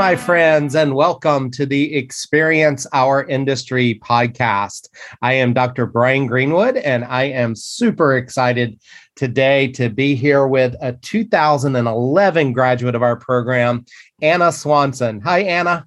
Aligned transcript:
my 0.00 0.16
friends, 0.16 0.74
and 0.74 0.94
welcome 0.94 1.50
to 1.50 1.66
the 1.66 1.94
Experience 1.94 2.86
Our 2.94 3.22
Industry 3.24 4.00
podcast. 4.02 4.88
I 5.20 5.34
am 5.34 5.52
Dr. 5.52 5.84
Brian 5.84 6.26
Greenwood, 6.26 6.78
and 6.78 7.04
I 7.04 7.24
am 7.24 7.54
super 7.54 8.16
excited 8.16 8.80
today 9.14 9.68
to 9.72 9.90
be 9.90 10.14
here 10.14 10.46
with 10.46 10.74
a 10.80 10.94
2011 10.94 12.54
graduate 12.54 12.94
of 12.94 13.02
our 13.02 13.16
program, 13.16 13.84
Anna 14.22 14.52
Swanson. 14.52 15.20
Hi, 15.20 15.40
Anna. 15.40 15.86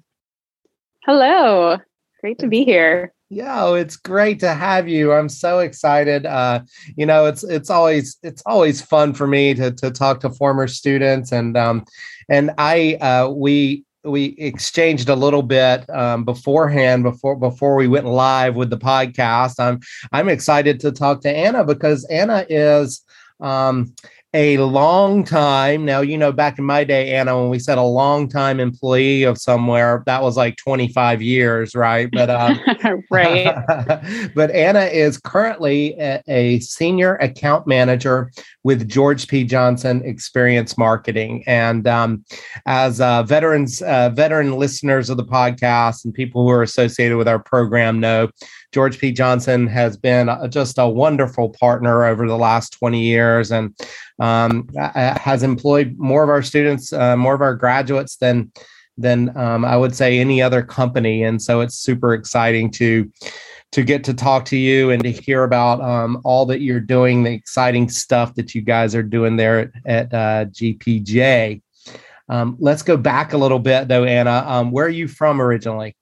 Hello. 1.04 1.78
Great 2.20 2.38
to 2.38 2.46
be 2.46 2.64
here. 2.64 3.12
Yeah, 3.30 3.74
it's 3.74 3.96
great 3.96 4.38
to 4.40 4.54
have 4.54 4.86
you. 4.86 5.12
I'm 5.12 5.28
so 5.28 5.58
excited. 5.58 6.24
Uh, 6.24 6.60
you 6.96 7.04
know, 7.04 7.26
it's 7.26 7.42
it's 7.42 7.68
always 7.68 8.16
it's 8.22 8.44
always 8.46 8.80
fun 8.80 9.12
for 9.12 9.26
me 9.26 9.54
to 9.54 9.72
to 9.72 9.90
talk 9.90 10.20
to 10.20 10.30
former 10.30 10.68
students, 10.68 11.32
and 11.32 11.56
um, 11.56 11.84
and 12.28 12.52
I 12.58 12.94
uh, 13.00 13.30
we 13.30 13.84
we 14.04 14.36
exchanged 14.38 15.08
a 15.08 15.16
little 15.16 15.42
bit 15.42 15.88
um, 15.90 16.24
beforehand 16.24 17.02
before 17.02 17.36
before 17.36 17.74
we 17.76 17.88
went 17.88 18.06
live 18.06 18.54
with 18.54 18.70
the 18.70 18.78
podcast. 18.78 19.58
I'm 19.58 19.80
I'm 20.12 20.28
excited 20.28 20.80
to 20.80 20.92
talk 20.92 21.22
to 21.22 21.30
Anna 21.30 21.64
because 21.64 22.04
Anna 22.06 22.44
is 22.48 23.02
um, 23.40 23.94
a 24.34 24.58
long 24.58 25.22
time. 25.22 25.84
Now 25.84 26.00
you 26.00 26.18
know 26.18 26.32
back 26.32 26.58
in 26.58 26.64
my 26.64 26.82
day 26.82 27.14
anna 27.14 27.40
when 27.40 27.50
we 27.50 27.60
said 27.60 27.78
a 27.78 27.82
long 27.82 28.28
time 28.28 28.58
employee 28.58 29.22
of 29.22 29.38
somewhere 29.38 30.02
that 30.06 30.22
was 30.22 30.36
like 30.36 30.56
25 30.56 31.22
years 31.22 31.74
right? 31.76 32.08
But 32.12 32.30
um, 32.30 32.58
right. 33.10 33.54
but 34.34 34.50
anna 34.50 34.86
is 34.86 35.18
currently 35.18 35.94
a, 36.00 36.20
a, 36.26 36.58
senior 36.60 37.14
account 37.16 37.66
manager 37.66 38.32
with 38.64 38.88
george 38.88 39.28
p. 39.28 39.44
Johnson 39.44 40.02
experience 40.04 40.76
marketing. 40.76 41.44
And 41.46 41.86
um, 41.86 42.24
as 42.66 43.00
uh, 43.00 43.22
veterans 43.22 43.82
uh, 43.82 44.10
veteran 44.10 44.58
listeners 44.58 45.10
of 45.10 45.16
the 45.16 45.24
podcast 45.24 46.04
and 46.04 46.12
people 46.12 46.42
who 46.42 46.50
are 46.50 46.62
associated 46.62 47.16
with 47.18 47.28
our 47.28 47.38
program 47.38 48.00
know 48.00 48.30
George 48.74 48.98
P. 48.98 49.12
Johnson 49.12 49.68
has 49.68 49.96
been 49.96 50.28
just 50.50 50.78
a 50.78 50.88
wonderful 50.88 51.50
partner 51.50 52.04
over 52.04 52.26
the 52.26 52.36
last 52.36 52.70
20 52.72 53.00
years 53.00 53.52
and 53.52 53.72
um, 54.18 54.68
has 54.74 55.44
employed 55.44 55.94
more 55.96 56.24
of 56.24 56.28
our 56.28 56.42
students, 56.42 56.92
uh, 56.92 57.16
more 57.16 57.34
of 57.34 57.40
our 57.40 57.54
graduates 57.54 58.16
than 58.16 58.50
than 58.98 59.36
um, 59.36 59.64
I 59.64 59.76
would 59.76 59.94
say 59.94 60.18
any 60.18 60.42
other 60.42 60.60
company. 60.62 61.22
And 61.22 61.40
so 61.40 61.60
it's 61.60 61.76
super 61.76 62.14
exciting 62.14 62.70
to 62.72 63.10
to 63.70 63.84
get 63.84 64.02
to 64.04 64.14
talk 64.14 64.44
to 64.46 64.56
you 64.56 64.90
and 64.90 65.02
to 65.04 65.12
hear 65.12 65.44
about 65.44 65.80
um, 65.80 66.20
all 66.24 66.44
that 66.46 66.60
you're 66.60 66.80
doing, 66.80 67.22
the 67.22 67.32
exciting 67.32 67.88
stuff 67.88 68.34
that 68.34 68.56
you 68.56 68.60
guys 68.62 68.96
are 68.96 69.02
doing 69.04 69.36
there 69.36 69.58
at, 69.60 69.70
at 69.86 70.14
uh, 70.14 70.44
GPJ. 70.50 71.62
Um, 72.28 72.56
let's 72.58 72.82
go 72.82 72.96
back 72.96 73.34
a 73.34 73.38
little 73.38 73.60
bit 73.60 73.86
though, 73.86 74.04
Anna. 74.04 74.44
Um, 74.46 74.72
where 74.72 74.86
are 74.86 74.90
you 74.90 75.06
from 75.06 75.40
originally? 75.40 75.94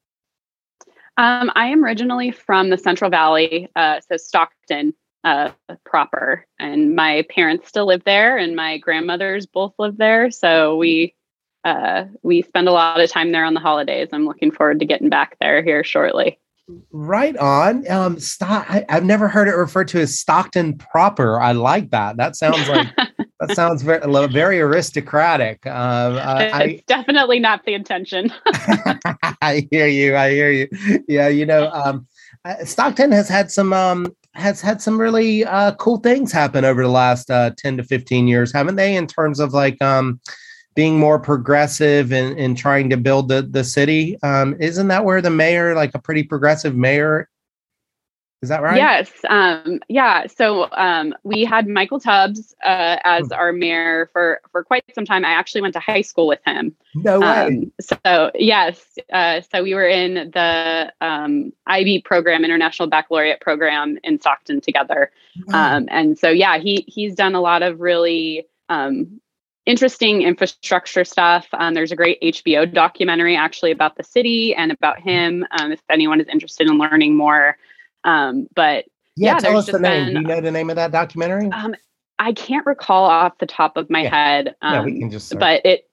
Um, 1.18 1.52
I 1.54 1.66
am 1.66 1.84
originally 1.84 2.30
from 2.30 2.70
the 2.70 2.78
Central 2.78 3.10
Valley, 3.10 3.68
uh, 3.76 4.00
so 4.00 4.16
Stockton 4.16 4.94
uh, 5.24 5.50
proper, 5.84 6.46
and 6.58 6.96
my 6.96 7.24
parents 7.28 7.68
still 7.68 7.86
live 7.86 8.04
there, 8.04 8.38
and 8.38 8.56
my 8.56 8.78
grandmothers 8.78 9.46
both 9.46 9.74
live 9.78 9.98
there. 9.98 10.30
So 10.30 10.76
we 10.76 11.14
uh, 11.64 12.06
we 12.22 12.42
spend 12.42 12.68
a 12.68 12.72
lot 12.72 13.00
of 13.00 13.10
time 13.10 13.30
there 13.30 13.44
on 13.44 13.54
the 13.54 13.60
holidays. 13.60 14.08
I'm 14.12 14.26
looking 14.26 14.50
forward 14.50 14.80
to 14.80 14.86
getting 14.86 15.08
back 15.08 15.36
there 15.40 15.62
here 15.62 15.84
shortly. 15.84 16.38
Right 16.90 17.36
on. 17.36 17.88
Um, 17.90 18.18
Stock. 18.18 18.66
I, 18.68 18.84
have 18.88 19.04
never 19.04 19.28
heard 19.28 19.48
it 19.48 19.54
referred 19.54 19.88
to 19.88 20.00
as 20.00 20.18
Stockton 20.18 20.78
proper. 20.78 21.40
I 21.40 21.52
like 21.52 21.90
that. 21.90 22.16
That 22.16 22.36
sounds 22.36 22.68
like 22.68 22.88
that 23.46 23.56
sounds 23.56 23.82
very 23.82 24.28
very 24.28 24.60
aristocratic. 24.60 25.66
Um, 25.66 26.16
uh, 26.16 26.38
it's 26.40 26.54
I, 26.54 26.82
definitely 26.86 27.40
not 27.40 27.64
the 27.64 27.74
intention. 27.74 28.32
I 29.42 29.66
hear 29.70 29.86
you. 29.86 30.16
I 30.16 30.30
hear 30.30 30.50
you. 30.50 30.68
Yeah, 31.08 31.28
you 31.28 31.46
know, 31.46 31.70
um, 31.70 32.06
uh, 32.44 32.64
Stockton 32.64 33.12
has 33.12 33.28
had 33.28 33.50
some 33.50 33.72
um, 33.72 34.14
has 34.34 34.60
had 34.60 34.80
some 34.80 35.00
really 35.00 35.44
uh, 35.44 35.74
cool 35.74 35.98
things 35.98 36.32
happen 36.32 36.64
over 36.64 36.82
the 36.82 36.88
last 36.88 37.30
uh, 37.30 37.50
ten 37.56 37.76
to 37.76 37.84
fifteen 37.84 38.28
years, 38.28 38.52
haven't 38.52 38.76
they? 38.76 38.96
In 38.96 39.06
terms 39.06 39.40
of 39.40 39.52
like 39.52 39.80
um, 39.82 40.20
being 40.74 40.98
more 40.98 41.18
progressive 41.18 42.12
and, 42.12 42.38
and 42.38 42.56
trying 42.56 42.88
to 42.90 42.96
build 42.96 43.28
the, 43.28 43.42
the 43.42 43.64
city. 43.64 44.18
Um, 44.22 44.56
isn't 44.58 44.88
that 44.88 45.04
where 45.04 45.20
the 45.20 45.30
mayor, 45.30 45.74
like 45.74 45.90
a 45.94 45.98
pretty 45.98 46.22
progressive 46.22 46.74
mayor, 46.74 47.28
is 48.42 48.48
that 48.48 48.60
right? 48.60 48.76
Yes. 48.76 49.10
Um, 49.28 49.78
yeah. 49.88 50.26
So 50.26 50.68
um, 50.72 51.14
we 51.22 51.44
had 51.44 51.68
Michael 51.68 52.00
Tubbs 52.00 52.54
uh, 52.64 52.96
as 53.04 53.28
hmm. 53.28 53.32
our 53.32 53.52
mayor 53.52 54.10
for 54.12 54.40
for 54.50 54.64
quite 54.64 54.84
some 54.94 55.04
time. 55.04 55.24
I 55.24 55.30
actually 55.30 55.60
went 55.60 55.74
to 55.74 55.80
high 55.80 56.02
school 56.02 56.26
with 56.26 56.40
him. 56.44 56.74
No 56.96 57.20
way. 57.20 57.26
Um, 57.26 57.72
so 57.80 58.32
yes. 58.34 58.98
Uh, 59.12 59.42
so 59.42 59.62
we 59.62 59.74
were 59.74 59.86
in 59.86 60.32
the 60.32 60.92
um, 61.00 61.52
IB 61.68 62.02
program, 62.02 62.44
International 62.44 62.88
Baccalaureate 62.88 63.40
program 63.40 63.96
in 64.02 64.20
Stockton 64.20 64.60
together. 64.60 65.12
Um, 65.52 65.88
and 65.90 66.18
so 66.18 66.28
yeah, 66.28 66.58
he 66.58 66.84
he's 66.88 67.14
done 67.14 67.36
a 67.36 67.40
lot 67.40 67.62
of 67.62 67.80
really 67.80 68.46
um, 68.68 69.20
interesting 69.66 70.22
infrastructure 70.22 71.04
stuff. 71.04 71.46
Um, 71.52 71.74
there's 71.74 71.92
a 71.92 71.96
great 71.96 72.20
HBO 72.20 72.72
documentary 72.72 73.36
actually 73.36 73.70
about 73.70 73.96
the 73.96 74.02
city 74.02 74.54
and 74.54 74.72
about 74.72 74.98
him. 74.98 75.46
Um, 75.60 75.72
if 75.72 75.80
anyone 75.88 76.20
is 76.20 76.26
interested 76.26 76.68
in 76.68 76.78
learning 76.78 77.16
more, 77.16 77.56
um, 78.04 78.48
but 78.54 78.86
yeah, 79.16 79.34
yeah 79.34 79.38
tell 79.38 79.56
us 79.56 79.66
the 79.66 79.78
name. 79.78 80.06
Been, 80.06 80.14
Do 80.14 80.20
you 80.20 80.26
know 80.26 80.40
the 80.40 80.50
name 80.50 80.70
of 80.70 80.76
that 80.76 80.92
documentary? 80.92 81.50
Um, 81.50 81.74
I 82.18 82.32
can't 82.32 82.64
recall 82.66 83.04
off 83.04 83.38
the 83.38 83.46
top 83.46 83.76
of 83.76 83.90
my 83.90 84.02
yeah. 84.02 84.10
head. 84.10 84.54
yeah, 84.62 84.84
we 84.84 84.92
um, 84.92 84.98
can 85.00 85.10
just. 85.10 85.28
Search. 85.28 85.40
But 85.40 85.64
it 85.64 85.88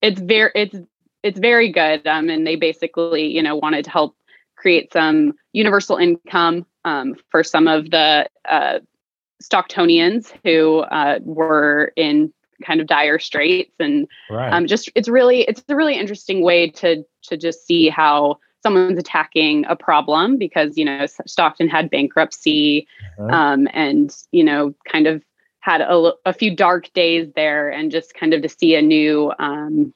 it's 0.00 0.20
very 0.20 0.50
it's 0.54 0.76
it's 1.22 1.38
very 1.38 1.70
good. 1.70 2.06
Um, 2.06 2.28
and 2.28 2.46
they 2.46 2.56
basically 2.56 3.26
you 3.26 3.42
know 3.42 3.56
wanted 3.56 3.84
to 3.84 3.90
help 3.90 4.16
create 4.56 4.92
some 4.92 5.34
universal 5.52 5.96
income 5.96 6.66
um, 6.84 7.14
for 7.30 7.42
some 7.42 7.68
of 7.68 7.90
the 7.90 8.28
uh, 8.48 8.78
Stocktonians 9.42 10.32
who 10.44 10.78
uh, 10.80 11.18
were 11.22 11.92
in 11.96 12.32
kind 12.64 12.80
of 12.80 12.86
dire 12.86 13.18
straits 13.18 13.74
and 13.80 14.06
right. 14.30 14.52
um, 14.52 14.66
just 14.66 14.88
it's 14.94 15.08
really 15.08 15.42
it's 15.42 15.64
a 15.68 15.74
really 15.74 15.96
interesting 15.96 16.42
way 16.42 16.70
to 16.70 17.04
to 17.22 17.36
just 17.36 17.66
see 17.66 17.88
how 17.88 18.38
someone's 18.62 18.98
attacking 18.98 19.64
a 19.66 19.76
problem 19.76 20.36
because 20.36 20.76
you 20.76 20.84
know 20.84 21.06
Stockton 21.26 21.68
had 21.68 21.90
bankruptcy 21.90 22.86
uh-huh. 23.18 23.34
um, 23.34 23.68
and 23.72 24.14
you 24.30 24.44
know 24.44 24.74
kind 24.90 25.06
of 25.06 25.22
had 25.60 25.80
a, 25.80 26.12
a 26.26 26.32
few 26.32 26.54
dark 26.54 26.92
days 26.92 27.28
there 27.36 27.70
and 27.70 27.90
just 27.90 28.14
kind 28.14 28.34
of 28.34 28.42
to 28.42 28.48
see 28.48 28.74
a 28.74 28.82
new 28.82 29.32
um, 29.38 29.92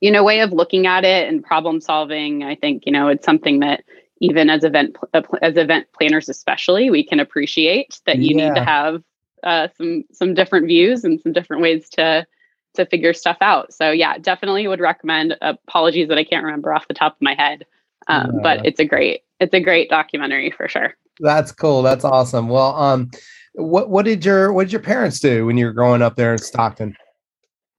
you 0.00 0.10
know 0.10 0.24
way 0.24 0.40
of 0.40 0.52
looking 0.52 0.86
at 0.86 1.04
it 1.04 1.28
and 1.28 1.42
problem 1.44 1.80
solving 1.80 2.44
i 2.44 2.54
think 2.54 2.84
you 2.86 2.92
know 2.92 3.08
it's 3.08 3.24
something 3.24 3.60
that 3.60 3.82
even 4.20 4.48
as 4.48 4.62
event 4.62 4.96
as 5.42 5.56
event 5.56 5.86
planners 5.98 6.28
especially 6.28 6.90
we 6.90 7.04
can 7.04 7.18
appreciate 7.18 8.00
that 8.06 8.18
you 8.18 8.36
yeah. 8.36 8.48
need 8.48 8.54
to 8.54 8.64
have 8.64 9.02
uh, 9.42 9.66
some 9.76 10.04
some 10.12 10.34
different 10.34 10.66
views 10.66 11.04
and 11.04 11.20
some 11.20 11.32
different 11.32 11.62
ways 11.62 11.88
to 11.88 12.24
to 12.74 12.86
figure 12.86 13.12
stuff 13.12 13.36
out. 13.40 13.72
So 13.72 13.90
yeah, 13.90 14.18
definitely 14.18 14.66
would 14.66 14.80
recommend. 14.80 15.36
Apologies 15.40 16.08
that 16.08 16.18
I 16.18 16.24
can't 16.24 16.44
remember 16.44 16.72
off 16.72 16.88
the 16.88 16.94
top 16.94 17.14
of 17.14 17.22
my 17.22 17.34
head, 17.34 17.66
um, 18.08 18.30
yeah. 18.34 18.40
but 18.42 18.66
it's 18.66 18.80
a 18.80 18.84
great 18.84 19.22
it's 19.40 19.54
a 19.54 19.60
great 19.60 19.90
documentary 19.90 20.50
for 20.50 20.68
sure. 20.68 20.94
That's 21.20 21.52
cool. 21.52 21.82
That's 21.82 22.04
awesome. 22.04 22.48
Well, 22.48 22.74
um, 22.76 23.10
what 23.54 23.90
what 23.90 24.04
did 24.04 24.24
your 24.24 24.52
what 24.52 24.64
did 24.64 24.72
your 24.72 24.82
parents 24.82 25.20
do 25.20 25.46
when 25.46 25.56
you 25.56 25.66
were 25.66 25.72
growing 25.72 26.02
up 26.02 26.16
there 26.16 26.32
in 26.32 26.38
Stockton? 26.38 26.96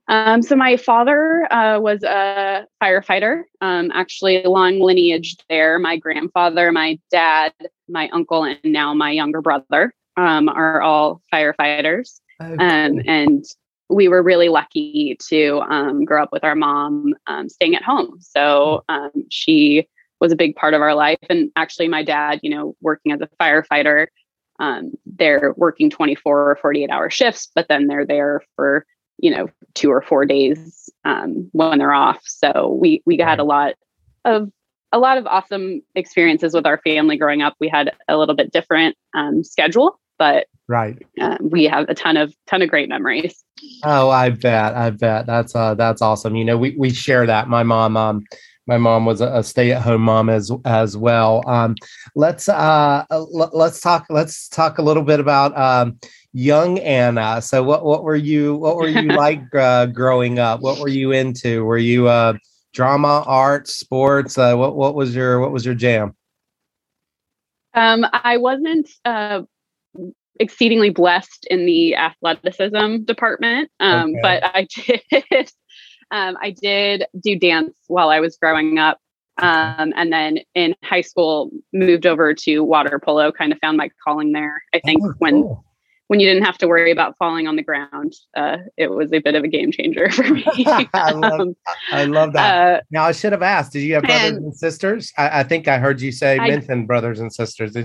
Um, 0.09 0.41
so 0.41 0.56
my 0.56 0.75
father 0.75 1.47
uh, 1.51 1.79
was 1.79 2.03
a 2.03 2.66
firefighter, 2.83 3.44
um, 3.62 3.89
actually 3.94 4.44
long 4.44 4.79
lineage 4.79 5.38
there. 5.50 5.80
My 5.80 5.95
grandfather, 5.95 6.71
my 6.74 7.00
dad, 7.09 7.53
my 7.88 8.09
uncle, 8.09 8.44
and 8.44 8.59
now 8.65 8.94
my 8.94 9.12
younger 9.12 9.42
brother 9.42 9.94
um, 10.18 10.50
are 10.50 10.81
all 10.81 11.21
firefighters. 11.33 12.19
Oh, 12.42 12.51
um, 12.53 13.01
and 13.07 13.45
we 13.89 14.07
were 14.07 14.21
really 14.21 14.50
lucky 14.50 15.18
to 15.30 15.62
um, 15.69 16.03
grow 16.03 16.24
up 16.24 16.31
with 16.31 16.44
our 16.44 16.56
mom 16.56 17.13
um, 17.27 17.48
staying 17.48 17.75
at 17.75 17.83
home. 17.83 18.18
So 18.19 18.83
um, 18.89 19.12
she 19.30 19.88
was 20.24 20.31
a 20.31 20.38
big 20.38 20.56
part 20.56 20.74
of 20.74 20.81
our 20.81 20.96
life. 20.96 21.20
And 21.30 21.52
actually, 21.58 21.90
my 21.90 22.02
dad, 22.02 22.40
you 22.42 22.50
know, 22.50 22.75
working 22.81 23.12
as 23.12 23.20
a 23.20 23.28
firefighter, 23.42 24.08
um, 24.60 24.94
they're 25.06 25.54
working 25.58 25.90
24 25.90 26.52
or 26.52 26.56
48 26.56 26.90
hour 26.90 27.10
shifts, 27.10 27.50
but 27.54 27.68
then 27.68 27.88
they're 27.88 28.06
there 28.06 28.42
for, 28.56 28.86
you 29.18 29.30
know, 29.30 29.50
two 29.74 29.92
or 29.92 30.02
four 30.02 30.25
days 30.25 30.90
um, 31.04 31.50
when 31.52 31.78
they're 31.78 31.94
off. 31.94 32.22
So 32.24 32.78
we, 32.80 33.04
we 33.06 33.18
had 33.18 33.40
a 33.40 33.44
lot 33.44 33.74
of 34.24 34.50
a 34.94 35.00
lot 35.00 35.18
of 35.18 35.25
awesome 35.25 35.81
experiences 35.96 36.54
with 36.54 36.66
our 36.66 36.80
family 36.84 37.18
growing 37.18 37.42
up. 37.42 37.56
We 37.60 37.68
had 37.68 37.92
a 38.08 38.16
little 38.16 38.36
bit 38.36 38.54
different 38.54 38.96
um, 39.16 39.44
schedule, 39.44 40.00
but 40.20 40.46
right. 40.70 40.96
uh, 41.20 41.38
we 41.42 41.66
have 41.66 41.90
a 41.90 41.96
ton 41.96 42.16
of 42.16 42.34
ton 42.48 42.62
of 42.62 42.70
great 42.70 42.88
memories. 42.88 43.44
Oh 43.84 44.10
i 44.10 44.30
bet. 44.30 44.74
I 44.75 44.92
bet. 44.92 45.25
That's 45.25 45.54
uh 45.56 45.74
that's 45.74 46.02
awesome. 46.02 46.38
You 46.38 46.46
know 46.46 46.58
we 46.58 46.75
we 46.78 46.92
share 46.92 47.25
that. 47.25 47.50
My 47.50 47.64
mom 47.64 47.98
um 47.98 48.24
my 48.68 48.77
mom 48.77 49.06
was 49.06 49.21
a, 49.21 49.44
stay-at-home 49.44 50.01
mom 50.01 50.30
as 50.30 50.51
as 50.65 50.95
well 50.95 51.44
um 51.48 51.75
let's 52.15 52.48
uh 52.48 53.04
l- 53.12 53.50
let's 53.54 53.81
talk 53.81 54.06
let's 54.10 54.48
talk 54.48 54.77
a 54.77 54.81
little 54.81 55.04
bit 55.04 55.19
about 55.19 55.57
um 55.57 55.98
young 56.33 56.80
anna 56.80 57.42
so 57.42 57.62
what 57.62 57.86
what 57.86 58.04
were 58.04 58.15
you 58.15 58.56
what 58.56 58.75
were 58.75 58.88
you 58.88 59.01
like 59.15 59.44
uh, 59.56 59.86
growing 59.88 60.39
up 60.39 60.62
what 60.62 60.80
were 60.80 60.88
you 60.88 61.12
into 61.12 61.63
were 61.63 61.77
you 61.77 62.07
uh 62.07 62.33
drama, 62.74 63.24
art, 63.25 63.68
sports? 63.68 64.38
Uh, 64.38 64.56
what 64.56 64.75
what 64.75 64.95
was 64.95 65.15
your 65.15 65.39
what 65.39 65.51
was 65.51 65.65
your 65.65 65.75
jam? 65.75 66.15
Um, 67.75 68.06
I 68.12 68.38
wasn't 68.38 68.89
uh, 69.06 69.44
exceedingly 70.39 70.89
blessed 70.89 71.48
in 71.50 71.65
the 71.65 71.95
athleticism 71.95 73.04
department, 73.06 73.71
um, 73.80 74.15
okay. 74.15 74.19
but 74.21 74.44
I 74.44 74.68
did. 75.31 75.51
Um, 76.11 76.38
I 76.41 76.51
did 76.51 77.05
do 77.19 77.38
dance 77.38 77.73
while 77.88 78.09
I 78.09 78.19
was 78.19 78.38
growing 78.38 78.77
up, 78.79 79.00
um, 79.41 79.94
and 79.95 80.11
then 80.11 80.39
in 80.55 80.75
high 80.83 81.01
school 81.01 81.51
moved 81.71 82.05
over 82.05 82.33
to 82.33 82.59
water 82.59 83.00
polo. 83.03 83.31
Kind 83.31 83.51
of 83.51 83.59
found 83.59 83.77
my 83.77 83.89
calling 84.03 84.31
there. 84.31 84.61
I 84.73 84.79
think 84.79 85.01
oh, 85.03 85.13
when 85.19 85.41
cool. 85.41 85.65
when 86.07 86.19
you 86.19 86.27
didn't 86.27 86.44
have 86.44 86.57
to 86.59 86.67
worry 86.67 86.91
about 86.91 87.17
falling 87.17 87.47
on 87.47 87.55
the 87.55 87.63
ground, 87.63 88.13
uh, 88.35 88.57
it 88.77 88.91
was 88.91 89.11
a 89.13 89.19
bit 89.19 89.35
of 89.35 89.44
a 89.44 89.47
game 89.47 89.71
changer 89.71 90.09
for 90.11 90.23
me. 90.23 90.45
I, 90.94 91.11
love, 91.11 91.39
um, 91.39 91.55
I 91.91 92.05
love 92.05 92.33
that. 92.33 92.77
Uh, 92.77 92.81
now 92.91 93.03
I 93.03 93.11
should 93.11 93.31
have 93.31 93.44
asked. 93.44 93.73
Did 93.73 93.81
you 93.81 93.95
have 93.95 94.03
brothers 94.03 94.31
and, 94.31 94.45
and 94.45 94.55
sisters? 94.55 95.11
I, 95.17 95.39
I, 95.39 95.44
think 95.44 95.67
I 95.67 95.79
heard 95.79 96.01
you 96.01 96.11
say 96.11 96.38
I, 96.38 96.47
mention 96.47 96.85
brothers 96.85 97.19
and 97.19 97.33
sisters. 97.33 97.75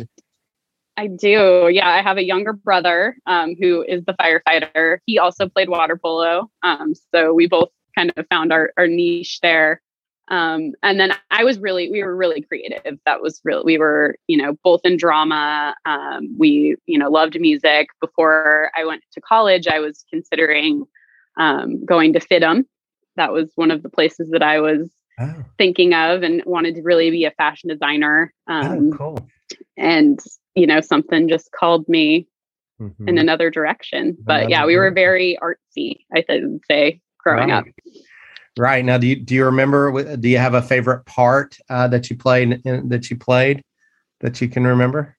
I 0.99 1.07
do. 1.07 1.71
Yeah, 1.73 1.89
I 1.89 2.03
have 2.03 2.17
a 2.17 2.25
younger 2.25 2.53
brother 2.53 3.17
um, 3.25 3.55
who 3.61 3.85
is 3.87 4.05
the 4.05 4.15
firefighter. 4.15 4.99
He 5.07 5.17
also 5.17 5.49
played 5.49 5.69
water 5.69 5.97
polo. 5.97 6.51
Um, 6.65 6.93
so 7.15 7.33
we 7.33 7.47
both 7.47 7.69
kind 7.99 8.13
of 8.17 8.27
found 8.29 8.53
our, 8.53 8.73
our 8.77 8.87
niche 8.87 9.41
there. 9.43 9.83
Um, 10.31 10.73
and 10.83 11.01
then 11.01 11.13
I 11.31 11.43
was 11.43 11.59
really, 11.59 11.91
we 11.91 12.03
were 12.05 12.15
really 12.15 12.43
creative. 12.43 12.99
That 13.07 13.23
was 13.23 13.41
real. 13.45 13.65
We 13.65 13.79
were, 13.79 14.17
you 14.27 14.37
know, 14.37 14.57
both 14.63 14.83
in 14.85 14.97
drama. 14.97 15.75
Um, 15.87 16.35
we, 16.39 16.77
you 16.87 16.99
know, 16.99 17.11
loved 17.11 17.41
music. 17.41 17.89
Before 18.01 18.71
I 18.77 18.85
went 18.85 19.03
to 19.13 19.21
college, 19.21 19.67
I 19.67 19.81
was 19.81 20.05
considering 20.11 20.85
um, 21.39 21.85
going 21.85 22.13
to 22.13 22.21
FIDM. 22.21 22.65
That 23.17 23.33
was 23.33 23.51
one 23.57 23.71
of 23.71 23.83
the 23.83 23.89
places 23.89 24.29
that 24.31 24.43
I 24.43 24.61
was 24.61 24.91
oh. 25.19 25.45
thinking 25.57 25.95
of 25.95 26.23
and 26.23 26.43
wanted 26.45 26.75
to 26.77 26.83
really 26.83 27.11
be 27.11 27.25
a 27.25 27.33
fashion 27.33 27.71
designer. 27.71 28.33
oh, 28.49 28.55
um, 28.55 28.93
cool. 28.93 29.29
And, 29.77 30.21
you 30.55 30.67
know, 30.67 30.81
something 30.81 31.29
just 31.29 31.51
called 31.53 31.89
me 31.89 32.29
mm-hmm. 32.81 33.09
in 33.09 33.19
another 33.19 33.51
direction. 33.51 34.17
But 34.21 34.51
yeah, 34.51 34.67
we 34.67 34.77
were 34.77 34.91
very 34.91 35.39
artsy, 35.43 36.01
I 36.15 36.25
would 36.29 36.61
say, 36.71 37.01
growing 37.35 37.51
right. 37.51 37.59
up. 37.59 37.65
Right 38.59 38.85
now, 38.85 38.99
do 38.99 39.07
you 39.07 39.17
do 39.17 39.35
you 39.35 39.45
remember? 39.45 40.17
Do 40.17 40.29
you 40.29 40.39
have 40.39 40.55
a 40.55 40.63
favorite 40.63 41.05
part 41.07 41.57
uh, 41.71 41.89
that 41.89 42.11
you 42.11 42.17
played 42.17 42.61
in, 42.65 42.89
that 42.89 43.09
you 43.11 43.17
played 43.17 43.63
that 44.21 44.41
you 44.41 44.49
can 44.49 44.67
remember? 44.67 45.17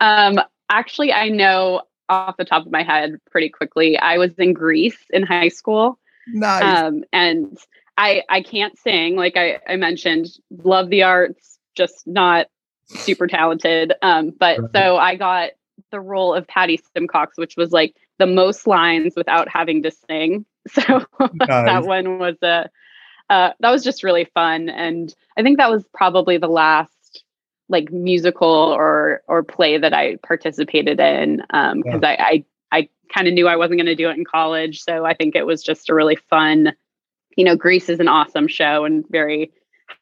Um, 0.00 0.38
actually, 0.68 1.12
I 1.12 1.28
know 1.28 1.82
off 2.08 2.36
the 2.36 2.44
top 2.44 2.66
of 2.66 2.70
my 2.70 2.82
head 2.82 3.18
pretty 3.30 3.48
quickly. 3.48 3.98
I 3.98 4.18
was 4.18 4.32
in 4.38 4.52
Grease 4.52 4.98
in 5.10 5.24
high 5.24 5.48
school. 5.48 5.98
Nice. 6.28 6.62
Um, 6.62 7.04
and 7.12 7.58
I 7.98 8.22
I 8.28 8.40
can't 8.40 8.78
sing 8.78 9.16
like 9.16 9.36
I, 9.36 9.58
I 9.68 9.76
mentioned. 9.76 10.28
Love 10.62 10.90
the 10.90 11.02
arts, 11.02 11.58
just 11.74 12.06
not 12.06 12.46
super 12.86 13.26
talented. 13.26 13.94
Um, 14.02 14.30
but 14.30 14.60
right. 14.60 14.70
so 14.74 14.96
I 14.96 15.16
got 15.16 15.50
the 15.90 16.00
role 16.00 16.34
of 16.34 16.46
Patty 16.46 16.80
Simcox, 16.94 17.36
which 17.36 17.56
was 17.56 17.72
like 17.72 17.94
the 18.18 18.26
most 18.26 18.66
lines 18.66 19.14
without 19.16 19.48
having 19.48 19.82
to 19.82 19.90
sing. 19.90 20.44
So 20.70 21.04
nice. 21.20 21.48
that 21.48 21.84
one 21.84 22.18
was 22.18 22.36
a 22.42 22.70
uh, 23.30 23.50
that 23.60 23.70
was 23.70 23.82
just 23.82 24.02
really 24.02 24.26
fun, 24.34 24.68
and 24.68 25.14
I 25.36 25.42
think 25.42 25.58
that 25.58 25.70
was 25.70 25.84
probably 25.94 26.36
the 26.36 26.48
last 26.48 27.22
like 27.68 27.90
musical 27.90 28.48
or 28.48 29.22
or 29.26 29.42
play 29.42 29.78
that 29.78 29.94
I 29.94 30.16
participated 30.16 31.00
in 31.00 31.36
because 31.36 31.72
um, 31.72 31.82
yeah. 31.86 31.98
I 32.02 32.44
I, 32.72 32.78
I 32.78 32.88
kind 33.12 33.26
of 33.26 33.34
knew 33.34 33.48
I 33.48 33.56
wasn't 33.56 33.78
going 33.78 33.86
to 33.86 33.94
do 33.94 34.10
it 34.10 34.16
in 34.16 34.24
college, 34.24 34.80
so 34.80 35.04
I 35.04 35.14
think 35.14 35.36
it 35.36 35.46
was 35.46 35.62
just 35.62 35.88
a 35.88 35.94
really 35.94 36.16
fun. 36.16 36.72
You 37.36 37.44
know, 37.44 37.56
Grease 37.56 37.88
is 37.88 38.00
an 38.00 38.08
awesome 38.08 38.46
show 38.46 38.84
and 38.84 39.04
very 39.10 39.52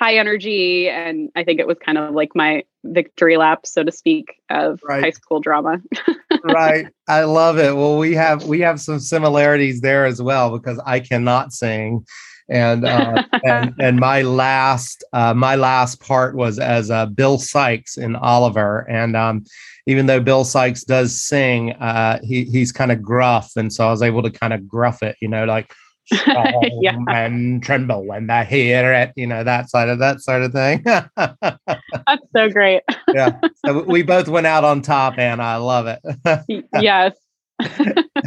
high 0.00 0.16
energy, 0.16 0.88
and 0.88 1.30
I 1.36 1.44
think 1.44 1.60
it 1.60 1.66
was 1.66 1.78
kind 1.78 1.98
of 1.98 2.14
like 2.14 2.34
my 2.34 2.64
victory 2.84 3.36
lap, 3.36 3.66
so 3.66 3.84
to 3.84 3.92
speak, 3.92 4.34
of 4.50 4.80
right. 4.84 5.02
high 5.02 5.10
school 5.10 5.40
drama. 5.40 5.80
right. 6.44 6.86
I 7.08 7.24
love 7.24 7.58
it. 7.58 7.74
Well, 7.74 7.98
we 7.98 8.14
have 8.14 8.44
we 8.44 8.60
have 8.60 8.80
some 8.80 8.98
similarities 9.00 9.80
there 9.80 10.06
as 10.06 10.20
well 10.20 10.56
because 10.56 10.80
I 10.84 11.00
cannot 11.00 11.52
sing. 11.52 12.04
And 12.48 12.84
uh, 12.84 13.22
and 13.44 13.74
and 13.80 13.98
my 13.98 14.22
last 14.22 15.04
uh, 15.12 15.34
my 15.34 15.54
last 15.54 16.00
part 16.00 16.34
was 16.34 16.58
as 16.58 16.90
uh, 16.90 17.06
Bill 17.06 17.38
Sikes 17.38 17.96
in 17.96 18.16
Oliver, 18.16 18.80
and 18.90 19.16
um, 19.16 19.44
even 19.86 20.06
though 20.06 20.20
Bill 20.20 20.44
Sikes 20.44 20.84
does 20.84 21.22
sing, 21.22 21.72
uh, 21.74 22.18
he 22.22 22.44
he's 22.44 22.72
kind 22.72 22.92
of 22.92 23.00
gruff, 23.00 23.52
and 23.56 23.72
so 23.72 23.86
I 23.86 23.90
was 23.90 24.02
able 24.02 24.22
to 24.22 24.30
kind 24.30 24.52
of 24.52 24.66
gruff 24.66 25.02
it, 25.02 25.16
you 25.20 25.28
know, 25.28 25.44
like 25.44 25.72
yeah. 26.80 26.96
and 27.08 27.62
tremble 27.62 28.04
when 28.04 28.26
they 28.26 28.44
hear 28.44 28.92
it, 28.92 29.12
you 29.16 29.26
know, 29.26 29.44
that 29.44 29.70
side 29.70 29.88
of 29.88 29.98
that 30.00 30.20
sort 30.20 30.42
of 30.42 30.52
thing. 30.52 30.82
That's 30.84 32.26
so 32.34 32.50
great. 32.50 32.82
yeah. 33.14 33.38
So 33.64 33.82
we 33.86 34.02
both 34.02 34.28
went 34.28 34.46
out 34.46 34.64
on 34.64 34.82
top 34.82 35.18
and 35.18 35.40
I 35.40 35.56
love 35.56 35.86
it. 35.86 36.64
yes. 36.80 37.14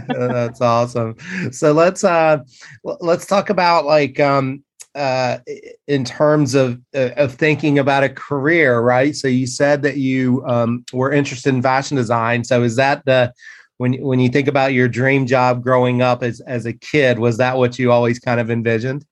That's 0.08 0.62
awesome. 0.62 1.16
So 1.52 1.74
let's 1.74 2.04
uh 2.04 2.40
let's 2.84 3.26
talk 3.26 3.50
about 3.50 3.86
like 3.86 4.20
um 4.20 4.64
uh 4.94 5.40
in 5.88 6.06
terms 6.06 6.56
of 6.56 6.80
uh, 6.96 7.10
of 7.18 7.34
thinking 7.34 7.78
about 7.78 8.04
a 8.04 8.10
career, 8.10 8.80
right? 8.80 9.14
So 9.14 9.28
you 9.28 9.48
said 9.48 9.82
that 9.82 9.98
you 9.98 10.46
um 10.48 10.86
were 10.94 11.12
interested 11.12 11.54
in 11.54 11.62
fashion 11.62 11.98
design. 11.98 12.46
So 12.46 12.64
is 12.64 12.78
that 12.78 13.04
the 13.06 13.34
when 13.78 13.94
when 14.02 14.20
you 14.20 14.30
think 14.30 14.48
about 14.48 14.74
your 14.74 14.88
dream 14.88 15.26
job 15.26 15.64
growing 15.64 16.02
up 16.02 16.24
as 16.24 16.40
as 16.42 16.66
a 16.66 16.74
kid 16.74 17.20
was 17.20 17.38
that 17.38 17.58
what 17.58 17.78
you 17.78 17.92
always 17.92 18.20
kind 18.20 18.40
of 18.40 18.50
envisioned? 18.50 19.06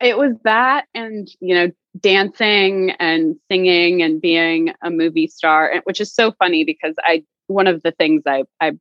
It 0.00 0.18
was 0.18 0.34
that 0.44 0.86
and 0.94 1.28
you 1.40 1.54
know 1.54 1.70
dancing 2.00 2.90
and 2.98 3.36
singing 3.50 4.02
and 4.02 4.20
being 4.20 4.72
a 4.82 4.90
movie 4.90 5.26
star 5.26 5.80
which 5.84 6.00
is 6.00 6.12
so 6.12 6.30
funny 6.32 6.62
because 6.62 6.94
i 6.98 7.24
one 7.46 7.66
of 7.66 7.82
the 7.82 7.92
things 7.92 8.22
i 8.26 8.44
i 8.60 8.72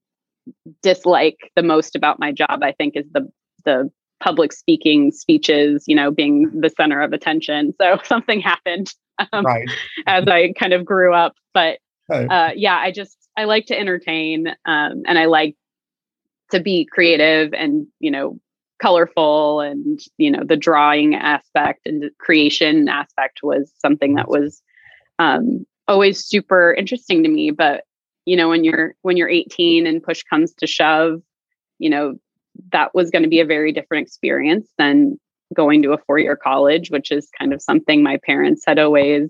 dislike 0.82 1.38
the 1.56 1.64
most 1.64 1.96
about 1.96 2.20
my 2.20 2.32
job 2.32 2.62
i 2.62 2.74
think 2.74 2.98
is 2.98 3.06
the 3.14 3.26
the 3.64 3.90
public 4.20 4.52
speaking 4.52 5.12
speeches 5.12 5.84
you 5.88 5.96
know 5.96 6.12
being 6.12 6.50
the 6.60 6.70
center 6.70 7.02
of 7.02 7.14
attention. 7.14 7.74
So 7.80 8.00
something 8.04 8.42
happened 8.42 8.94
um, 9.32 9.46
right. 9.46 9.70
as 10.08 10.28
i 10.28 10.51
kind 10.54 10.74
of 10.74 10.84
grew 10.84 11.13
up 11.13 11.36
but 11.54 11.80
uh, 12.12 12.51
yeah 12.56 12.78
i 12.78 12.92
just 12.92 13.25
I 13.38 13.46
like 13.46 13.68
to 13.68 13.80
entertain 13.80 14.48
um, 14.65 15.04
and 15.06 15.18
I 15.20 15.25
like 15.25 15.56
to 16.51 16.60
be 16.60 16.86
creative 16.86 17.54
and, 17.54 17.88
you 18.00 18.12
know, 18.12 18.39
colorful 18.82 19.62
and, 19.62 20.00
you 20.18 20.32
know, 20.32 20.44
the 20.44 20.58
drawing 20.58 21.15
aspect 21.15 21.82
and 21.86 22.01
the 22.01 22.12
creation 22.20 22.88
aspect 22.88 23.42
was 23.42 23.72
something 23.80 24.15
that 24.15 24.27
was 24.27 24.62
um, 25.20 25.65
always 25.88 26.25
super 26.25 26.74
interesting 26.74 27.24
to 27.24 27.30
me. 27.30 27.51
But, 27.51 27.84
you 28.25 28.36
know, 28.36 28.50
when 28.50 28.63
you're 28.63 28.96
when 29.01 29.18
you're 29.18 29.30
18 29.30 29.88
and 29.88 30.04
push 30.04 30.24
comes 30.24 30.54
to 30.56 30.68
shove, 30.68 31.22
you 31.80 31.89
know, 31.89 32.15
that 32.72 32.94
was 32.94 33.12
going 33.12 33.24
to 33.24 33.30
be 33.30 33.39
a 33.39 33.46
very 33.46 33.72
different 33.72 34.06
experience 34.08 34.68
than 34.77 35.20
going 35.54 35.82
to 35.84 35.94
a 35.94 35.98
four-year 35.98 36.36
college, 36.36 36.89
which 36.89 37.12
is 37.12 37.30
kind 37.38 37.54
of 37.54 37.62
something 37.62 38.01
my 38.01 38.18
parents 38.25 38.63
had 38.65 38.80
always 38.80 39.30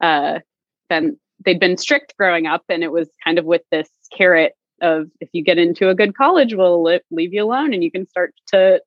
uh, 0.00 0.40
been 0.88 1.16
they'd 1.44 1.60
been 1.60 1.76
strict 1.76 2.16
growing 2.16 2.46
up 2.46 2.62
and 2.68 2.82
it 2.82 2.92
was 2.92 3.08
kind 3.22 3.38
of 3.38 3.44
with 3.44 3.62
this 3.70 3.88
carrot 4.16 4.52
of 4.80 5.08
if 5.20 5.28
you 5.32 5.42
get 5.42 5.58
into 5.58 5.88
a 5.88 5.94
good 5.94 6.16
college 6.16 6.54
we'll 6.54 6.82
li- 6.82 7.00
leave 7.10 7.32
you 7.32 7.44
alone 7.44 7.72
and 7.72 7.84
you 7.84 7.90
can 7.90 8.06
start 8.08 8.34
to 8.46 8.80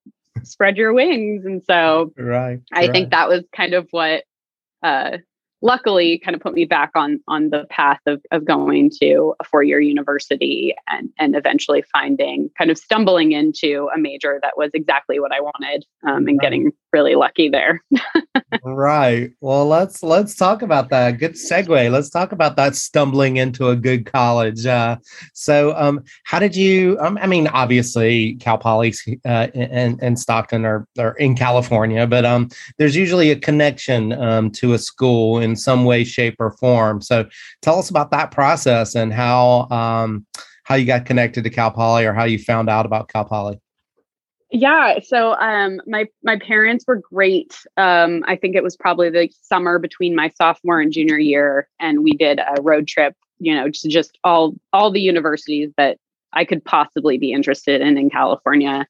spread 0.44 0.78
your 0.78 0.94
wings 0.94 1.46
and 1.46 1.64
so 1.66 2.12
right 2.18 2.60
i 2.74 2.82
right. 2.82 2.92
think 2.92 3.10
that 3.12 3.30
was 3.30 3.44
kind 3.56 3.74
of 3.74 3.88
what 3.92 4.24
uh 4.84 5.18
luckily 5.62 6.20
kind 6.20 6.36
of 6.36 6.42
put 6.42 6.54
me 6.54 6.66
back 6.66 6.92
on 6.96 7.20
on 7.28 7.50
the 7.50 7.66
path 7.70 8.00
of, 8.06 8.22
of 8.32 8.46
going 8.46 8.90
to 9.02 9.34
a 9.40 9.44
four-year 9.44 9.80
university 9.80 10.76
and 10.88 11.10
and 11.18 11.36
eventually 11.36 11.84
finding 11.92 12.50
kind 12.58 12.72
of 12.72 12.78
stumbling 12.78 13.32
into 13.32 13.90
a 13.96 14.00
major 14.00 14.40
that 14.42 14.58
was 14.58 14.72
exactly 14.74 15.20
what 15.20 15.32
i 15.32 15.40
wanted 15.40 15.86
um, 16.08 16.28
and 16.28 16.40
getting 16.40 16.72
really 16.94 17.16
lucky 17.16 17.50
there. 17.50 17.84
Right. 18.64 19.32
Well 19.42 19.68
let's 19.68 20.02
let's 20.02 20.36
talk 20.36 20.62
about 20.62 20.90
that. 20.90 21.20
Good 21.20 21.34
segue. 21.34 21.92
Let's 21.92 22.10
talk 22.10 22.32
about 22.32 22.56
that 22.56 22.76
stumbling 22.76 23.38
into 23.38 23.70
a 23.70 23.76
good 23.76 24.06
college. 24.06 24.66
Uh, 24.66 24.98
so 25.34 25.76
um, 25.76 26.04
how 26.24 26.40
did 26.40 26.56
you 26.56 26.98
um, 27.00 27.18
i 27.22 27.28
mean 27.28 27.48
obviously 27.48 28.36
cal 28.36 28.58
poly 28.58 28.94
uh, 29.26 29.48
and, 29.54 30.00
and 30.02 30.20
stockton 30.20 30.66
are, 30.66 30.88
are 31.00 31.14
in 31.14 31.36
california 31.36 32.06
but 32.06 32.26
um, 32.26 32.50
there's 32.78 32.96
usually 32.96 33.32
a 33.32 33.36
connection 33.36 34.14
um, 34.14 34.52
to 34.52 34.74
a 34.74 34.78
school 34.78 35.40
in 35.48 35.56
some 35.56 35.86
way, 35.86 36.04
shape, 36.04 36.36
or 36.40 36.52
form. 36.52 37.02
So 37.02 37.28
tell 37.62 37.80
us 37.80 37.90
about 37.90 38.12
that 38.12 38.32
process 38.32 38.96
and 38.96 39.14
how 39.14 39.68
um, 39.70 40.26
how 40.64 40.76
you 40.76 40.86
got 40.86 41.06
connected 41.06 41.44
to 41.44 41.50
Cal 41.50 41.72
Poly 41.72 42.06
or 42.06 42.14
how 42.14 42.26
you 42.26 42.38
found 42.38 42.70
out 42.70 42.86
about 42.86 43.10
Cal 43.10 43.26
Poly. 43.26 43.60
Yeah, 44.52 45.00
so 45.04 45.34
um, 45.34 45.82
my 45.88 46.06
my 46.24 46.38
parents 46.38 46.86
were 46.88 47.02
great. 47.02 47.58
Um, 47.76 48.24
I 48.28 48.38
think 48.38 48.56
it 48.56 48.64
was 48.64 48.78
probably 48.78 49.10
the 49.10 49.30
summer 49.42 49.78
between 49.78 50.16
my 50.16 50.30
sophomore 50.38 50.80
and 50.80 50.92
junior 50.92 51.18
year, 51.18 51.68
and 51.80 52.04
we 52.04 52.12
did 52.14 52.40
a 52.40 52.62
road 52.62 52.88
trip. 52.88 53.16
You 53.40 53.56
know, 53.56 53.70
to 53.70 53.88
just 53.88 54.18
all 54.24 54.56
all 54.72 54.90
the 54.90 55.02
universities 55.02 55.72
that 55.78 55.98
I 56.34 56.46
could 56.46 56.64
possibly 56.64 57.18
be 57.18 57.34
interested 57.34 57.82
in 57.82 57.98
in 57.98 58.10
California. 58.10 58.88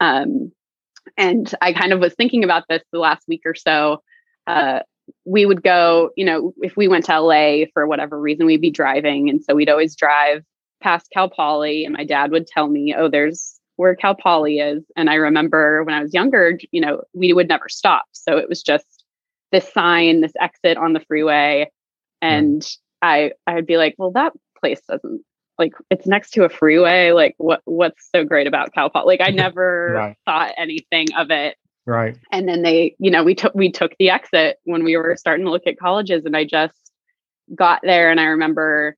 Um, 0.00 0.52
and 1.16 1.52
I 1.60 1.72
kind 1.72 1.92
of 1.92 2.00
was 2.00 2.14
thinking 2.14 2.42
about 2.42 2.64
this 2.68 2.82
the 2.92 2.98
last 2.98 3.26
week 3.28 3.42
or 3.44 3.54
so. 3.54 4.02
Uh, 4.46 4.80
we 5.24 5.46
would 5.46 5.62
go, 5.62 6.10
you 6.16 6.24
know, 6.24 6.52
if 6.58 6.76
we 6.76 6.88
went 6.88 7.04
to 7.06 7.20
LA 7.20 7.64
for 7.72 7.86
whatever 7.86 8.20
reason, 8.20 8.46
we'd 8.46 8.60
be 8.60 8.70
driving. 8.70 9.28
And 9.28 9.42
so 9.42 9.54
we'd 9.54 9.68
always 9.68 9.96
drive 9.96 10.44
past 10.82 11.08
Cal 11.12 11.28
Poly, 11.28 11.84
and 11.84 11.94
my 11.94 12.04
dad 12.04 12.30
would 12.30 12.46
tell 12.46 12.68
me, 12.68 12.94
oh, 12.96 13.08
there's 13.08 13.58
where 13.76 13.94
Cal 13.94 14.14
Poly 14.14 14.58
is. 14.58 14.84
And 14.96 15.10
I 15.10 15.14
remember 15.14 15.84
when 15.84 15.94
I 15.94 16.02
was 16.02 16.14
younger, 16.14 16.58
you 16.70 16.80
know, 16.80 17.02
we 17.14 17.32
would 17.32 17.48
never 17.48 17.68
stop. 17.68 18.04
So 18.12 18.36
it 18.36 18.48
was 18.48 18.62
just 18.62 19.04
this 19.52 19.70
sign, 19.72 20.20
this 20.20 20.32
exit 20.40 20.76
on 20.76 20.92
the 20.92 21.00
freeway. 21.00 21.70
Hmm. 22.22 22.28
And 22.28 22.76
yeah. 23.02 23.08
I 23.08 23.32
I'd 23.46 23.66
be 23.66 23.76
like, 23.76 23.94
well, 23.98 24.12
that 24.12 24.32
place 24.58 24.80
doesn't 24.88 25.22
like 25.58 25.72
it's 25.90 26.06
next 26.06 26.30
to 26.32 26.44
a 26.44 26.48
freeway. 26.48 27.12
Like 27.12 27.34
what 27.38 27.60
what's 27.64 28.08
so 28.14 28.24
great 28.24 28.46
about 28.46 28.72
Cal 28.72 28.90
Poly? 28.90 29.18
Like 29.18 29.28
I 29.28 29.30
never 29.34 29.92
right. 29.94 30.16
thought 30.24 30.52
anything 30.56 31.08
of 31.16 31.30
it. 31.30 31.56
Right. 31.86 32.16
And 32.32 32.48
then 32.48 32.62
they, 32.62 32.96
you 32.98 33.10
know, 33.10 33.22
we 33.22 33.34
took 33.34 33.54
we 33.54 33.70
took 33.70 33.92
the 33.98 34.10
exit 34.10 34.58
when 34.64 34.82
we 34.82 34.96
were 34.96 35.16
starting 35.16 35.46
to 35.46 35.52
look 35.52 35.66
at 35.66 35.78
colleges 35.78 36.24
and 36.24 36.36
I 36.36 36.44
just 36.44 36.74
got 37.54 37.80
there 37.82 38.10
and 38.10 38.20
I 38.20 38.24
remember 38.24 38.96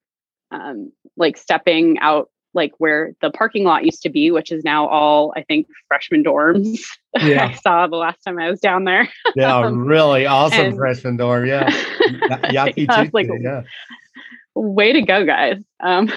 um 0.51 0.91
like 1.17 1.37
stepping 1.37 1.99
out 1.99 2.31
like 2.55 2.73
where 2.79 3.13
the 3.21 3.31
parking 3.31 3.65
lot 3.65 3.85
used 3.85 4.03
to 4.03 4.09
be, 4.09 4.31
which 4.31 4.51
is 4.51 4.65
now 4.65 4.89
all 4.89 5.35
I 5.37 5.43
think 5.43 5.67
freshman 5.87 6.25
dorms. 6.25 6.81
Yeah. 7.19 7.47
I 7.47 7.55
saw 7.55 7.87
the 7.87 7.97
last 7.97 8.23
time 8.23 8.39
I 8.39 8.51
was 8.51 8.61
down 8.61 8.85
there. 8.85 9.09
yeah, 9.35 9.57
um, 9.65 9.87
really 9.87 10.27
awesome 10.27 10.67
and, 10.67 10.77
freshman 10.77 11.17
dorm. 11.17 11.47
Yeah. 11.47 11.69
Yaki 12.45 12.87
yeah, 12.87 13.09
like, 13.13 13.29
yeah. 13.41 13.63
Way 14.55 14.93
to 14.93 15.03
go, 15.03 15.25
guys. 15.25 15.57
Um, 15.81 16.13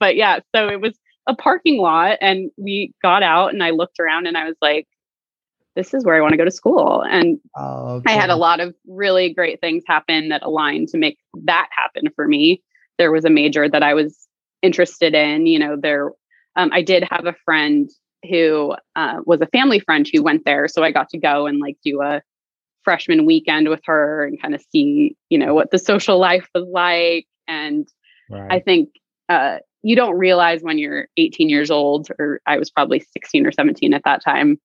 but 0.00 0.16
yeah, 0.16 0.40
so 0.54 0.68
it 0.68 0.80
was 0.80 0.98
a 1.26 1.36
parking 1.36 1.78
lot 1.78 2.18
and 2.22 2.50
we 2.56 2.92
got 3.02 3.22
out 3.22 3.52
and 3.52 3.62
I 3.62 3.70
looked 3.70 4.00
around 4.00 4.26
and 4.26 4.38
I 4.38 4.46
was 4.46 4.56
like, 4.62 4.88
this 5.76 5.94
is 5.94 6.04
where 6.04 6.16
I 6.16 6.20
want 6.20 6.32
to 6.32 6.38
go 6.38 6.44
to 6.44 6.50
school. 6.50 7.02
And 7.02 7.38
oh, 7.54 7.96
okay. 7.96 8.14
I 8.14 8.16
had 8.16 8.30
a 8.30 8.36
lot 8.36 8.60
of 8.60 8.74
really 8.88 9.32
great 9.32 9.60
things 9.60 9.84
happen 9.86 10.30
that 10.30 10.42
aligned 10.42 10.88
to 10.88 10.98
make 10.98 11.18
that 11.44 11.68
happen 11.70 12.10
for 12.16 12.26
me. 12.26 12.62
There 12.98 13.12
was 13.12 13.24
a 13.24 13.30
major 13.30 13.68
that 13.68 13.82
I 13.82 13.94
was 13.94 14.26
interested 14.62 15.14
in. 15.14 15.46
You 15.46 15.58
know, 15.58 15.76
there, 15.80 16.10
um, 16.56 16.70
I 16.72 16.82
did 16.82 17.04
have 17.10 17.26
a 17.26 17.36
friend 17.44 17.88
who 18.28 18.74
uh, 18.96 19.20
was 19.26 19.40
a 19.42 19.46
family 19.46 19.78
friend 19.78 20.08
who 20.10 20.22
went 20.22 20.44
there. 20.46 20.66
So 20.66 20.82
I 20.82 20.90
got 20.90 21.10
to 21.10 21.18
go 21.18 21.46
and 21.46 21.60
like 21.60 21.76
do 21.84 22.00
a 22.02 22.22
freshman 22.82 23.26
weekend 23.26 23.68
with 23.68 23.80
her 23.84 24.24
and 24.24 24.40
kind 24.40 24.54
of 24.54 24.64
see, 24.72 25.16
you 25.28 25.38
know, 25.38 25.54
what 25.54 25.70
the 25.70 25.78
social 25.78 26.18
life 26.18 26.48
was 26.54 26.66
like. 26.72 27.26
And 27.46 27.86
right. 28.30 28.50
I 28.50 28.60
think 28.60 28.90
uh, 29.28 29.58
you 29.82 29.94
don't 29.94 30.16
realize 30.16 30.62
when 30.62 30.78
you're 30.78 31.08
18 31.18 31.50
years 31.50 31.70
old, 31.70 32.08
or 32.18 32.40
I 32.46 32.58
was 32.58 32.70
probably 32.70 33.00
16 33.00 33.46
or 33.46 33.52
17 33.52 33.92
at 33.92 34.02
that 34.04 34.24
time, 34.24 34.58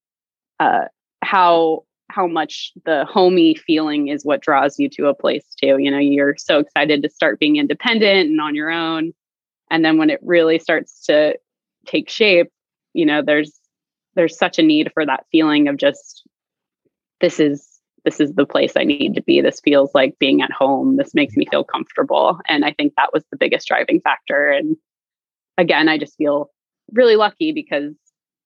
uh, 0.59 0.85
how 1.31 1.83
how 2.09 2.27
much 2.27 2.73
the 2.83 3.05
homey 3.05 3.55
feeling 3.55 4.09
is 4.09 4.25
what 4.25 4.41
draws 4.41 4.77
you 4.77 4.89
to 4.89 5.07
a 5.07 5.15
place 5.15 5.45
too. 5.61 5.77
You 5.77 5.89
know, 5.89 5.97
you're 5.97 6.35
so 6.37 6.59
excited 6.59 7.01
to 7.01 7.09
start 7.09 7.39
being 7.39 7.55
independent 7.55 8.29
and 8.29 8.41
on 8.41 8.53
your 8.53 8.69
own. 8.69 9.13
And 9.69 9.85
then 9.85 9.97
when 9.97 10.09
it 10.09 10.19
really 10.21 10.59
starts 10.59 11.05
to 11.05 11.37
take 11.87 12.09
shape 12.09 12.51
you 12.93 13.05
know 13.05 13.21
there's 13.25 13.53
there's 14.15 14.37
such 14.37 14.59
a 14.59 14.63
need 14.63 14.91
for 14.93 15.05
that 15.05 15.25
feeling 15.31 15.67
of 15.67 15.77
just 15.77 16.23
this 17.21 17.39
is 17.39 17.79
this 18.03 18.19
is 18.19 18.33
the 18.33 18.45
place 18.45 18.73
i 18.75 18.83
need 18.83 19.15
to 19.15 19.23
be. 19.23 19.41
This 19.41 19.61
feels 19.61 19.91
like 19.93 20.19
being 20.19 20.41
at 20.41 20.51
home. 20.51 20.97
This 20.97 21.13
makes 21.13 21.35
me 21.37 21.45
feel 21.49 21.63
comfortable. 21.63 22.39
And 22.47 22.65
i 22.65 22.73
think 22.73 22.93
that 22.97 23.13
was 23.13 23.23
the 23.31 23.37
biggest 23.37 23.67
driving 23.67 24.01
factor. 24.01 24.49
And 24.51 24.75
again 25.57 25.87
i 25.87 25.97
just 25.97 26.17
feel 26.17 26.49
really 26.91 27.15
lucky 27.15 27.53
because 27.53 27.93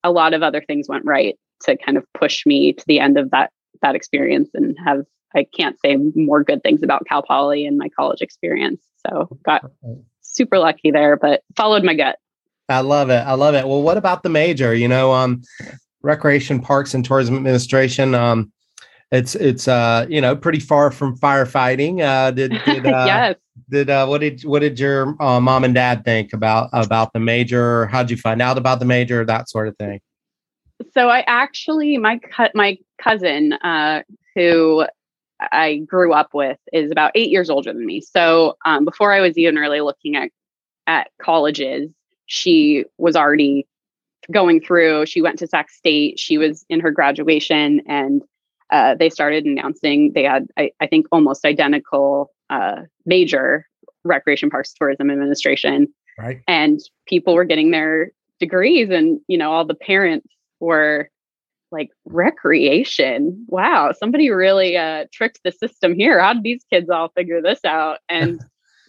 a 0.03 0.11
lot 0.11 0.35
of 0.35 0.43
other 0.43 0.61
things 0.61 0.87
went 0.87 1.05
right 1.05 1.35
to 1.63 1.77
kind 1.77 1.97
of 1.97 2.05
push 2.13 2.45
me 2.45 2.73
to 2.73 2.83
the 2.87 2.99
end 2.99 3.17
of 3.17 3.31
that 3.31 3.51
that 3.81 3.95
experience 3.95 4.49
and 4.53 4.75
have 4.85 5.05
I 5.35 5.45
can't 5.55 5.77
say 5.79 5.97
more 6.15 6.43
good 6.43 6.63
things 6.63 6.81
about 6.81 7.05
Cal 7.07 7.21
Poly 7.21 7.65
and 7.65 7.77
my 7.77 7.89
college 7.89 8.21
experience. 8.21 8.81
So 9.05 9.37
got 9.43 9.69
super 10.21 10.57
lucky 10.59 10.91
there, 10.91 11.17
but 11.17 11.43
followed 11.55 11.83
my 11.83 11.93
gut. 11.93 12.17
I 12.69 12.79
love 12.79 13.09
it. 13.09 13.19
I 13.19 13.33
love 13.33 13.53
it. 13.53 13.67
Well, 13.67 13.81
what 13.81 13.97
about 13.97 14.23
the 14.23 14.29
major? 14.29 14.73
You 14.73 14.87
know, 14.87 15.11
um, 15.11 15.43
Recreation 16.01 16.61
Parks 16.61 16.93
and 16.93 17.03
Tourism 17.03 17.35
Administration. 17.35 18.15
Um, 18.15 18.51
it's 19.11 19.35
it's 19.35 19.67
uh 19.67 20.07
you 20.09 20.19
know 20.19 20.35
pretty 20.35 20.59
far 20.59 20.89
from 20.91 21.17
firefighting. 21.17 22.01
Uh, 22.01 22.31
did 22.31 22.51
did 22.65 22.85
uh, 22.87 23.03
yes. 23.05 23.35
Did 23.69 23.89
uh, 23.89 24.05
what 24.05 24.21
did 24.21 24.43
what 24.43 24.59
did 24.59 24.79
your 24.79 25.21
uh, 25.21 25.39
mom 25.39 25.63
and 25.63 25.73
dad 25.73 26.03
think 26.05 26.33
about 26.33 26.69
about 26.73 27.13
the 27.13 27.19
major? 27.19 27.85
How'd 27.87 28.09
you 28.09 28.17
find 28.17 28.41
out 28.41 28.57
about 28.57 28.79
the 28.79 28.85
major? 28.85 29.25
That 29.25 29.49
sort 29.49 29.67
of 29.67 29.77
thing. 29.77 29.99
So 30.93 31.09
I 31.09 31.23
actually 31.27 31.97
my 31.97 32.19
cut 32.19 32.53
my 32.55 32.77
cousin 33.01 33.53
uh, 33.53 34.03
who 34.35 34.85
I 35.39 35.77
grew 35.77 36.13
up 36.13 36.33
with 36.33 36.57
is 36.71 36.91
about 36.91 37.11
eight 37.15 37.29
years 37.29 37.49
older 37.49 37.73
than 37.73 37.85
me. 37.85 38.01
So 38.01 38.57
um, 38.65 38.85
before 38.85 39.13
I 39.13 39.21
was 39.21 39.37
even 39.37 39.55
really 39.55 39.81
looking 39.81 40.15
at 40.15 40.31
at 40.87 41.09
colleges, 41.21 41.89
she 42.25 42.85
was 42.97 43.15
already 43.15 43.67
going 44.31 44.61
through. 44.61 45.05
She 45.05 45.21
went 45.21 45.39
to 45.39 45.47
Sac 45.47 45.69
State. 45.69 46.19
She 46.19 46.37
was 46.37 46.65
in 46.69 46.79
her 46.79 46.91
graduation, 46.91 47.81
and 47.87 48.23
uh, 48.71 48.95
they 48.95 49.09
started 49.09 49.45
announcing 49.45 50.13
they 50.13 50.23
had, 50.23 50.47
I, 50.57 50.71
I 50.79 50.87
think, 50.87 51.07
almost 51.11 51.45
identical 51.45 52.31
uh, 52.49 52.81
major 53.05 53.67
recreation 54.03 54.49
parks 54.49 54.73
tourism 54.73 55.09
administration. 55.09 55.87
Right. 56.17 56.41
And 56.47 56.79
people 57.07 57.35
were 57.35 57.43
getting 57.43 57.71
their 57.71 58.11
degrees, 58.39 58.89
and 58.89 59.19
you 59.27 59.37
know, 59.37 59.51
all 59.51 59.65
the 59.65 59.75
parents 59.75 60.27
were 60.65 61.09
like 61.71 61.89
recreation. 62.05 63.45
Wow, 63.47 63.91
somebody 63.97 64.29
really 64.29 64.77
uh, 64.77 65.05
tricked 65.11 65.39
the 65.43 65.51
system 65.51 65.93
here. 65.93 66.19
How 66.19 66.33
did 66.33 66.43
these 66.43 66.63
kids 66.71 66.89
all 66.89 67.09
figure 67.09 67.41
this 67.41 67.63
out? 67.65 67.99
And 68.09 68.41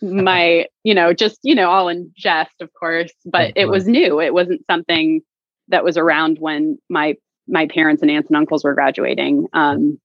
my, 0.02 0.66
you 0.84 0.94
know, 0.94 1.12
just 1.12 1.38
you 1.42 1.54
know, 1.54 1.70
all 1.70 1.88
in 1.88 2.12
jest, 2.16 2.54
of 2.60 2.70
course, 2.78 3.12
but 3.24 3.52
it 3.56 3.66
was 3.66 3.86
new. 3.86 4.20
It 4.20 4.34
wasn't 4.34 4.64
something 4.70 5.20
that 5.68 5.84
was 5.84 5.96
around 5.96 6.38
when 6.38 6.78
my 6.88 7.14
my 7.48 7.66
parents 7.66 8.02
and 8.02 8.10
aunts 8.10 8.28
and 8.28 8.36
uncles 8.36 8.64
were 8.64 8.74
graduating. 8.74 9.46
Um, 9.52 9.98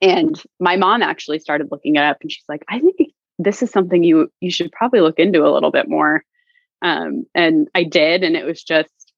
and 0.00 0.40
my 0.58 0.76
mom 0.76 1.02
actually 1.02 1.38
started 1.38 1.68
looking 1.70 1.96
it 1.96 2.02
up, 2.02 2.18
and 2.20 2.30
she's 2.30 2.44
like, 2.48 2.64
"I 2.68 2.80
think 2.80 2.96
this 3.38 3.62
is 3.62 3.70
something 3.70 4.02
you 4.02 4.30
you 4.40 4.50
should 4.50 4.72
probably 4.72 5.00
look 5.00 5.18
into 5.18 5.46
a 5.46 5.52
little 5.52 5.70
bit 5.70 5.88
more." 5.88 6.22
Um, 6.82 7.24
and 7.34 7.68
I 7.74 7.84
did, 7.84 8.22
and 8.22 8.36
it 8.36 8.44
was 8.46 8.62
just, 8.62 9.12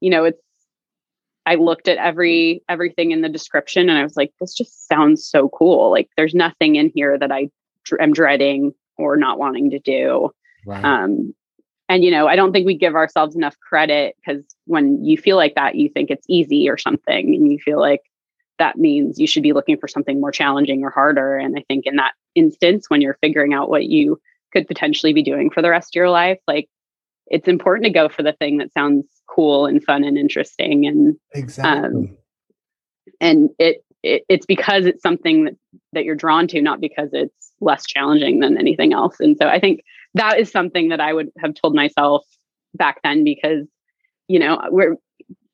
you 0.00 0.10
know, 0.10 0.24
it's 0.24 0.40
I 1.46 1.56
looked 1.56 1.88
at 1.88 1.98
every 1.98 2.62
everything 2.68 3.10
in 3.10 3.20
the 3.20 3.28
description 3.28 3.88
and 3.88 3.98
I 3.98 4.02
was 4.02 4.16
like, 4.16 4.32
this 4.40 4.54
just 4.54 4.88
sounds 4.88 5.26
so 5.26 5.48
cool. 5.50 5.90
Like 5.90 6.08
there's 6.16 6.34
nothing 6.34 6.76
in 6.76 6.90
here 6.94 7.18
that 7.18 7.30
I 7.30 7.50
am 8.00 8.12
dreading 8.12 8.72
or 8.96 9.16
not 9.16 9.38
wanting 9.38 9.70
to 9.70 9.78
do. 9.78 10.30
Right. 10.66 10.84
Um, 10.84 11.34
and 11.88 12.02
you 12.02 12.10
know, 12.10 12.26
I 12.26 12.36
don't 12.36 12.52
think 12.52 12.66
we 12.66 12.76
give 12.76 12.94
ourselves 12.94 13.36
enough 13.36 13.58
credit 13.60 14.16
because 14.16 14.42
when 14.64 15.04
you 15.04 15.18
feel 15.18 15.36
like 15.36 15.54
that, 15.54 15.74
you 15.74 15.90
think 15.90 16.10
it's 16.10 16.26
easy 16.28 16.68
or 16.68 16.78
something, 16.78 17.34
and 17.34 17.52
you 17.52 17.58
feel 17.58 17.78
like 17.78 18.00
that 18.58 18.78
means 18.78 19.18
you 19.18 19.26
should 19.26 19.42
be 19.42 19.52
looking 19.52 19.76
for 19.76 19.88
something 19.88 20.20
more 20.20 20.32
challenging 20.32 20.82
or 20.82 20.90
harder. 20.90 21.36
And 21.36 21.58
I 21.58 21.64
think 21.68 21.86
in 21.86 21.96
that 21.96 22.12
instance, 22.34 22.88
when 22.88 23.00
you're 23.00 23.18
figuring 23.20 23.52
out 23.52 23.68
what 23.68 23.84
you 23.84 24.20
could 24.52 24.66
potentially 24.66 25.12
be 25.12 25.22
doing 25.22 25.50
for 25.50 25.60
the 25.60 25.70
rest 25.70 25.94
of 25.94 25.98
your 25.98 26.10
life, 26.10 26.38
like 26.46 26.68
it's 27.26 27.48
important 27.48 27.84
to 27.84 27.90
go 27.90 28.08
for 28.08 28.22
the 28.22 28.32
thing 28.32 28.58
that 28.58 28.72
sounds 28.72 29.04
cool 29.26 29.66
and 29.66 29.82
fun 29.82 30.04
and 30.04 30.18
interesting 30.18 30.86
and 30.86 31.16
exactly. 31.32 31.88
um, 31.88 32.16
and 33.20 33.50
it, 33.58 33.84
it 34.02 34.24
it's 34.28 34.46
because 34.46 34.86
it's 34.86 35.02
something 35.02 35.44
that, 35.44 35.56
that 35.92 36.04
you're 36.04 36.14
drawn 36.14 36.46
to 36.48 36.60
not 36.60 36.80
because 36.80 37.10
it's 37.12 37.52
less 37.60 37.86
challenging 37.86 38.40
than 38.40 38.58
anything 38.58 38.92
else. 38.92 39.20
And 39.20 39.36
so 39.36 39.48
i 39.48 39.58
think 39.58 39.82
that 40.14 40.38
is 40.38 40.50
something 40.50 40.88
that 40.88 41.00
i 41.00 41.12
would 41.12 41.30
have 41.38 41.54
told 41.54 41.74
myself 41.74 42.24
back 42.74 43.00
then 43.02 43.24
because 43.24 43.66
you 44.28 44.38
know 44.38 44.60
we're 44.70 44.96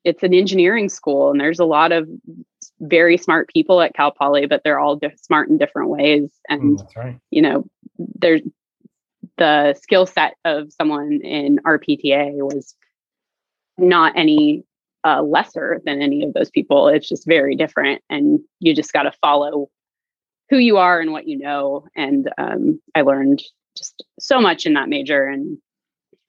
it's 0.03 0.23
an 0.23 0.33
engineering 0.33 0.89
school 0.89 1.29
and 1.29 1.39
there's 1.39 1.59
a 1.59 1.65
lot 1.65 1.91
of 1.91 2.07
very 2.79 3.17
smart 3.17 3.47
people 3.49 3.81
at 3.81 3.93
cal 3.93 4.11
poly 4.11 4.45
but 4.47 4.61
they're 4.63 4.79
all 4.79 4.99
smart 5.21 5.49
in 5.49 5.57
different 5.57 5.89
ways. 5.89 6.29
And 6.49 6.79
mm, 6.79 6.95
right. 6.95 7.19
you 7.29 7.41
know 7.41 7.65
there's 7.97 8.41
the 9.37 9.73
skill 9.81 10.05
set 10.05 10.35
of 10.45 10.71
someone 10.71 11.19
in 11.23 11.59
RPTA 11.65 12.33
was 12.33 12.75
not 13.81 14.13
any 14.15 14.63
uh, 15.03 15.21
lesser 15.21 15.81
than 15.85 16.01
any 16.01 16.23
of 16.23 16.33
those 16.33 16.49
people. 16.49 16.87
It's 16.87 17.09
just 17.09 17.27
very 17.27 17.55
different, 17.55 18.01
and 18.09 18.39
you 18.59 18.75
just 18.75 18.93
got 18.93 19.03
to 19.03 19.11
follow 19.21 19.69
who 20.49 20.57
you 20.57 20.77
are 20.77 20.99
and 20.99 21.11
what 21.11 21.27
you 21.27 21.37
know. 21.37 21.85
And 21.95 22.29
um, 22.37 22.79
I 22.93 23.01
learned 23.01 23.41
just 23.75 24.03
so 24.19 24.39
much 24.39 24.65
in 24.65 24.73
that 24.73 24.89
major. 24.89 25.25
And 25.25 25.57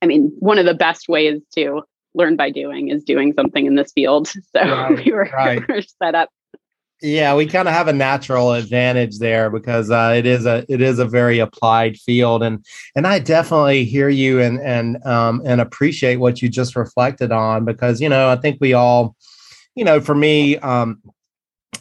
I 0.00 0.06
mean, 0.06 0.32
one 0.38 0.59
of 0.59 0.64
the 0.64 0.75
best 0.75 1.09
ways 1.09 1.40
to 1.54 1.82
learn 2.14 2.37
by 2.37 2.50
doing 2.50 2.88
is 2.88 3.04
doing 3.04 3.32
something 3.32 3.66
in 3.66 3.75
this 3.75 3.92
field. 3.92 4.32
So 4.54 4.61
right, 4.61 5.04
we, 5.04 5.12
were, 5.12 5.30
right. 5.32 5.62
we 5.68 5.75
were 5.75 5.82
set 5.82 6.14
up 6.14 6.30
yeah, 7.02 7.35
we 7.35 7.47
kind 7.47 7.68
of 7.68 7.75
have 7.75 7.88
a 7.88 7.92
natural 7.92 8.52
advantage 8.52 9.18
there 9.18 9.50
because 9.50 9.90
uh, 9.90 10.14
it 10.16 10.25
is 10.25 10.47
a 10.47 10.64
it 10.68 10.80
is 10.80 10.99
a 10.99 11.04
very 11.04 11.40
applied 11.40 11.99
field, 11.99 12.42
and 12.42 12.64
and 12.94 13.06
I 13.06 13.18
definitely 13.18 13.85
hear 13.85 14.09
you 14.09 14.40
and 14.40 14.61
and 14.61 15.04
um, 15.04 15.42
and 15.44 15.61
appreciate 15.61 16.16
what 16.16 16.40
you 16.40 16.49
just 16.49 16.76
reflected 16.76 17.32
on 17.32 17.64
because 17.64 18.00
you 18.00 18.09
know 18.09 18.28
I 18.28 18.37
think 18.37 18.59
we 18.61 18.73
all 18.73 19.16
you 19.75 19.85
know, 19.85 20.00
for 20.00 20.14
me, 20.14 20.59
um, 20.59 21.00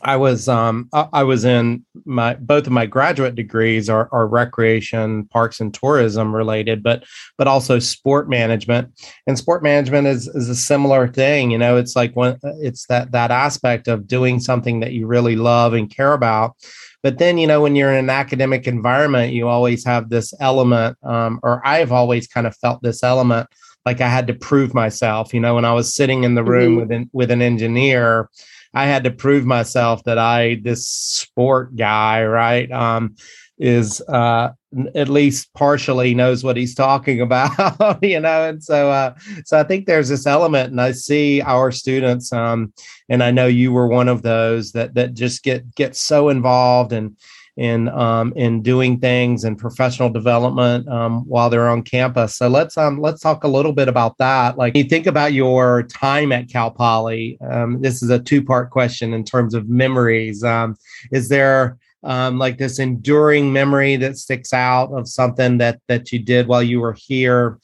I 0.03 0.17
was 0.17 0.47
um, 0.47 0.89
I 0.93 1.23
was 1.23 1.45
in 1.45 1.85
my 2.05 2.35
both 2.35 2.67
of 2.67 2.73
my 2.73 2.85
graduate 2.85 3.35
degrees 3.35 3.89
are, 3.89 4.09
are 4.11 4.27
recreation, 4.27 5.25
parks, 5.25 5.59
and 5.59 5.73
tourism 5.73 6.35
related, 6.35 6.83
but 6.83 7.03
but 7.37 7.47
also 7.47 7.79
sport 7.79 8.29
management. 8.29 8.91
And 9.27 9.37
sport 9.37 9.63
management 9.63 10.07
is 10.07 10.27
is 10.27 10.49
a 10.49 10.55
similar 10.55 11.07
thing. 11.07 11.51
You 11.51 11.57
know, 11.57 11.77
it's 11.77 11.95
like 11.95 12.13
when 12.15 12.37
it's 12.43 12.85
that 12.87 13.11
that 13.11 13.31
aspect 13.31 13.87
of 13.87 14.07
doing 14.07 14.39
something 14.39 14.79
that 14.79 14.93
you 14.93 15.07
really 15.07 15.35
love 15.35 15.73
and 15.73 15.89
care 15.89 16.13
about. 16.13 16.55
But 17.03 17.17
then, 17.17 17.37
you 17.37 17.47
know, 17.47 17.61
when 17.61 17.75
you're 17.75 17.91
in 17.91 17.97
an 17.97 18.09
academic 18.09 18.67
environment, 18.67 19.33
you 19.33 19.47
always 19.47 19.83
have 19.85 20.09
this 20.09 20.33
element, 20.39 20.97
um, 21.03 21.39
or 21.41 21.65
I've 21.65 21.91
always 21.91 22.27
kind 22.27 22.45
of 22.45 22.55
felt 22.57 22.83
this 22.83 23.01
element, 23.03 23.47
like 23.87 24.01
I 24.01 24.07
had 24.07 24.27
to 24.27 24.35
prove 24.35 24.75
myself. 24.75 25.33
You 25.33 25.39
know, 25.39 25.55
when 25.55 25.65
I 25.65 25.73
was 25.73 25.95
sitting 25.95 26.23
in 26.23 26.35
the 26.35 26.43
room 26.43 26.73
mm-hmm. 26.73 26.79
with 26.81 26.91
an, 26.91 27.09
with 27.11 27.31
an 27.31 27.41
engineer 27.41 28.29
I 28.73 28.85
had 28.85 29.03
to 29.03 29.11
prove 29.11 29.45
myself 29.45 30.03
that 30.05 30.17
I 30.17 30.55
this 30.63 30.87
sport 30.87 31.75
guy, 31.75 32.23
right? 32.25 32.71
Um, 32.71 33.15
is 33.57 34.01
uh, 34.09 34.49
at 34.95 35.07
least 35.07 35.53
partially 35.53 36.15
knows 36.15 36.43
what 36.43 36.57
he's 36.57 36.73
talking 36.73 37.21
about, 37.27 38.03
you 38.03 38.19
know. 38.19 38.49
And 38.49 38.63
so, 38.63 38.89
uh, 38.89 39.13
so 39.45 39.59
I 39.59 39.63
think 39.63 39.85
there's 39.85 40.09
this 40.09 40.25
element, 40.25 40.71
and 40.71 40.81
I 40.81 40.93
see 40.93 41.41
our 41.41 41.71
students, 41.71 42.33
um, 42.33 42.73
and 43.07 43.23
I 43.23 43.31
know 43.31 43.47
you 43.47 43.71
were 43.71 43.87
one 43.87 44.07
of 44.07 44.23
those 44.23 44.71
that 44.71 44.95
that 44.95 45.13
just 45.13 45.43
get 45.43 45.75
get 45.75 45.95
so 45.95 46.29
involved 46.29 46.91
and 46.91 47.15
in 47.57 47.89
um, 47.89 48.33
in 48.35 48.61
doing 48.61 48.99
things 48.99 49.43
and 49.43 49.57
professional 49.57 50.09
development 50.09 50.87
um, 50.87 51.27
while 51.27 51.49
they're 51.49 51.67
on 51.67 51.83
campus. 51.83 52.37
So 52.37 52.47
let's 52.47 52.77
um, 52.77 53.01
let's 53.01 53.21
talk 53.21 53.43
a 53.43 53.47
little 53.47 53.73
bit 53.73 53.87
about 53.87 54.17
that. 54.19 54.57
Like 54.57 54.75
you 54.75 54.83
think 54.83 55.05
about 55.05 55.33
your 55.33 55.83
time 55.83 56.31
at 56.31 56.49
Cal 56.49 56.71
Poly. 56.71 57.37
Um, 57.41 57.81
this 57.81 58.01
is 58.01 58.09
a 58.09 58.19
two 58.19 58.43
part 58.43 58.69
question 58.69 59.13
in 59.13 59.23
terms 59.23 59.53
of 59.53 59.69
memories. 59.69 60.43
Um, 60.43 60.77
is 61.11 61.29
there 61.29 61.77
um, 62.03 62.39
like 62.39 62.57
this 62.57 62.79
enduring 62.79 63.51
memory 63.51 63.95
that 63.97 64.17
sticks 64.17 64.53
out 64.53 64.91
of 64.93 65.07
something 65.07 65.57
that 65.57 65.79
that 65.87 66.11
you 66.11 66.19
did 66.19 66.47
while 66.47 66.63
you 66.63 66.79
were 66.79 66.95
here? 66.97 67.59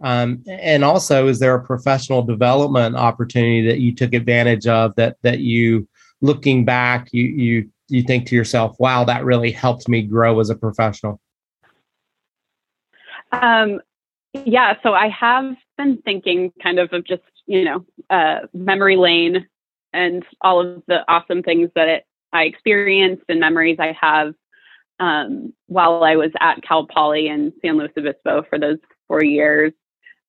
Um, 0.00 0.44
and 0.46 0.84
also, 0.84 1.26
is 1.26 1.40
there 1.40 1.54
a 1.54 1.64
professional 1.64 2.22
development 2.22 2.96
opportunity 2.96 3.66
that 3.66 3.80
you 3.80 3.94
took 3.94 4.14
advantage 4.14 4.66
of 4.66 4.94
that 4.96 5.16
that 5.22 5.40
you, 5.40 5.88
looking 6.20 6.64
back, 6.64 7.08
you 7.12 7.24
you 7.24 7.70
you 7.96 8.02
think 8.02 8.26
to 8.28 8.36
yourself, 8.36 8.76
wow, 8.78 9.04
that 9.04 9.24
really 9.24 9.50
helped 9.50 9.88
me 9.88 10.02
grow 10.02 10.40
as 10.40 10.50
a 10.50 10.56
professional? 10.56 11.20
Um, 13.32 13.80
yeah, 14.32 14.74
so 14.82 14.92
I 14.92 15.08
have 15.08 15.56
been 15.76 15.98
thinking 16.02 16.52
kind 16.62 16.78
of 16.78 16.92
of 16.92 17.04
just, 17.06 17.22
you 17.46 17.64
know, 17.64 17.84
uh, 18.10 18.40
memory 18.52 18.96
lane 18.96 19.46
and 19.92 20.24
all 20.40 20.60
of 20.60 20.82
the 20.86 21.04
awesome 21.10 21.42
things 21.42 21.70
that 21.74 21.88
it, 21.88 22.04
I 22.32 22.44
experienced 22.44 23.24
and 23.28 23.40
memories 23.40 23.78
I 23.78 23.96
have 24.00 24.34
um, 25.00 25.52
while 25.66 26.04
I 26.04 26.16
was 26.16 26.30
at 26.40 26.62
Cal 26.62 26.86
Poly 26.86 27.28
in 27.28 27.52
San 27.62 27.76
Luis 27.76 27.92
Obispo 27.96 28.44
for 28.48 28.58
those 28.58 28.78
four 29.06 29.24
years. 29.24 29.72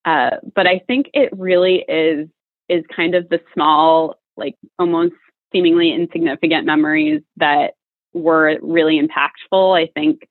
Uh, 0.06 0.38
but 0.56 0.68
I 0.68 0.80
think 0.88 1.10
it 1.13 1.30
really 1.38 1.84
is 1.88 2.28
is 2.70 2.84
kind 2.96 3.16
of 3.16 3.28
the 3.30 3.42
small, 3.54 4.20
like 4.38 4.56
almost 4.78 5.16
seemingly 5.51 5.91
insignificant 5.91 6.65
memories 6.65 7.22
that 7.38 7.74
were 8.13 8.58
really 8.62 9.00
impactful. 9.00 9.79
I 9.79 9.89
think, 9.94 10.27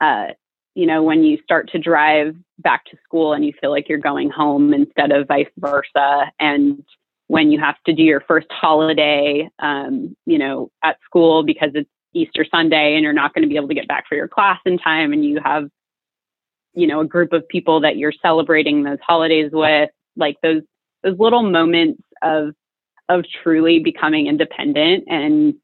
uh, 0.00 0.28
you 0.74 0.86
know, 0.86 1.02
when 1.02 1.24
you 1.24 1.38
start 1.42 1.70
to 1.72 1.78
drive 1.78 2.34
back 2.58 2.84
to 2.86 2.96
school 3.04 3.32
and 3.32 3.44
you 3.44 3.52
feel 3.60 3.70
like 3.70 3.88
you're 3.88 3.98
going 3.98 4.30
home 4.30 4.72
instead 4.72 5.12
of 5.12 5.28
vice 5.28 5.48
versa, 5.58 6.30
and 6.38 6.82
when 7.26 7.50
you 7.50 7.60
have 7.60 7.76
to 7.86 7.92
do 7.92 8.02
your 8.02 8.20
first 8.20 8.48
holiday, 8.50 9.48
um, 9.60 10.16
you 10.26 10.38
know, 10.38 10.70
at 10.82 10.98
school 11.04 11.42
because 11.42 11.70
it's 11.74 11.90
Easter 12.12 12.44
Sunday 12.50 12.94
and 12.94 13.04
you're 13.04 13.12
not 13.12 13.34
going 13.34 13.42
to 13.42 13.48
be 13.48 13.56
able 13.56 13.68
to 13.68 13.74
get 13.74 13.86
back 13.88 14.04
for 14.08 14.14
your 14.14 14.28
class 14.28 14.58
in 14.66 14.78
time, 14.78 15.12
and 15.12 15.24
you 15.24 15.40
have, 15.44 15.68
you 16.74 16.86
know, 16.86 17.00
a 17.00 17.06
group 17.06 17.32
of 17.32 17.46
people 17.48 17.80
that 17.80 17.96
you're 17.96 18.12
celebrating 18.22 18.82
those 18.82 18.98
holidays 19.06 19.50
with, 19.52 19.90
like 20.16 20.36
those 20.42 20.62
those 21.02 21.18
little 21.18 21.42
moments 21.42 22.02
of 22.22 22.54
of 23.10 23.24
truly 23.42 23.80
becoming 23.80 24.28
independent 24.28 25.04
and 25.08 25.54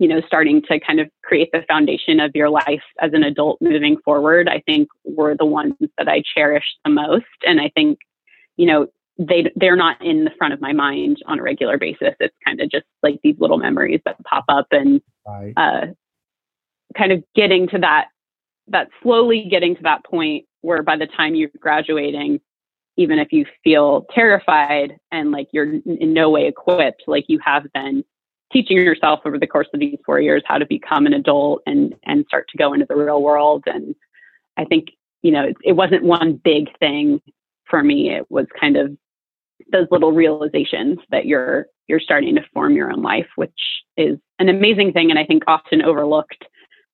you 0.00 0.08
know 0.08 0.20
starting 0.26 0.62
to 0.62 0.80
kind 0.80 0.98
of 0.98 1.08
create 1.22 1.50
the 1.52 1.62
foundation 1.68 2.20
of 2.20 2.32
your 2.34 2.48
life 2.48 2.82
as 3.00 3.12
an 3.12 3.22
adult 3.22 3.58
moving 3.60 3.96
forward 4.04 4.48
i 4.48 4.60
think 4.66 4.88
were 5.04 5.36
the 5.36 5.44
ones 5.44 5.74
that 5.98 6.08
i 6.08 6.22
cherish 6.34 6.64
the 6.84 6.90
most 6.90 7.24
and 7.46 7.60
i 7.60 7.70
think 7.74 7.98
you 8.56 8.66
know 8.66 8.86
they 9.18 9.50
they're 9.56 9.76
not 9.76 10.02
in 10.04 10.24
the 10.24 10.30
front 10.38 10.54
of 10.54 10.60
my 10.60 10.72
mind 10.72 11.18
on 11.26 11.38
a 11.38 11.42
regular 11.42 11.78
basis 11.78 12.14
it's 12.18 12.36
kind 12.44 12.60
of 12.60 12.70
just 12.70 12.86
like 13.02 13.20
these 13.22 13.36
little 13.38 13.58
memories 13.58 14.00
that 14.04 14.22
pop 14.24 14.44
up 14.48 14.66
and 14.72 15.00
right. 15.26 15.52
uh, 15.56 15.86
kind 16.96 17.12
of 17.12 17.22
getting 17.34 17.68
to 17.68 17.78
that 17.78 18.08
that 18.68 18.88
slowly 19.02 19.46
getting 19.50 19.76
to 19.76 19.82
that 19.82 20.04
point 20.04 20.44
where 20.62 20.82
by 20.82 20.96
the 20.96 21.06
time 21.06 21.34
you're 21.34 21.50
graduating 21.60 22.40
even 22.96 23.18
if 23.18 23.28
you 23.30 23.44
feel 23.62 24.06
terrified 24.14 24.96
and 25.12 25.30
like 25.30 25.48
you're 25.52 25.74
in 25.84 26.12
no 26.12 26.30
way 26.30 26.46
equipped, 26.46 27.02
like 27.06 27.24
you 27.28 27.38
have 27.44 27.64
been 27.72 28.04
teaching 28.52 28.76
yourself 28.76 29.20
over 29.24 29.38
the 29.38 29.46
course 29.46 29.68
of 29.74 29.80
these 29.80 29.98
four 30.04 30.20
years 30.20 30.42
how 30.46 30.58
to 30.58 30.66
become 30.66 31.06
an 31.06 31.12
adult 31.12 31.62
and 31.66 31.94
and 32.04 32.24
start 32.26 32.48
to 32.48 32.58
go 32.58 32.72
into 32.72 32.86
the 32.88 32.96
real 32.96 33.22
world. 33.22 33.64
And 33.66 33.94
I 34.56 34.64
think 34.64 34.88
you 35.22 35.30
know 35.30 35.44
it, 35.44 35.56
it 35.62 35.72
wasn't 35.72 36.04
one 36.04 36.40
big 36.42 36.76
thing 36.78 37.20
for 37.68 37.82
me. 37.82 38.10
It 38.10 38.30
was 38.30 38.46
kind 38.58 38.76
of 38.76 38.96
those 39.72 39.88
little 39.90 40.12
realizations 40.12 40.98
that 41.10 41.26
you're 41.26 41.66
you're 41.88 42.00
starting 42.00 42.34
to 42.34 42.44
form 42.52 42.74
your 42.74 42.90
own 42.90 43.02
life, 43.02 43.28
which 43.36 43.52
is 43.96 44.18
an 44.38 44.48
amazing 44.48 44.92
thing, 44.92 45.10
and 45.10 45.18
I 45.18 45.24
think 45.24 45.44
often 45.46 45.82
overlooked 45.82 46.44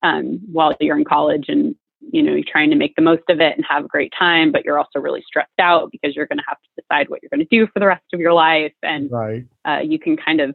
um, 0.02 0.40
while 0.50 0.74
you're 0.80 0.98
in 0.98 1.04
college 1.04 1.46
and 1.48 1.74
you 2.10 2.22
know, 2.22 2.34
you're 2.34 2.44
trying 2.46 2.70
to 2.70 2.76
make 2.76 2.94
the 2.96 3.02
most 3.02 3.22
of 3.28 3.40
it 3.40 3.56
and 3.56 3.64
have 3.68 3.84
a 3.84 3.88
great 3.88 4.12
time, 4.18 4.52
but 4.52 4.64
you're 4.64 4.78
also 4.78 4.98
really 4.98 5.22
stressed 5.26 5.50
out 5.60 5.90
because 5.90 6.14
you're 6.14 6.26
going 6.26 6.38
to 6.38 6.44
have 6.48 6.58
to 6.58 6.82
decide 6.82 7.08
what 7.08 7.20
you're 7.22 7.30
going 7.30 7.46
to 7.46 7.56
do 7.56 7.66
for 7.72 7.80
the 7.80 7.86
rest 7.86 8.04
of 8.12 8.20
your 8.20 8.32
life. 8.32 8.72
And 8.82 9.10
right. 9.10 9.44
uh, 9.64 9.80
you 9.82 9.98
can 9.98 10.16
kind 10.16 10.40
of 10.40 10.54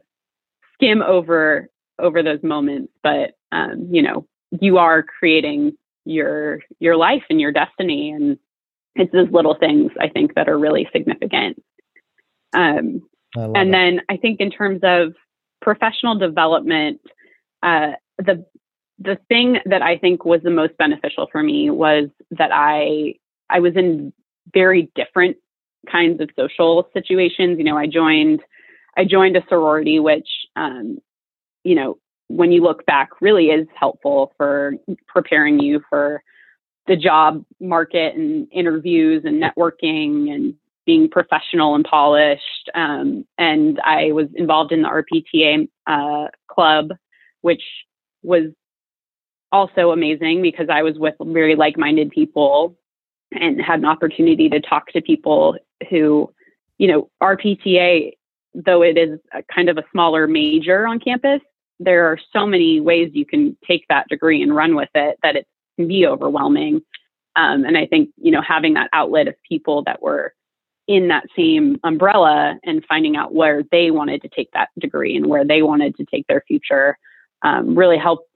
skim 0.74 1.02
over 1.02 1.68
over 2.00 2.22
those 2.22 2.42
moments, 2.42 2.92
but 3.02 3.32
um, 3.50 3.88
you 3.90 4.02
know, 4.02 4.26
you 4.60 4.78
are 4.78 5.02
creating 5.02 5.72
your 6.04 6.60
your 6.78 6.96
life 6.96 7.24
and 7.28 7.40
your 7.40 7.52
destiny, 7.52 8.10
and 8.10 8.38
it's 8.94 9.12
those 9.12 9.30
little 9.30 9.56
things 9.58 9.90
I 10.00 10.08
think 10.08 10.34
that 10.34 10.48
are 10.48 10.58
really 10.58 10.88
significant. 10.92 11.62
Um, 12.54 13.02
and 13.34 13.68
it. 13.68 13.72
then 13.72 14.00
I 14.08 14.16
think 14.16 14.40
in 14.40 14.50
terms 14.50 14.80
of 14.82 15.14
professional 15.60 16.18
development, 16.18 17.00
uh, 17.62 17.92
the 18.18 18.46
the 18.98 19.18
thing 19.28 19.58
that 19.66 19.82
I 19.82 19.96
think 19.96 20.24
was 20.24 20.40
the 20.42 20.50
most 20.50 20.76
beneficial 20.76 21.28
for 21.30 21.42
me 21.42 21.70
was 21.70 22.08
that 22.32 22.50
I 22.52 23.14
I 23.50 23.60
was 23.60 23.76
in 23.76 24.12
very 24.52 24.90
different 24.94 25.36
kinds 25.90 26.20
of 26.20 26.30
social 26.36 26.88
situations. 26.92 27.58
You 27.58 27.64
know, 27.64 27.76
I 27.76 27.86
joined 27.86 28.40
I 28.96 29.04
joined 29.04 29.36
a 29.36 29.44
sorority, 29.48 30.00
which 30.00 30.28
um, 30.56 30.98
you 31.64 31.74
know, 31.74 31.98
when 32.28 32.52
you 32.52 32.62
look 32.62 32.84
back, 32.86 33.10
really 33.20 33.46
is 33.46 33.66
helpful 33.78 34.32
for 34.36 34.74
preparing 35.06 35.60
you 35.60 35.80
for 35.88 36.22
the 36.86 36.96
job 36.96 37.44
market 37.60 38.16
and 38.16 38.48
interviews 38.50 39.22
and 39.24 39.42
networking 39.42 40.32
and 40.32 40.54
being 40.86 41.08
professional 41.08 41.74
and 41.74 41.84
polished. 41.84 42.70
Um, 42.74 43.26
and 43.36 43.78
I 43.80 44.12
was 44.12 44.28
involved 44.34 44.72
in 44.72 44.82
the 44.82 44.88
RPTA 44.88 45.68
uh, 45.86 46.28
club, 46.48 46.92
which 47.42 47.62
was 48.22 48.44
also 49.52 49.90
amazing 49.90 50.42
because 50.42 50.68
I 50.70 50.82
was 50.82 50.98
with 50.98 51.14
very 51.20 51.56
like 51.56 51.76
minded 51.76 52.10
people 52.10 52.76
and 53.32 53.60
had 53.60 53.80
an 53.80 53.84
opportunity 53.84 54.48
to 54.48 54.60
talk 54.60 54.88
to 54.92 55.00
people 55.00 55.56
who, 55.90 56.32
you 56.78 56.88
know, 56.88 57.10
RPTA, 57.22 58.12
though 58.54 58.82
it 58.82 58.96
is 58.96 59.18
kind 59.54 59.68
of 59.68 59.78
a 59.78 59.84
smaller 59.92 60.26
major 60.26 60.86
on 60.86 60.98
campus, 60.98 61.40
there 61.80 62.06
are 62.06 62.18
so 62.32 62.46
many 62.46 62.80
ways 62.80 63.10
you 63.12 63.26
can 63.26 63.56
take 63.66 63.84
that 63.88 64.08
degree 64.08 64.42
and 64.42 64.54
run 64.54 64.74
with 64.74 64.88
it 64.94 65.18
that 65.22 65.36
it 65.36 65.46
can 65.76 65.88
be 65.88 66.06
overwhelming. 66.06 66.82
Um, 67.36 67.64
and 67.64 67.78
I 67.78 67.86
think, 67.86 68.10
you 68.16 68.32
know, 68.32 68.42
having 68.42 68.74
that 68.74 68.90
outlet 68.92 69.28
of 69.28 69.34
people 69.48 69.84
that 69.84 70.02
were 70.02 70.34
in 70.88 71.08
that 71.08 71.26
same 71.36 71.78
umbrella 71.84 72.58
and 72.64 72.84
finding 72.86 73.16
out 73.16 73.34
where 73.34 73.62
they 73.70 73.90
wanted 73.90 74.22
to 74.22 74.28
take 74.28 74.50
that 74.52 74.70
degree 74.78 75.14
and 75.16 75.26
where 75.26 75.44
they 75.44 75.62
wanted 75.62 75.94
to 75.96 76.04
take 76.06 76.26
their 76.26 76.42
future 76.48 76.98
um, 77.42 77.76
really 77.76 77.98
helped 77.98 78.28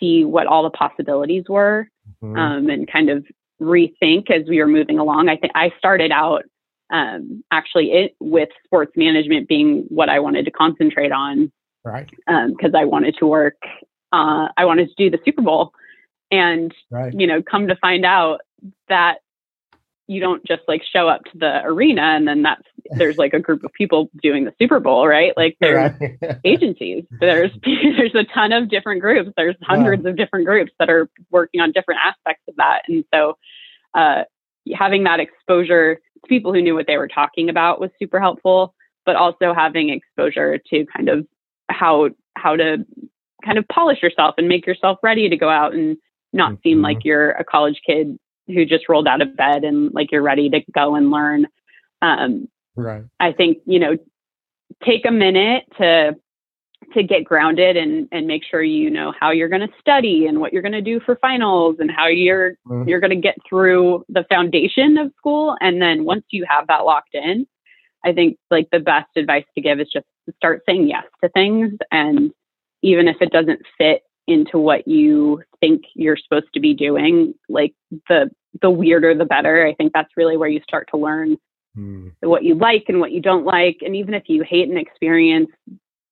see 0.00 0.24
what 0.24 0.46
all 0.46 0.62
the 0.62 0.70
possibilities 0.70 1.44
were 1.48 1.88
mm-hmm. 2.22 2.36
um, 2.36 2.68
and 2.68 2.90
kind 2.90 3.10
of 3.10 3.24
rethink 3.60 4.30
as 4.30 4.48
we 4.48 4.58
were 4.58 4.66
moving 4.66 4.98
along. 4.98 5.28
I 5.28 5.36
think 5.36 5.52
I 5.54 5.72
started 5.78 6.12
out 6.12 6.44
um, 6.90 7.44
actually 7.50 7.92
it 7.92 8.16
with 8.20 8.48
sports 8.64 8.92
management 8.96 9.48
being 9.48 9.84
what 9.88 10.08
I 10.08 10.20
wanted 10.20 10.44
to 10.46 10.50
concentrate 10.50 11.12
on, 11.12 11.52
right? 11.84 12.08
Because 12.26 12.74
um, 12.74 12.76
I 12.76 12.84
wanted 12.84 13.16
to 13.18 13.26
work, 13.26 13.56
uh, 14.12 14.48
I 14.56 14.64
wanted 14.64 14.88
to 14.88 14.94
do 14.96 15.10
the 15.10 15.22
Super 15.24 15.42
Bowl, 15.42 15.72
and 16.30 16.74
right. 16.90 17.12
you 17.12 17.26
know, 17.26 17.42
come 17.42 17.68
to 17.68 17.76
find 17.76 18.04
out 18.04 18.40
that 18.88 19.18
you 20.08 20.20
don't 20.20 20.44
just 20.46 20.62
like 20.66 20.82
show 20.90 21.06
up 21.06 21.22
to 21.24 21.38
the 21.38 21.60
arena 21.64 22.02
and 22.02 22.26
then 22.26 22.42
that's 22.42 22.62
there's 22.92 23.18
like 23.18 23.34
a 23.34 23.38
group 23.38 23.62
of 23.62 23.72
people 23.74 24.10
doing 24.22 24.46
the 24.46 24.54
Super 24.58 24.80
Bowl, 24.80 25.06
right? 25.06 25.34
Like 25.36 25.56
there's 25.60 25.92
right. 26.00 26.40
agencies, 26.44 27.04
there's 27.20 27.50
there's 27.62 28.14
a 28.14 28.24
ton 28.34 28.52
of 28.52 28.68
different 28.68 29.02
groups, 29.02 29.30
there's 29.36 29.54
hundreds 29.62 30.04
of 30.06 30.16
different 30.16 30.46
groups 30.46 30.72
that 30.78 30.90
are 30.90 31.08
working 31.30 31.60
on 31.60 31.72
different 31.72 32.00
aspects 32.04 32.42
of 32.48 32.56
that, 32.56 32.82
and 32.88 33.04
so 33.14 33.38
uh, 33.94 34.24
having 34.74 35.04
that 35.04 35.20
exposure 35.20 35.96
to 35.96 36.28
people 36.28 36.52
who 36.52 36.62
knew 36.62 36.74
what 36.74 36.86
they 36.86 36.96
were 36.96 37.08
talking 37.08 37.48
about 37.48 37.80
was 37.80 37.90
super 37.98 38.20
helpful, 38.20 38.74
but 39.04 39.14
also 39.14 39.54
having 39.54 39.90
exposure 39.90 40.58
to 40.58 40.86
kind 40.96 41.08
of 41.08 41.26
how 41.68 42.08
how 42.34 42.56
to 42.56 42.78
kind 43.44 43.58
of 43.58 43.68
polish 43.68 44.02
yourself 44.02 44.34
and 44.38 44.48
make 44.48 44.66
yourself 44.66 44.98
ready 45.02 45.28
to 45.28 45.36
go 45.36 45.48
out 45.48 45.74
and 45.74 45.98
not 46.32 46.52
mm-hmm. 46.52 46.60
seem 46.62 46.82
like 46.82 47.04
you're 47.04 47.30
a 47.32 47.44
college 47.44 47.80
kid 47.86 48.18
who 48.48 48.64
just 48.64 48.88
rolled 48.88 49.06
out 49.06 49.22
of 49.22 49.36
bed 49.36 49.64
and 49.64 49.92
like 49.94 50.10
you're 50.10 50.22
ready 50.22 50.50
to 50.50 50.60
go 50.72 50.94
and 50.94 51.10
learn. 51.10 51.46
Um, 52.02 52.48
right. 52.76 53.04
I 53.20 53.32
think 53.32 53.58
you 53.66 53.78
know, 53.78 53.96
take 54.84 55.06
a 55.06 55.12
minute 55.12 55.64
to 55.78 56.16
to 56.94 57.02
get 57.02 57.24
grounded 57.24 57.76
and 57.76 58.08
and 58.12 58.26
make 58.26 58.42
sure 58.48 58.62
you 58.62 58.90
know 58.90 59.12
how 59.18 59.30
you're 59.30 59.48
going 59.48 59.66
to 59.66 59.74
study 59.80 60.26
and 60.26 60.40
what 60.40 60.52
you're 60.52 60.62
going 60.62 60.72
to 60.72 60.80
do 60.80 61.00
for 61.00 61.16
finals 61.16 61.76
and 61.80 61.90
how 61.90 62.06
you're 62.06 62.52
mm-hmm. 62.66 62.88
you're 62.88 63.00
going 63.00 63.10
to 63.10 63.16
get 63.16 63.36
through 63.48 64.04
the 64.08 64.24
foundation 64.30 64.96
of 64.96 65.12
school 65.16 65.56
and 65.60 65.82
then 65.82 66.04
once 66.04 66.24
you 66.30 66.46
have 66.48 66.66
that 66.68 66.84
locked 66.84 67.14
in 67.14 67.46
i 68.04 68.12
think 68.12 68.38
like 68.50 68.68
the 68.70 68.78
best 68.78 69.08
advice 69.16 69.44
to 69.54 69.60
give 69.60 69.80
is 69.80 69.88
just 69.92 70.06
to 70.26 70.32
start 70.36 70.62
saying 70.66 70.88
yes 70.88 71.04
to 71.22 71.28
things 71.30 71.72
and 71.90 72.30
even 72.82 73.08
if 73.08 73.16
it 73.20 73.30
doesn't 73.30 73.60
fit 73.76 74.02
into 74.28 74.58
what 74.58 74.86
you 74.86 75.42
think 75.60 75.82
you're 75.94 76.16
supposed 76.16 76.52
to 76.54 76.60
be 76.60 76.74
doing 76.74 77.34
like 77.48 77.74
the 78.08 78.30
the 78.60 78.70
weirder 78.70 79.14
the 79.14 79.24
better. 79.24 79.66
I 79.66 79.74
think 79.74 79.92
that's 79.92 80.16
really 80.16 80.36
where 80.36 80.48
you 80.48 80.60
start 80.62 80.88
to 80.92 80.98
learn 80.98 81.36
mm. 81.76 82.12
what 82.20 82.44
you 82.44 82.54
like 82.54 82.84
and 82.88 83.00
what 83.00 83.12
you 83.12 83.20
don't 83.20 83.44
like. 83.44 83.78
And 83.84 83.96
even 83.96 84.14
if 84.14 84.24
you 84.26 84.42
hate 84.42 84.68
an 84.68 84.76
experience, 84.76 85.50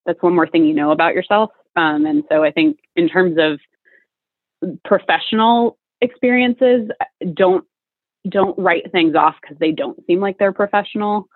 that's 0.04 0.22
one 0.22 0.34
more 0.34 0.48
thing 0.48 0.64
you 0.64 0.74
know 0.74 0.90
about 0.90 1.14
yourself. 1.14 1.50
Um, 1.76 2.06
and 2.06 2.24
so 2.30 2.42
I 2.42 2.50
think 2.50 2.78
in 2.96 3.08
terms 3.08 3.36
of 3.38 3.60
professional 4.84 5.78
experiences, 6.00 6.90
don't 7.34 7.64
don't 8.28 8.58
write 8.58 8.90
things 8.90 9.14
off 9.14 9.36
because 9.40 9.58
they 9.58 9.72
don't 9.72 10.04
seem 10.06 10.20
like 10.20 10.38
they're 10.38 10.52
professional. 10.52 11.28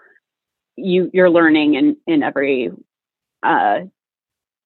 You 0.76 1.10
you're 1.12 1.30
learning 1.30 1.74
in 1.74 1.96
in 2.06 2.22
every 2.22 2.70
uh 3.42 3.80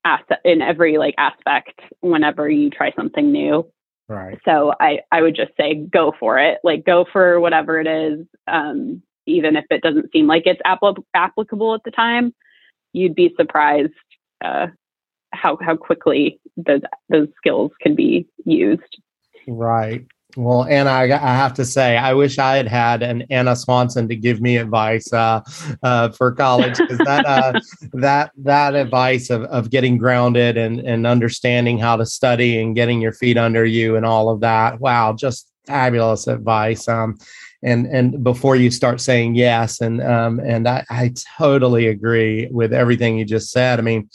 asset 0.04 0.40
in 0.44 0.62
every 0.62 0.98
like 0.98 1.14
aspect 1.18 1.80
whenever 2.00 2.48
you 2.48 2.70
try 2.70 2.92
something 2.96 3.32
new. 3.32 3.66
Right. 4.08 4.38
So 4.44 4.74
I, 4.78 5.00
I 5.10 5.22
would 5.22 5.34
just 5.34 5.52
say 5.58 5.74
go 5.74 6.12
for 6.18 6.38
it. 6.38 6.58
Like 6.62 6.84
go 6.84 7.06
for 7.10 7.40
whatever 7.40 7.80
it 7.80 7.86
is, 7.86 8.26
um, 8.46 9.02
even 9.26 9.56
if 9.56 9.64
it 9.70 9.82
doesn't 9.82 10.12
seem 10.12 10.26
like 10.26 10.42
it's 10.46 10.60
apl- 10.66 11.04
applicable 11.14 11.74
at 11.74 11.80
the 11.84 11.90
time. 11.90 12.34
You'd 12.92 13.14
be 13.14 13.34
surprised 13.36 13.92
uh, 14.44 14.68
how 15.32 15.58
how 15.60 15.76
quickly 15.76 16.40
those 16.56 16.82
those 17.08 17.28
skills 17.36 17.72
can 17.80 17.94
be 17.94 18.28
used. 18.44 18.82
Right. 19.48 20.06
Well, 20.36 20.64
Anna, 20.64 20.90
I, 20.90 21.04
I, 21.04 21.34
have 21.34 21.54
to 21.54 21.64
say, 21.64 21.96
I 21.96 22.12
wish 22.12 22.38
I 22.38 22.56
had 22.56 22.66
had 22.66 23.02
an 23.02 23.24
Anna 23.30 23.54
Swanson 23.54 24.08
to 24.08 24.16
give 24.16 24.40
me 24.40 24.56
advice 24.56 25.12
uh, 25.12 25.42
uh, 25.82 26.10
for 26.10 26.32
college 26.32 26.76
because 26.76 26.98
that 26.98 27.24
uh, 27.24 27.60
that 27.92 28.32
that 28.38 28.74
advice 28.74 29.30
of, 29.30 29.42
of 29.44 29.70
getting 29.70 29.96
grounded 29.96 30.56
and 30.56 30.80
and 30.80 31.06
understanding 31.06 31.78
how 31.78 31.96
to 31.96 32.06
study 32.06 32.60
and 32.60 32.74
getting 32.74 33.00
your 33.00 33.12
feet 33.12 33.38
under 33.38 33.64
you 33.64 33.96
and 33.96 34.04
all 34.04 34.28
of 34.28 34.40
that. 34.40 34.80
Wow, 34.80 35.12
just 35.12 35.48
fabulous 35.66 36.26
advice. 36.26 36.88
Um, 36.88 37.16
and 37.62 37.86
and 37.86 38.24
before 38.24 38.56
you 38.56 38.70
start 38.70 39.00
saying 39.00 39.36
yes, 39.36 39.80
and 39.80 40.02
um, 40.02 40.40
and 40.40 40.68
I, 40.68 40.84
I 40.90 41.14
totally 41.38 41.86
agree 41.86 42.48
with 42.50 42.72
everything 42.72 43.18
you 43.18 43.24
just 43.24 43.50
said. 43.50 43.78
I 43.78 43.82
mean 43.82 44.10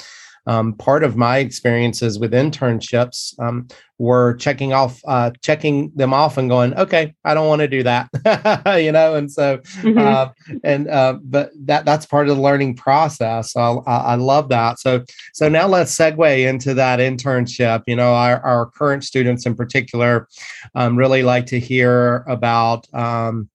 um, 0.47 0.73
part 0.73 1.03
of 1.03 1.15
my 1.15 1.37
experiences 1.37 2.19
with 2.19 2.33
internships 2.33 3.39
um, 3.39 3.67
were 3.97 4.35
checking 4.35 4.73
off, 4.73 5.01
uh, 5.05 5.31
checking 5.41 5.91
them 5.95 6.13
off, 6.13 6.37
and 6.37 6.49
going, 6.49 6.73
"Okay, 6.75 7.13
I 7.23 7.33
don't 7.33 7.47
want 7.47 7.59
to 7.59 7.67
do 7.67 7.83
that," 7.83 8.09
you 8.81 8.91
know. 8.91 9.15
And 9.15 9.31
so, 9.31 9.57
mm-hmm. 9.57 9.97
uh, 9.97 10.29
and 10.63 10.87
uh, 10.87 11.19
but 11.21 11.51
that 11.65 11.85
that's 11.85 12.05
part 12.05 12.29
of 12.29 12.35
the 12.35 12.41
learning 12.41 12.75
process. 12.75 13.55
I, 13.55 13.73
I, 13.85 14.15
love 14.15 14.49
that. 14.49 14.79
So 14.79 15.03
so 15.33 15.49
now 15.49 15.67
let's 15.67 15.95
segue 15.95 16.47
into 16.47 16.73
that 16.75 16.99
internship. 16.99 17.83
You 17.87 17.97
know, 17.97 18.13
our, 18.13 18.39
our 18.41 18.65
current 18.67 19.03
students 19.03 19.45
in 19.45 19.55
particular 19.55 20.27
um, 20.75 20.95
really 20.95 21.23
like 21.23 21.45
to 21.47 21.59
hear 21.59 22.23
about. 22.27 22.91
Um, 22.93 23.49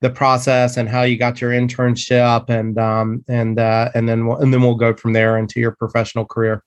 the 0.00 0.10
process 0.10 0.76
and 0.76 0.88
how 0.88 1.02
you 1.02 1.16
got 1.16 1.40
your 1.40 1.50
internship 1.50 2.48
and 2.48 2.78
um, 2.78 3.24
and 3.28 3.58
uh, 3.58 3.90
and 3.94 4.08
then 4.08 4.26
we'll, 4.26 4.38
and 4.38 4.52
then 4.52 4.62
we'll 4.62 4.74
go 4.74 4.94
from 4.94 5.12
there 5.12 5.36
into 5.36 5.60
your 5.60 5.72
professional 5.72 6.24
career. 6.24 6.62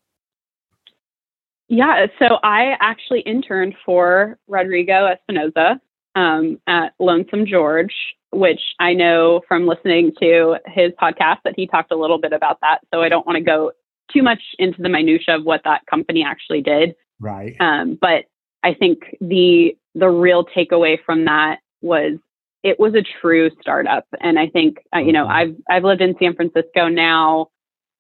Yeah, 1.69 2.05
so 2.19 2.37
I 2.43 2.75
actually 2.79 3.21
interned 3.21 3.75
for 3.85 4.37
Rodrigo 4.47 5.09
Espinoza 5.09 5.79
um, 6.15 6.59
at 6.67 6.93
Lonesome 6.99 7.47
George, 7.47 7.95
which 8.31 8.61
I 8.79 8.93
know 8.93 9.41
from 9.47 9.65
listening 9.65 10.11
to 10.19 10.57
his 10.67 10.91
podcast 11.01 11.37
that 11.45 11.53
he 11.55 11.65
talked 11.65 11.91
a 11.91 11.95
little 11.95 12.19
bit 12.19 12.33
about 12.33 12.59
that. 12.61 12.79
So 12.93 13.01
I 13.01 13.09
don't 13.09 13.25
want 13.25 13.37
to 13.37 13.43
go 13.43 13.71
too 14.11 14.21
much 14.21 14.41
into 14.59 14.81
the 14.81 14.89
minutia 14.89 15.35
of 15.35 15.45
what 15.45 15.61
that 15.63 15.85
company 15.87 16.23
actually 16.23 16.61
did. 16.61 16.95
Right. 17.19 17.55
Um, 17.59 17.97
but 17.99 18.25
I 18.63 18.73
think 18.73 19.15
the 19.19 19.75
the 19.95 20.09
real 20.09 20.45
takeaway 20.45 20.97
from 21.03 21.25
that 21.25 21.59
was 21.81 22.17
it 22.63 22.79
was 22.79 22.95
a 22.95 23.03
true 23.21 23.49
startup. 23.61 24.05
And 24.19 24.39
I 24.39 24.47
think, 24.47 24.77
uh, 24.95 24.99
you 24.99 25.11
know, 25.11 25.27
I've, 25.27 25.55
I've 25.69 25.83
lived 25.83 26.01
in 26.01 26.15
San 26.19 26.35
Francisco 26.35 26.87
now 26.87 27.47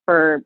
for 0.05 0.43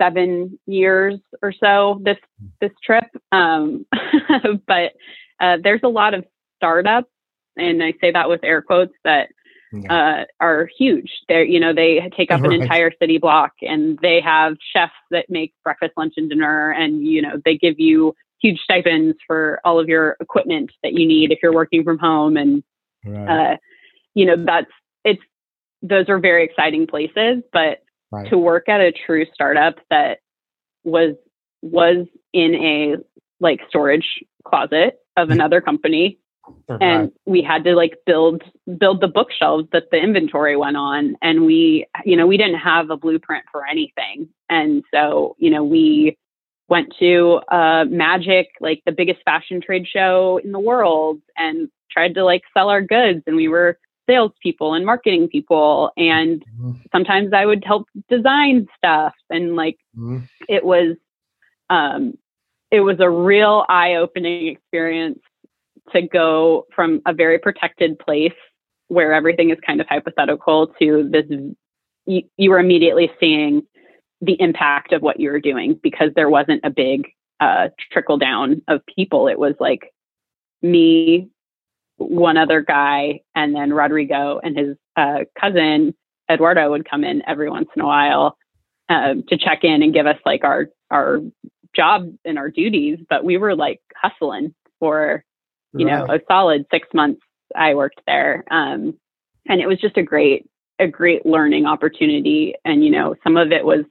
seven 0.00 0.58
years 0.66 1.18
or 1.42 1.52
so 1.52 2.00
this, 2.02 2.18
this 2.60 2.70
trip. 2.84 3.04
Um, 3.32 3.86
but 4.66 4.92
uh, 5.40 5.58
there's 5.62 5.80
a 5.82 5.88
lot 5.88 6.14
of 6.14 6.24
startups 6.56 7.10
and 7.56 7.82
I 7.82 7.92
say 8.00 8.12
that 8.12 8.28
with 8.28 8.42
air 8.42 8.62
quotes 8.62 8.94
that 9.04 9.28
uh, 9.90 10.24
are 10.40 10.68
huge. 10.78 11.10
They're, 11.28 11.44
you 11.44 11.58
know, 11.58 11.74
they 11.74 12.10
take 12.16 12.30
up 12.30 12.42
an 12.42 12.52
entire 12.52 12.92
city 13.00 13.18
block 13.18 13.52
and 13.62 13.98
they 14.02 14.20
have 14.20 14.54
chefs 14.72 14.92
that 15.10 15.26
make 15.28 15.52
breakfast, 15.64 15.92
lunch, 15.96 16.14
and 16.16 16.30
dinner. 16.30 16.70
And, 16.70 17.04
you 17.04 17.22
know, 17.22 17.40
they 17.44 17.56
give 17.56 17.78
you 17.78 18.14
huge 18.40 18.60
stipends 18.60 19.16
for 19.26 19.60
all 19.64 19.80
of 19.80 19.88
your 19.88 20.16
equipment 20.20 20.70
that 20.82 20.92
you 20.92 21.06
need 21.06 21.32
if 21.32 21.38
you're 21.42 21.52
working 21.54 21.82
from 21.82 21.98
home. 21.98 22.36
And 22.36 22.62
Right. 23.04 23.52
Uh, 23.52 23.56
you 24.14 24.26
know, 24.26 24.44
that's 24.44 24.70
it's 25.04 25.22
those 25.82 26.08
are 26.08 26.18
very 26.18 26.44
exciting 26.44 26.86
places, 26.86 27.42
but 27.52 27.82
right. 28.10 28.28
to 28.30 28.38
work 28.38 28.68
at 28.68 28.80
a 28.80 28.92
true 28.92 29.26
startup 29.34 29.76
that 29.90 30.18
was 30.84 31.14
was 31.62 32.06
in 32.32 32.54
a 32.54 32.96
like 33.40 33.60
storage 33.68 34.22
closet 34.46 34.98
of 35.16 35.30
another 35.30 35.60
company 35.60 36.18
right. 36.68 36.82
and 36.82 37.12
we 37.26 37.42
had 37.42 37.64
to 37.64 37.74
like 37.74 37.96
build 38.06 38.42
build 38.78 39.00
the 39.00 39.08
bookshelves 39.08 39.66
that 39.72 39.84
the 39.90 39.96
inventory 39.96 40.56
went 40.56 40.76
on 40.76 41.16
and 41.22 41.46
we 41.46 41.86
you 42.04 42.16
know 42.16 42.26
we 42.26 42.36
didn't 42.36 42.58
have 42.58 42.90
a 42.90 42.96
blueprint 42.96 43.44
for 43.50 43.66
anything 43.66 44.28
and 44.48 44.82
so 44.92 45.34
you 45.38 45.50
know 45.50 45.64
we 45.64 46.16
went 46.68 46.94
to 46.98 47.40
uh, 47.50 47.84
magic 47.84 48.48
like 48.60 48.82
the 48.86 48.92
biggest 48.92 49.20
fashion 49.24 49.60
trade 49.60 49.86
show 49.86 50.40
in 50.42 50.52
the 50.52 50.58
world 50.58 51.20
and 51.36 51.68
tried 51.90 52.14
to 52.14 52.24
like 52.24 52.42
sell 52.56 52.68
our 52.68 52.82
goods 52.82 53.22
and 53.26 53.36
we 53.36 53.48
were 53.48 53.78
salespeople 54.06 54.74
and 54.74 54.84
marketing 54.84 55.28
people 55.28 55.90
and 55.96 56.44
mm-hmm. 56.58 56.72
sometimes 56.92 57.32
I 57.32 57.46
would 57.46 57.64
help 57.64 57.86
design 58.08 58.66
stuff 58.76 59.14
and 59.30 59.56
like 59.56 59.78
mm-hmm. 59.96 60.24
it 60.48 60.64
was 60.64 60.96
um 61.70 62.16
it 62.70 62.80
was 62.80 62.96
a 63.00 63.08
real 63.08 63.64
eye-opening 63.68 64.48
experience 64.48 65.20
to 65.92 66.02
go 66.02 66.66
from 66.74 67.00
a 67.06 67.12
very 67.12 67.38
protected 67.38 67.98
place 67.98 68.32
where 68.88 69.12
everything 69.12 69.50
is 69.50 69.58
kind 69.66 69.80
of 69.80 69.86
hypothetical 69.86 70.68
to 70.80 71.08
this 71.10 71.24
you, 72.06 72.22
you 72.36 72.50
were 72.50 72.58
immediately 72.58 73.10
seeing 73.18 73.62
the 74.20 74.36
impact 74.40 74.92
of 74.92 75.02
what 75.02 75.20
you 75.20 75.30
were 75.30 75.40
doing 75.40 75.78
because 75.82 76.10
there 76.14 76.30
wasn't 76.30 76.60
a 76.64 76.70
big 76.70 77.08
uh, 77.40 77.68
trickle 77.90 78.16
down 78.16 78.62
of 78.68 78.80
people 78.86 79.28
it 79.28 79.38
was 79.38 79.54
like 79.58 79.92
me 80.62 81.28
one 81.96 82.36
other 82.36 82.60
guy, 82.60 83.20
and 83.34 83.54
then 83.54 83.72
Rodrigo 83.72 84.40
and 84.42 84.56
his 84.56 84.76
uh, 84.96 85.20
cousin 85.38 85.94
Eduardo 86.30 86.70
would 86.70 86.88
come 86.88 87.04
in 87.04 87.22
every 87.26 87.50
once 87.50 87.68
in 87.76 87.82
a 87.82 87.86
while 87.86 88.36
uh, 88.88 89.14
to 89.28 89.36
check 89.36 89.60
in 89.62 89.82
and 89.82 89.92
give 89.92 90.06
us 90.06 90.18
like 90.24 90.44
our 90.44 90.68
our 90.90 91.20
job 91.74 92.10
and 92.24 92.38
our 92.38 92.50
duties. 92.50 92.98
But 93.08 93.24
we 93.24 93.36
were 93.36 93.54
like 93.54 93.80
hustling 93.94 94.54
for 94.80 95.24
you 95.72 95.86
right. 95.86 96.06
know 96.06 96.14
a 96.14 96.20
solid 96.28 96.66
six 96.70 96.88
months. 96.94 97.20
I 97.54 97.74
worked 97.74 98.00
there, 98.06 98.44
um, 98.50 98.98
and 99.48 99.60
it 99.60 99.66
was 99.66 99.80
just 99.80 99.96
a 99.96 100.02
great 100.02 100.48
a 100.80 100.88
great 100.88 101.24
learning 101.24 101.66
opportunity. 101.66 102.54
And 102.64 102.84
you 102.84 102.90
know, 102.90 103.14
some 103.22 103.36
of 103.36 103.52
it 103.52 103.64
was 103.64 103.84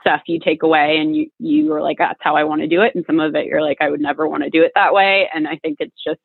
stuff 0.00 0.22
you 0.26 0.40
take 0.40 0.62
away 0.62 0.96
and 0.98 1.14
you 1.14 1.30
you 1.38 1.72
are 1.72 1.82
like 1.82 1.98
that's 1.98 2.18
how 2.20 2.36
I 2.36 2.44
want 2.44 2.62
to 2.62 2.68
do 2.68 2.82
it 2.82 2.94
and 2.94 3.04
some 3.06 3.20
of 3.20 3.34
it 3.34 3.46
you're 3.46 3.62
like 3.62 3.78
I 3.80 3.90
would 3.90 4.00
never 4.00 4.26
want 4.26 4.44
to 4.44 4.50
do 4.50 4.62
it 4.62 4.72
that 4.74 4.94
way 4.94 5.28
and 5.34 5.46
I 5.46 5.56
think 5.56 5.76
it's 5.80 5.96
just 6.04 6.20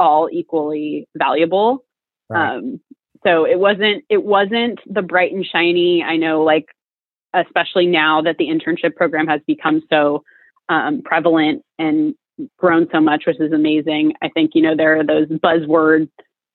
all 0.00 0.28
equally 0.32 1.06
valuable. 1.16 1.84
Right. 2.28 2.56
Um, 2.56 2.80
so 3.24 3.44
it 3.44 3.58
wasn't 3.58 4.04
it 4.08 4.24
wasn't 4.24 4.80
the 4.86 5.02
bright 5.02 5.32
and 5.32 5.44
shiny. 5.44 6.02
I 6.02 6.16
know, 6.16 6.42
like 6.42 6.66
especially 7.34 7.86
now 7.86 8.22
that 8.22 8.38
the 8.38 8.46
internship 8.46 8.96
program 8.96 9.28
has 9.28 9.40
become 9.46 9.82
so 9.90 10.24
um, 10.68 11.02
prevalent 11.04 11.62
and 11.78 12.14
grown 12.56 12.88
so 12.90 13.00
much, 13.00 13.24
which 13.26 13.38
is 13.38 13.52
amazing. 13.52 14.14
I 14.22 14.30
think 14.30 14.52
you 14.54 14.62
know 14.62 14.74
there 14.74 14.98
are 14.98 15.04
those 15.04 15.28
buzzword 15.28 16.08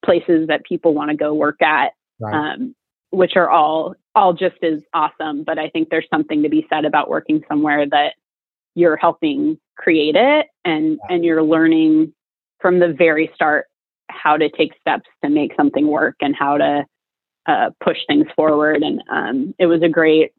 places 0.03 0.47
that 0.47 0.65
people 0.65 0.93
want 0.93 1.11
to 1.11 1.17
go 1.17 1.33
work 1.33 1.61
at, 1.61 1.93
right. 2.19 2.53
um, 2.53 2.75
which 3.15 3.35
are 3.35 3.49
all 3.49 3.95
all 4.13 4.33
just 4.33 4.63
as 4.63 4.79
awesome. 4.93 5.43
But 5.43 5.59
I 5.59 5.69
think 5.69 5.89
there's 5.89 6.07
something 6.13 6.43
to 6.43 6.49
be 6.49 6.65
said 6.69 6.85
about 6.85 7.09
working 7.09 7.41
somewhere 7.47 7.85
that 7.89 8.13
you're 8.75 8.97
helping 8.97 9.57
create 9.77 10.15
it 10.15 10.47
and 10.63 10.99
and 11.09 11.23
you're 11.23 11.43
learning 11.43 12.13
from 12.59 12.79
the 12.79 12.93
very 12.93 13.31
start 13.35 13.65
how 14.09 14.37
to 14.37 14.49
take 14.49 14.71
steps 14.79 15.09
to 15.23 15.29
make 15.29 15.51
something 15.57 15.87
work 15.87 16.15
and 16.21 16.35
how 16.35 16.57
to 16.57 16.85
uh, 17.47 17.69
push 17.83 17.97
things 18.07 18.27
forward. 18.35 18.81
And 18.81 19.01
um, 19.11 19.55
it 19.59 19.65
was 19.65 19.81
a 19.81 19.89
great 19.89 20.31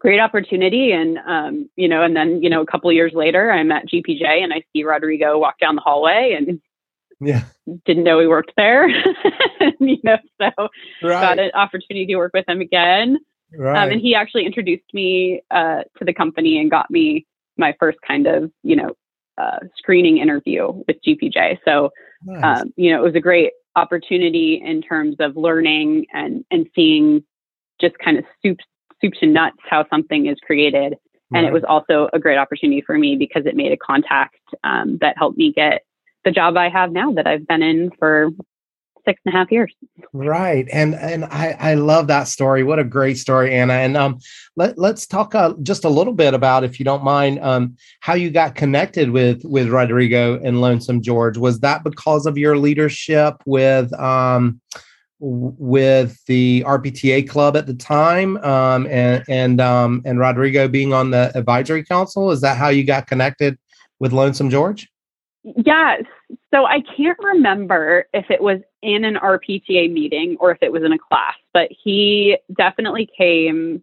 great 0.00 0.18
opportunity 0.18 0.90
and 0.92 1.18
um, 1.18 1.70
you 1.76 1.88
know 1.88 2.02
and 2.02 2.16
then 2.16 2.42
you 2.42 2.50
know 2.50 2.60
a 2.60 2.66
couple 2.66 2.90
years 2.90 3.12
later 3.14 3.52
i'm 3.52 3.70
at 3.70 3.86
gpj 3.86 4.24
and 4.24 4.52
i 4.52 4.60
see 4.72 4.82
rodrigo 4.82 5.38
walk 5.38 5.56
down 5.60 5.76
the 5.76 5.80
hallway 5.80 6.34
and 6.36 6.60
yeah 7.20 7.44
didn't 7.84 8.04
know 8.04 8.20
he 8.20 8.26
worked 8.26 8.52
there 8.56 8.88
you 9.80 9.98
know 10.02 10.16
so 10.40 10.50
right. 11.02 11.20
got 11.20 11.38
an 11.38 11.50
opportunity 11.54 12.06
to 12.06 12.16
work 12.16 12.32
with 12.34 12.48
him 12.48 12.60
again 12.60 13.18
right. 13.56 13.82
um, 13.82 13.90
and 13.90 14.00
he 14.00 14.14
actually 14.14 14.44
introduced 14.44 14.92
me 14.92 15.40
uh, 15.50 15.82
to 15.98 16.04
the 16.04 16.12
company 16.12 16.58
and 16.58 16.70
got 16.70 16.90
me 16.90 17.26
my 17.56 17.74
first 17.78 17.98
kind 18.06 18.26
of 18.26 18.50
you 18.62 18.76
know 18.76 18.90
uh, 19.38 19.58
screening 19.76 20.18
interview 20.18 20.70
with 20.86 20.96
gpj 21.06 21.58
so 21.64 21.90
nice. 22.24 22.60
um, 22.60 22.72
you 22.76 22.90
know 22.90 23.00
it 23.00 23.04
was 23.04 23.14
a 23.14 23.20
great 23.20 23.52
opportunity 23.76 24.60
in 24.64 24.80
terms 24.80 25.16
of 25.20 25.36
learning 25.36 26.06
and 26.12 26.44
and 26.50 26.66
seeing 26.74 27.22
just 27.80 27.98
kind 27.98 28.18
of 28.18 28.24
soup 28.42 28.58
soup 29.00 29.12
to 29.20 29.26
nuts 29.26 29.56
how 29.68 29.84
something 29.90 30.26
is 30.26 30.36
created 30.46 30.94
and 31.32 31.46
it 31.46 31.52
was 31.52 31.64
also 31.68 32.08
a 32.12 32.18
great 32.18 32.38
opportunity 32.38 32.80
for 32.80 32.96
me 32.96 33.16
because 33.16 33.44
it 33.46 33.56
made 33.56 33.72
a 33.72 33.76
contact 33.76 34.38
um, 34.62 34.98
that 35.00 35.16
helped 35.18 35.36
me 35.36 35.52
get 35.52 35.82
the 36.24 36.30
job 36.30 36.56
I 36.56 36.68
have 36.68 36.92
now 36.92 37.12
that 37.12 37.26
I've 37.26 37.46
been 37.46 37.62
in 37.62 37.90
for 37.98 38.30
six 39.04 39.20
and 39.24 39.34
a 39.34 39.36
half 39.36 39.50
years. 39.52 39.74
Right, 40.12 40.66
and 40.72 40.94
and 40.94 41.24
I 41.26 41.56
I 41.58 41.74
love 41.74 42.06
that 42.08 42.24
story. 42.24 42.62
What 42.62 42.78
a 42.78 42.84
great 42.84 43.18
story, 43.18 43.54
Anna. 43.54 43.74
And 43.74 43.96
um, 43.96 44.18
let 44.56 44.78
let's 44.78 45.06
talk 45.06 45.34
uh, 45.34 45.54
just 45.62 45.84
a 45.84 45.88
little 45.88 46.12
bit 46.12 46.34
about, 46.34 46.64
if 46.64 46.78
you 46.78 46.84
don't 46.84 47.04
mind, 47.04 47.38
um, 47.40 47.76
how 48.00 48.14
you 48.14 48.30
got 48.30 48.54
connected 48.54 49.10
with 49.10 49.42
with 49.44 49.68
Rodrigo 49.68 50.40
and 50.42 50.60
Lonesome 50.60 51.02
George. 51.02 51.36
Was 51.36 51.60
that 51.60 51.84
because 51.84 52.26
of 52.26 52.38
your 52.38 52.56
leadership 52.56 53.36
with 53.46 53.92
um? 53.98 54.60
with 55.20 56.22
the 56.26 56.62
RPTA 56.66 57.26
club 57.26 57.56
at 57.56 57.66
the 57.66 57.74
time, 57.74 58.36
um, 58.38 58.86
and 58.88 59.24
and 59.28 59.58
um, 59.58 60.02
and 60.04 60.18
Rodrigo 60.18 60.68
being 60.68 60.92
on 60.92 61.12
the 61.12 61.32
advisory 61.34 61.82
council. 61.82 62.30
Is 62.30 62.42
that 62.42 62.58
how 62.58 62.68
you 62.68 62.84
got 62.84 63.06
connected 63.06 63.56
with 64.00 64.12
Lonesome 64.12 64.50
George? 64.50 64.86
Yes. 65.44 66.02
So 66.52 66.64
I 66.66 66.80
can't 66.96 67.18
remember 67.18 68.06
if 68.12 68.30
it 68.30 68.42
was 68.42 68.60
in 68.82 69.04
an 69.04 69.16
RPTA 69.16 69.92
meeting 69.92 70.36
or 70.40 70.50
if 70.50 70.58
it 70.62 70.72
was 70.72 70.82
in 70.82 70.92
a 70.92 70.98
class, 70.98 71.34
but 71.52 71.68
he 71.70 72.38
definitely 72.56 73.08
came 73.16 73.82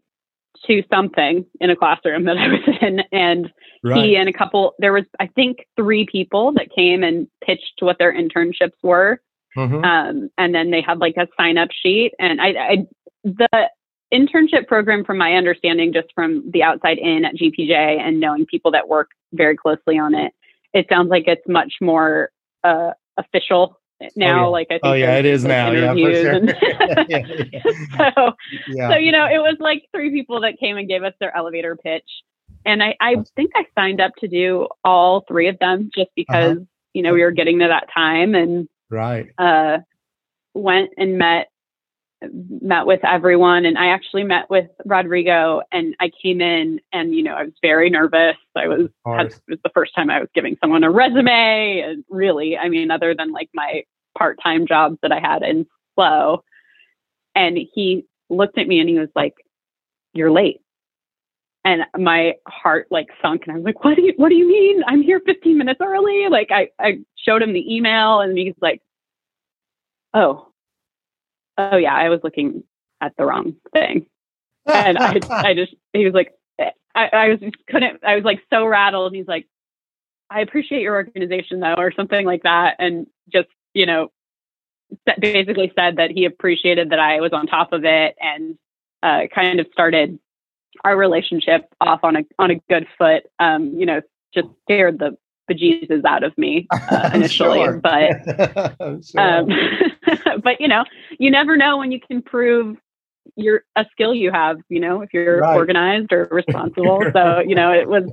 to 0.67 0.83
something 0.93 1.45
in 1.59 1.69
a 1.69 1.75
classroom 1.75 2.25
that 2.25 2.37
I 2.37 2.47
was 2.47 2.77
in. 2.81 3.01
And 3.11 3.51
right. 3.83 4.03
he 4.03 4.15
and 4.15 4.29
a 4.29 4.33
couple, 4.33 4.75
there 4.79 4.93
was, 4.93 5.05
I 5.19 5.27
think, 5.27 5.65
three 5.75 6.05
people 6.09 6.53
that 6.53 6.73
came 6.73 7.03
and 7.03 7.27
pitched 7.43 7.79
what 7.79 7.97
their 7.99 8.13
internships 8.13 8.77
were. 8.83 9.21
Mm-hmm. 9.57 9.83
Um, 9.83 10.29
and 10.37 10.55
then 10.55 10.71
they 10.71 10.81
had 10.81 10.99
like 10.99 11.15
a 11.17 11.27
sign 11.37 11.57
up 11.57 11.69
sheet. 11.71 12.13
And 12.19 12.39
I, 12.39 12.47
I, 12.47 12.77
the 13.23 13.69
internship 14.13 14.67
program, 14.67 15.03
from 15.03 15.17
my 15.17 15.33
understanding, 15.33 15.93
just 15.93 16.07
from 16.13 16.49
the 16.51 16.63
outside 16.63 16.97
in 16.97 17.25
at 17.25 17.35
GPJ 17.35 17.71
and 17.71 18.19
knowing 18.19 18.45
people 18.45 18.71
that 18.71 18.87
work 18.87 19.11
very 19.33 19.57
closely 19.57 19.97
on 19.97 20.15
it, 20.15 20.33
it 20.73 20.87
sounds 20.89 21.09
like 21.09 21.25
it's 21.27 21.47
much 21.47 21.73
more 21.81 22.31
uh, 22.63 22.91
official 23.17 23.79
now. 24.15 24.39
Oh, 24.39 24.41
yeah. 24.41 24.45
Like 24.47 24.67
I 24.69 24.73
think 24.73 24.81
oh 24.83 24.93
yeah, 24.93 25.17
it 25.17 25.25
is 25.25 25.43
now. 25.43 25.71
Yeah, 25.71 25.93
for 25.93 26.13
sure. 26.13 26.31
And 26.31 26.49
yeah, 27.09 27.19
yeah. 27.51 28.11
so, 28.15 28.33
so 28.89 28.97
you 28.97 29.11
know, 29.11 29.25
it 29.25 29.39
was 29.39 29.57
like 29.59 29.83
three 29.93 30.11
people 30.11 30.41
that 30.41 30.59
came 30.59 30.77
and 30.77 30.87
gave 30.87 31.03
us 31.03 31.13
their 31.19 31.35
elevator 31.35 31.75
pitch, 31.75 32.09
and 32.65 32.81
I 32.81 32.95
I 32.99 33.15
think 33.35 33.51
I 33.55 33.65
signed 33.75 34.01
up 34.01 34.11
to 34.19 34.27
do 34.27 34.67
all 34.83 35.23
three 35.27 35.47
of 35.47 35.59
them 35.59 35.91
just 35.93 36.07
uh-huh. 36.07 36.11
because 36.15 36.57
uh-huh. 36.57 36.65
you 36.93 37.03
know 37.03 37.13
we 37.13 37.21
were 37.21 37.31
getting 37.31 37.59
to 37.59 37.67
that 37.67 37.87
time 37.93 38.35
and 38.35 38.67
right 38.89 39.27
uh 39.37 39.77
went 40.53 40.91
and 40.97 41.17
met 41.17 41.47
met 42.29 42.85
with 42.85 43.03
everyone 43.03 43.65
and 43.65 43.77
I 43.77 43.87
actually 43.87 44.23
met 44.23 44.49
with 44.49 44.69
Rodrigo 44.85 45.61
and 45.71 45.95
I 45.99 46.11
came 46.21 46.39
in 46.39 46.79
and 46.93 47.15
you 47.15 47.23
know 47.23 47.33
I 47.33 47.43
was 47.43 47.53
very 47.61 47.89
nervous. 47.89 48.35
I 48.55 48.67
was 48.67 48.89
had, 49.05 49.27
it 49.27 49.41
was 49.47 49.59
the 49.63 49.71
first 49.73 49.95
time 49.95 50.09
I 50.09 50.19
was 50.19 50.29
giving 50.35 50.55
someone 50.61 50.83
a 50.83 50.91
resume 50.91 51.79
and 51.79 52.03
really 52.09 52.57
I 52.57 52.69
mean 52.69 52.91
other 52.91 53.15
than 53.15 53.31
like 53.31 53.49
my 53.53 53.83
part-time 54.17 54.67
jobs 54.67 54.97
that 55.01 55.11
I 55.11 55.19
had 55.19 55.41
in 55.41 55.65
SLO 55.95 56.43
and 57.33 57.57
he 57.57 58.05
looked 58.29 58.57
at 58.57 58.67
me 58.67 58.79
and 58.79 58.89
he 58.89 58.99
was 58.99 59.09
like 59.15 59.33
you're 60.13 60.31
late. 60.31 60.61
And 61.63 61.83
my 61.97 62.33
heart 62.47 62.87
like 62.91 63.07
sunk 63.21 63.43
and 63.47 63.53
I 63.53 63.55
was 63.55 63.65
like 63.65 63.83
what 63.83 63.95
do 63.95 64.03
you 64.03 64.13
what 64.17 64.29
do 64.29 64.35
you 64.35 64.47
mean? 64.47 64.83
I'm 64.85 65.01
here 65.01 65.21
15 65.25 65.57
minutes 65.57 65.79
early. 65.81 66.27
Like 66.29 66.51
I 66.51 66.69
I 66.77 66.99
showed 67.15 67.41
him 67.41 67.53
the 67.53 67.75
email 67.75 68.19
and 68.19 68.37
he's 68.37 68.53
like 68.61 68.81
oh 70.13 70.50
oh 71.71 71.77
yeah, 71.77 71.95
I 71.95 72.09
was 72.09 72.19
looking 72.23 72.63
at 73.01 73.13
the 73.17 73.25
wrong 73.25 73.55
thing. 73.73 74.05
And 74.65 74.97
I, 74.97 75.19
I 75.29 75.53
just, 75.53 75.73
he 75.93 76.05
was 76.05 76.13
like, 76.13 76.33
I, 76.93 77.07
I 77.13 77.29
was 77.29 77.39
just 77.39 77.55
couldn't, 77.67 78.03
I 78.03 78.15
was 78.15 78.23
like 78.23 78.41
so 78.49 78.65
rattled. 78.65 79.13
He's 79.13 79.27
like, 79.27 79.47
I 80.29 80.41
appreciate 80.41 80.81
your 80.81 80.95
organization 80.95 81.59
though, 81.59 81.75
or 81.77 81.91
something 81.91 82.25
like 82.25 82.43
that. 82.43 82.75
And 82.79 83.07
just, 83.31 83.49
you 83.73 83.85
know, 83.85 84.11
basically 85.19 85.71
said 85.77 85.97
that 85.97 86.11
he 86.11 86.25
appreciated 86.25 86.89
that 86.89 86.99
I 86.99 87.21
was 87.21 87.31
on 87.33 87.47
top 87.47 87.73
of 87.73 87.85
it 87.85 88.15
and 88.19 88.57
uh, 89.03 89.21
kind 89.33 89.59
of 89.59 89.67
started 89.71 90.19
our 90.83 90.95
relationship 90.95 91.67
off 91.79 92.01
on 92.03 92.15
a 92.17 92.23
on 92.39 92.51
a 92.51 92.55
good 92.69 92.87
foot. 92.97 93.23
Um, 93.39 93.73
you 93.77 93.85
know, 93.85 94.01
just 94.33 94.47
scared 94.63 94.99
the 94.99 95.17
bejesus 95.51 96.05
out 96.05 96.23
of 96.23 96.37
me 96.37 96.67
uh, 96.71 97.11
initially, 97.13 97.79
but 97.79 98.11
um, 99.17 99.49
but 100.43 100.59
you 100.59 100.67
know, 100.67 100.83
you 101.19 101.31
never 101.31 101.57
know 101.57 101.77
when 101.77 101.91
you 101.91 101.99
can 101.99 102.21
prove 102.21 102.77
your 103.35 103.63
a 103.75 103.85
skill 103.91 104.13
you 104.13 104.31
have. 104.31 104.57
You 104.69 104.79
know, 104.79 105.01
if 105.01 105.13
you're 105.13 105.39
right. 105.39 105.55
organized 105.55 106.11
or 106.11 106.27
responsible. 106.31 107.03
so 107.13 107.39
you 107.39 107.55
know, 107.55 107.71
it 107.71 107.87
was. 107.87 108.11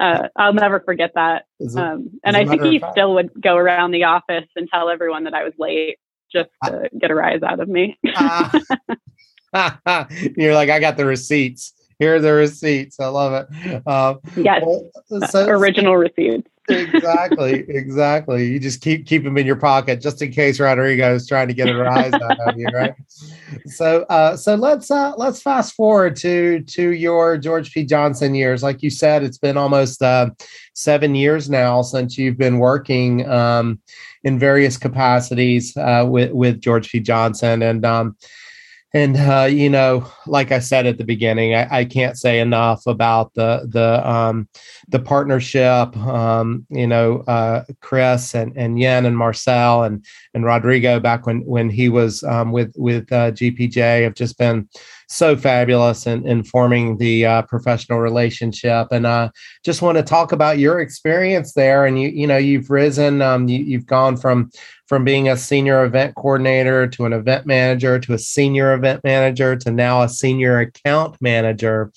Uh, 0.00 0.28
I'll 0.36 0.54
never 0.54 0.78
forget 0.78 1.10
that. 1.16 1.46
Um, 1.76 2.20
and 2.22 2.36
I 2.36 2.46
think 2.46 2.62
he 2.62 2.80
still 2.92 3.14
would 3.14 3.30
go 3.42 3.56
around 3.56 3.90
the 3.90 4.04
office 4.04 4.46
and 4.54 4.68
tell 4.72 4.90
everyone 4.90 5.24
that 5.24 5.34
I 5.34 5.42
was 5.42 5.54
late 5.58 5.98
just 6.32 6.50
to 6.62 6.88
get 6.96 7.10
a 7.10 7.16
rise 7.16 7.42
out 7.42 7.58
of 7.58 7.68
me. 7.68 7.98
You're 10.36 10.54
like, 10.54 10.70
I 10.70 10.78
got 10.78 10.96
the 10.96 11.04
receipts. 11.04 11.72
Here 11.98 12.14
are 12.14 12.20
the 12.20 12.32
receipts. 12.32 13.00
I 13.00 13.08
love 13.08 13.32
it. 13.32 13.88
Um, 13.88 14.20
yes, 14.36 14.62
well, 14.64 14.88
so, 15.28 15.48
original 15.48 15.96
receipts 15.96 16.48
exactly, 16.68 17.64
exactly. 17.68 18.46
You 18.46 18.60
just 18.60 18.80
keep 18.80 19.06
keep 19.06 19.24
them 19.24 19.36
in 19.38 19.46
your 19.46 19.56
pocket 19.56 20.00
just 20.00 20.22
in 20.22 20.30
case 20.30 20.60
Rodrigo 20.60 21.14
is 21.14 21.26
trying 21.26 21.48
to 21.48 21.54
get 21.54 21.68
her 21.68 21.88
eyes 21.88 22.12
out 22.12 22.40
of 22.40 22.58
you, 22.58 22.66
right? 22.68 22.94
So, 23.66 24.02
uh, 24.10 24.36
so 24.36 24.54
let's 24.54 24.90
uh, 24.90 25.14
let's 25.16 25.42
fast 25.42 25.74
forward 25.74 26.16
to 26.16 26.60
to 26.60 26.90
your 26.92 27.38
George 27.38 27.72
P. 27.72 27.84
Johnson 27.84 28.34
years. 28.34 28.62
Like 28.62 28.82
you 28.82 28.90
said, 28.90 29.22
it's 29.22 29.38
been 29.38 29.56
almost 29.56 30.02
uh, 30.02 30.30
seven 30.74 31.14
years 31.14 31.48
now 31.50 31.82
since 31.82 32.18
you've 32.18 32.38
been 32.38 32.58
working 32.58 33.28
um, 33.28 33.80
in 34.24 34.38
various 34.38 34.76
capacities 34.76 35.76
uh, 35.76 36.06
with 36.08 36.32
with 36.32 36.60
George 36.60 36.90
P. 36.90 37.00
Johnson, 37.00 37.62
and 37.62 37.84
um, 37.84 38.16
and 38.94 39.16
uh, 39.16 39.44
you 39.50 39.68
know, 39.68 40.10
like 40.26 40.50
I 40.50 40.60
said 40.60 40.86
at 40.86 40.96
the 40.96 41.04
beginning, 41.04 41.54
I, 41.54 41.80
I, 41.80 41.84
can't 41.84 42.16
say 42.16 42.40
enough 42.40 42.86
about 42.86 43.34
the 43.34 43.68
the 43.68 44.08
um, 44.08 44.48
the 44.88 44.98
partnership. 44.98 45.94
Um, 45.96 46.66
you 46.70 46.86
know, 46.86 47.18
uh, 47.26 47.64
Chris 47.82 48.34
and 48.34 48.56
and 48.56 48.78
Yen 48.80 49.04
and 49.04 49.18
Marcel 49.18 49.84
and 49.84 50.04
and 50.32 50.44
Rodrigo 50.44 51.00
back 51.00 51.26
when 51.26 51.44
when 51.44 51.68
he 51.68 51.90
was 51.90 52.22
um, 52.24 52.50
with 52.50 52.72
with 52.78 53.12
uh, 53.12 53.30
GPJ 53.32 54.04
have 54.04 54.14
just 54.14 54.38
been 54.38 54.66
so 55.08 55.36
fabulous 55.36 56.06
in, 56.06 56.26
in 56.26 56.44
forming 56.44 56.98
the 56.98 57.24
uh, 57.24 57.42
professional 57.42 57.98
relationship. 57.98 58.88
And 58.90 59.06
uh, 59.06 59.30
just 59.64 59.80
want 59.80 59.96
to 59.96 60.04
talk 60.04 60.32
about 60.32 60.58
your 60.58 60.80
experience 60.80 61.54
there. 61.54 61.86
And 61.86 62.00
you, 62.00 62.08
you 62.08 62.26
know, 62.26 62.36
you've 62.36 62.70
risen, 62.70 63.22
um, 63.22 63.48
you, 63.48 63.58
you've 63.58 63.86
gone 63.86 64.16
from 64.16 64.50
from 64.86 65.04
being 65.04 65.28
a 65.28 65.36
senior 65.36 65.84
event 65.84 66.14
coordinator 66.14 66.86
to 66.86 67.04
an 67.04 67.12
event 67.12 67.44
manager 67.44 67.98
to 67.98 68.14
a 68.14 68.18
senior 68.18 68.72
event 68.72 69.02
manager 69.04 69.54
to 69.54 69.70
now 69.70 70.02
a 70.02 70.08
senior 70.08 70.60
account 70.60 71.16
manager. 71.20 71.92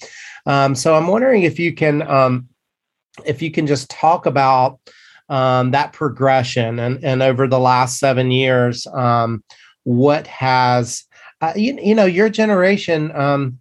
Um, 0.45 0.76
so 0.76 0.95
I'm 0.95 1.08
wondering 1.08 1.43
if 1.43 1.58
you 1.60 1.74
can 1.74 2.02
um, 2.10 2.50
if 3.26 3.41
you 3.41 3.52
can 3.52 3.67
just 3.67 3.89
talk 3.89 4.26
about 4.26 4.80
um, 5.30 5.71
that 5.71 5.93
progression 5.93 6.80
and, 6.80 7.04
and 7.04 7.21
over 7.21 7.47
the 7.47 7.60
last 7.60 8.00
seven 8.00 8.32
years, 8.32 8.86
um, 8.88 9.43
what 9.84 10.28
has 10.28 11.06
uh, 11.41 11.54
you, 11.56 11.77
you 11.82 11.95
know 11.95 12.06
your 12.06 12.30
generation 12.30 13.12
um, 13.15 13.60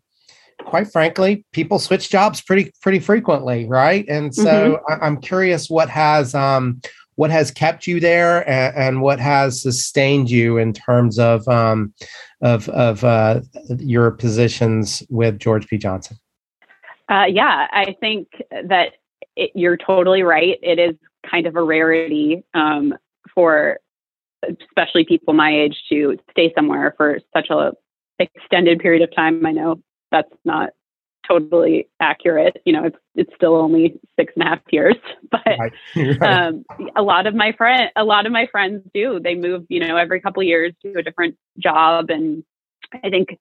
quite 0.61 0.91
frankly 0.91 1.45
people 1.53 1.79
switch 1.79 2.11
jobs 2.11 2.41
pretty 2.41 2.73
pretty 2.83 2.99
frequently 2.99 3.67
right 3.67 4.07
and 4.09 4.35
so 4.35 4.81
mm-hmm. 4.89 5.03
I, 5.03 5.07
am 5.07 5.21
curious 5.21 5.71
what 5.71 5.89
has 5.89 6.35
um, 6.35 6.81
what 7.21 7.31
has 7.31 7.51
kept 7.51 7.87
you 7.87 8.01
there 8.01 8.49
and, 8.49 8.75
and, 8.77 9.03
what 9.03 9.21
has 9.21 9.61
sustained 9.61 10.31
you 10.31 10.57
in 10.57 10.73
terms 10.73 11.19
of 11.19 11.47
um, 11.49 11.93
of 12.41 12.67
of 12.71 13.05
uh, 13.05 13.43
your 13.79 14.11
positions 14.11 15.03
with 15.11 15.39
George 15.39 15.69
P. 15.69 15.77
Johnson? 15.77 16.17
Uh, 17.11 17.27
yeah, 17.29 17.67
I 17.73 17.95
think 18.01 18.29
that 18.51 18.93
it, 19.37 19.51
you're 19.55 19.77
totally 19.77 20.23
right. 20.23 20.59
It 20.63 20.79
is 20.79 20.95
kind 21.29 21.47
of 21.47 21.57
a 21.57 21.63
rarity 21.63 22.43
um, 22.55 22.95
for 23.35 23.81
especially 24.49 25.05
people 25.05 25.35
my 25.35 25.55
age 25.55 25.77
to 25.91 26.19
stay 26.31 26.53
somewhere 26.55 26.95
for 26.97 27.19
such 27.35 27.51
a 27.51 27.73
extended 28.19 28.79
period 28.81 29.03
of 29.03 29.15
time. 29.15 29.45
I 29.47 29.53
know 29.53 29.83
that's 30.11 30.33
not 30.45 30.71
totally 31.27 31.89
accurate. 32.01 32.61
You 32.65 32.73
know, 32.73 32.85
it's 32.85 32.99
it's 33.15 33.35
still 33.35 33.55
only 33.55 33.99
six 34.19 34.33
and 34.37 34.45
a 34.45 34.49
half 34.49 34.61
years, 34.71 34.97
but 35.31 35.41
right. 35.47 35.73
Right. 35.95 36.23
Um, 36.23 36.65
a 36.97 37.03
lot 37.03 37.27
of 37.27 37.35
my 37.35 37.53
friend, 37.53 37.91
a 37.97 38.05
lot 38.05 38.27
of 38.27 38.33
my 38.33 38.47
friends 38.47 38.83
do. 38.95 39.21
They 39.21 39.35
move, 39.35 39.67
you 39.69 39.81
know, 39.81 39.97
every 39.97 40.21
couple 40.21 40.43
years 40.43 40.73
to 40.83 40.99
a 40.99 41.03
different 41.03 41.37
job, 41.59 42.11
and 42.11 42.45
I 43.05 43.11
think 43.11 43.39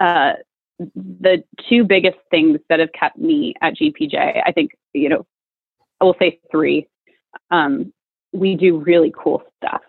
uh, 0.00 0.34
the 0.78 1.42
two 1.68 1.84
biggest 1.84 2.18
things 2.30 2.58
that 2.68 2.80
have 2.80 2.92
kept 2.92 3.18
me 3.18 3.54
at 3.60 3.74
GPJ, 3.74 4.42
I 4.44 4.52
think, 4.52 4.72
you 4.92 5.08
know, 5.08 5.26
I 6.00 6.04
will 6.04 6.16
say 6.18 6.40
three. 6.50 6.86
Um, 7.50 7.92
we 8.32 8.54
do 8.54 8.76
really 8.78 9.12
cool 9.16 9.42
stuff, 9.56 9.82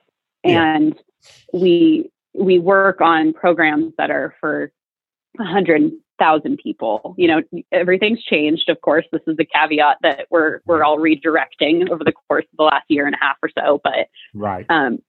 and 0.47 0.95
yeah. 0.95 1.59
we 1.59 2.11
we 2.33 2.59
work 2.59 3.01
on 3.01 3.33
programs 3.33 3.93
that 3.97 4.11
are 4.11 4.35
for 4.39 4.71
a 5.39 5.43
hundred 5.43 5.91
thousand 6.19 6.57
people. 6.57 7.15
You 7.17 7.27
know, 7.27 7.63
everything's 7.71 8.21
changed. 8.23 8.69
Of 8.69 8.81
course, 8.81 9.05
this 9.11 9.21
is 9.27 9.37
the 9.37 9.45
caveat 9.45 9.97
that 10.01 10.27
we're 10.29 10.61
we're 10.65 10.83
all 10.83 10.97
redirecting 10.97 11.89
over 11.89 12.03
the 12.03 12.13
course 12.27 12.45
of 12.51 12.57
the 12.57 12.63
last 12.63 12.85
year 12.89 13.05
and 13.05 13.15
a 13.15 13.19
half 13.19 13.37
or 13.41 13.49
so. 13.57 13.81
But 13.83 14.07
right, 14.33 14.65
um, 14.69 14.99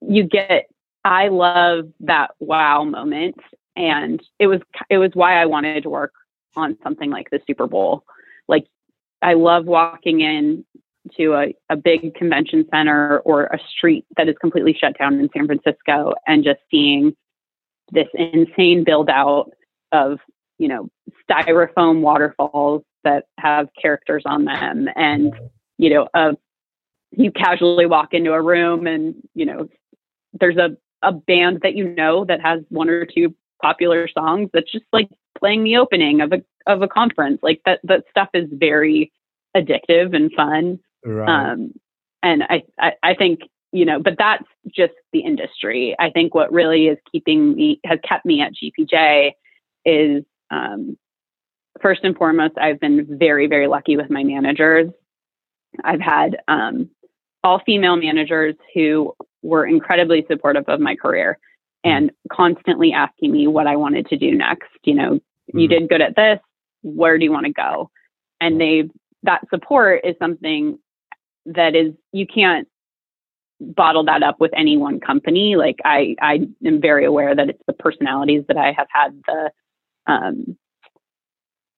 you 0.00 0.24
get. 0.24 0.66
I 1.02 1.28
love 1.28 1.86
that 2.00 2.32
wow 2.40 2.84
moment, 2.84 3.36
and 3.74 4.22
it 4.38 4.46
was 4.46 4.60
it 4.90 4.98
was 4.98 5.10
why 5.14 5.40
I 5.40 5.46
wanted 5.46 5.82
to 5.84 5.90
work 5.90 6.12
on 6.56 6.76
something 6.82 7.10
like 7.10 7.30
the 7.30 7.40
Super 7.46 7.66
Bowl. 7.66 8.04
Like, 8.48 8.66
I 9.22 9.34
love 9.34 9.64
walking 9.64 10.20
in 10.20 10.64
to 11.16 11.34
a, 11.34 11.54
a 11.70 11.76
big 11.76 12.14
convention 12.14 12.66
center 12.70 13.20
or 13.20 13.44
a 13.44 13.58
street 13.76 14.04
that 14.16 14.28
is 14.28 14.34
completely 14.40 14.76
shut 14.78 14.98
down 14.98 15.18
in 15.18 15.28
San 15.34 15.46
Francisco 15.46 16.14
and 16.26 16.44
just 16.44 16.60
seeing 16.70 17.14
this 17.92 18.08
insane 18.14 18.84
build 18.84 19.08
out 19.10 19.50
of 19.92 20.18
you 20.58 20.68
know 20.68 20.88
styrofoam 21.28 22.00
waterfalls 22.00 22.82
that 23.02 23.24
have 23.38 23.68
characters 23.80 24.22
on 24.26 24.44
them 24.44 24.88
and 24.94 25.34
you 25.78 25.90
know 25.90 26.08
uh, 26.14 26.32
you 27.12 27.32
casually 27.32 27.86
walk 27.86 28.12
into 28.12 28.32
a 28.32 28.42
room 28.42 28.86
and 28.86 29.14
you 29.34 29.46
know 29.46 29.68
there's 30.38 30.56
a, 30.56 30.76
a 31.02 31.12
band 31.12 31.60
that 31.62 31.74
you 31.74 31.88
know 31.88 32.24
that 32.24 32.40
has 32.40 32.60
one 32.68 32.88
or 32.88 33.04
two 33.04 33.34
popular 33.60 34.08
songs 34.08 34.48
that's 34.52 34.70
just 34.70 34.84
like 34.92 35.08
playing 35.38 35.64
the 35.64 35.76
opening 35.76 36.20
of 36.20 36.32
a 36.32 36.42
of 36.66 36.82
a 36.82 36.88
conference. 36.88 37.40
Like 37.42 37.60
that 37.66 37.80
that 37.84 38.04
stuff 38.10 38.28
is 38.34 38.48
very 38.52 39.12
addictive 39.56 40.14
and 40.14 40.30
fun 40.32 40.78
right. 41.04 41.52
um 41.52 41.72
and 42.22 42.42
I, 42.44 42.62
I 42.78 42.92
i 43.02 43.14
think 43.14 43.40
you 43.72 43.84
know 43.84 44.00
but 44.00 44.16
that's 44.18 44.44
just 44.74 44.92
the 45.12 45.20
industry 45.20 45.96
i 45.98 46.10
think 46.10 46.34
what 46.34 46.52
really 46.52 46.88
is 46.88 46.98
keeping 47.10 47.54
me 47.54 47.80
has 47.84 47.98
kept 48.06 48.26
me 48.26 48.40
at 48.40 48.52
gpj 48.52 49.32
is 49.84 50.24
um, 50.50 50.96
first 51.80 52.02
and 52.04 52.16
foremost, 52.16 52.58
I've 52.58 52.80
been 52.80 53.06
very, 53.18 53.46
very 53.46 53.66
lucky 53.66 53.96
with 53.96 54.10
my 54.10 54.24
managers. 54.24 54.90
I've 55.84 56.00
had 56.00 56.38
um, 56.48 56.90
all 57.44 57.60
female 57.64 57.96
managers 57.96 58.54
who 58.74 59.14
were 59.42 59.66
incredibly 59.66 60.24
supportive 60.28 60.64
of 60.68 60.80
my 60.80 60.96
career 60.96 61.38
and 61.84 62.10
constantly 62.30 62.92
asking 62.92 63.32
me 63.32 63.46
what 63.46 63.66
I 63.66 63.76
wanted 63.76 64.06
to 64.08 64.16
do 64.16 64.36
next. 64.36 64.68
You 64.84 64.94
know, 64.94 65.10
mm-hmm. 65.12 65.58
you 65.58 65.68
did 65.68 65.88
good 65.88 66.02
at 66.02 66.16
this. 66.16 66.40
Where 66.82 67.18
do 67.18 67.24
you 67.24 67.32
want 67.32 67.46
to 67.46 67.52
go? 67.52 67.90
And 68.40 68.60
they 68.60 68.90
that 69.22 69.42
support 69.50 70.00
is 70.04 70.16
something 70.18 70.78
that 71.46 71.74
is 71.74 71.92
you 72.12 72.26
can't 72.26 72.68
bottle 73.60 74.04
that 74.04 74.22
up 74.22 74.40
with 74.40 74.50
any 74.56 74.76
one 74.76 75.00
company. 75.00 75.56
Like 75.56 75.76
I, 75.84 76.16
I 76.20 76.48
am 76.64 76.80
very 76.80 77.04
aware 77.04 77.34
that 77.34 77.50
it's 77.50 77.62
the 77.66 77.72
personalities 77.72 78.44
that 78.48 78.56
I 78.56 78.72
have 78.72 78.88
had 78.90 79.22
the 79.26 79.50
um, 80.06 80.56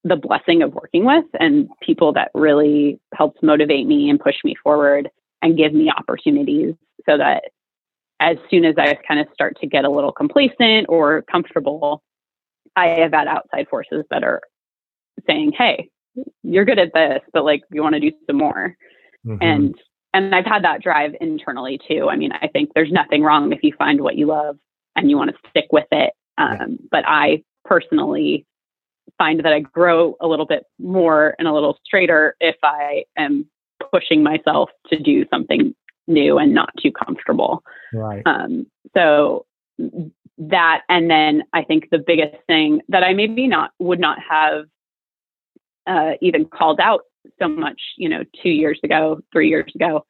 the 0.05 0.17
blessing 0.17 0.63
of 0.63 0.75
working 0.75 1.05
with 1.05 1.25
and 1.39 1.69
people 1.81 2.13
that 2.13 2.31
really 2.35 2.99
helped 3.15 3.43
motivate 3.43 3.87
me 3.87 4.11
and 4.11 4.19
push 4.19 4.37
me 4.43 4.55
forward 4.63 5.09
and 5.43 5.57
give 5.57 5.73
me 5.73 5.93
opportunities 5.97 6.75
so 7.07 7.17
that 7.17 7.45
as 8.19 8.37
soon 8.51 8.65
as 8.65 8.75
I 8.79 8.95
kind 9.07 9.21
of 9.21 9.27
start 9.33 9.59
to 9.61 9.67
get 9.67 9.85
a 9.85 9.91
little 9.91 10.13
complacent 10.13 10.87
or 10.89 11.23
comfortable, 11.23 12.03
I 12.75 12.87
have 13.01 13.13
had 13.13 13.29
outside 13.29 13.69
forces 13.69 14.05
that 14.11 14.25
are 14.25 14.41
saying, 15.27 15.53
Hey, 15.57 15.89
you're 16.43 16.65
good 16.65 16.79
at 16.79 16.93
this, 16.95 17.21
but 17.33 17.45
like 17.45 17.63
you 17.71 17.83
want 17.83 17.95
to 17.95 18.01
do 18.01 18.13
some 18.27 18.39
more. 18.39 18.77
Mm-hmm. 19.27 19.43
And 19.43 19.75
and 20.15 20.35
I've 20.35 20.47
had 20.47 20.65
that 20.65 20.83
drive 20.83 21.13
internally 21.21 21.81
too. 21.89 22.09
I 22.11 22.17
mean, 22.17 22.33
I 22.33 22.49
think 22.49 22.71
there's 22.75 22.93
nothing 22.93 23.23
wrong 23.23 23.53
if 23.53 23.61
you 23.63 23.73
find 23.79 24.01
what 24.01 24.17
you 24.17 24.27
love 24.27 24.59
and 24.95 25.11
you 25.11 25.17
want 25.17 25.31
to 25.31 25.51
stick 25.51 25.67
with 25.73 25.87
it. 25.91 26.13
Um, 26.39 26.57
yeah. 26.59 26.67
But 26.91 27.05
I 27.07 27.43
personally 27.65 28.47
find 29.19 29.41
that 29.45 29.53
I 29.53 29.61
grow 29.61 30.17
a 30.21 30.27
little 30.27 30.47
bit 30.47 30.65
more 30.79 31.35
and 31.39 31.49
a 31.49 31.53
little 31.53 31.79
straighter 31.85 32.37
if 32.41 32.57
I 32.63 33.05
am 33.17 33.47
pushing 33.91 34.23
myself 34.23 34.71
to 34.89 34.99
do 34.99 35.25
something 35.31 35.75
new 36.07 36.39
and 36.39 36.53
not 36.53 36.71
too 36.81 36.93
comfortable. 36.93 37.63
Right. 37.93 38.23
Um, 38.27 38.67
so 38.95 39.47
that, 40.39 40.83
and 40.89 41.11
then 41.11 41.45
I 41.53 41.63
think 41.63 41.89
the 41.91 42.03
biggest 42.05 42.37
thing 42.47 42.83
that 42.89 43.03
I 43.03 43.15
maybe 43.15 43.47
not 43.47 43.71
would 43.79 44.01
not 44.01 44.19
have 44.29 44.65
uh, 45.87 46.13
even 46.21 46.45
called 46.45 46.81
out 46.81 47.03
so 47.41 47.49
much, 47.49 47.81
you 47.97 48.09
know, 48.09 48.25
two 48.43 48.51
years 48.51 48.79
ago, 48.83 49.21
three 49.33 49.49
years 49.49 49.71
ago, 49.75 50.05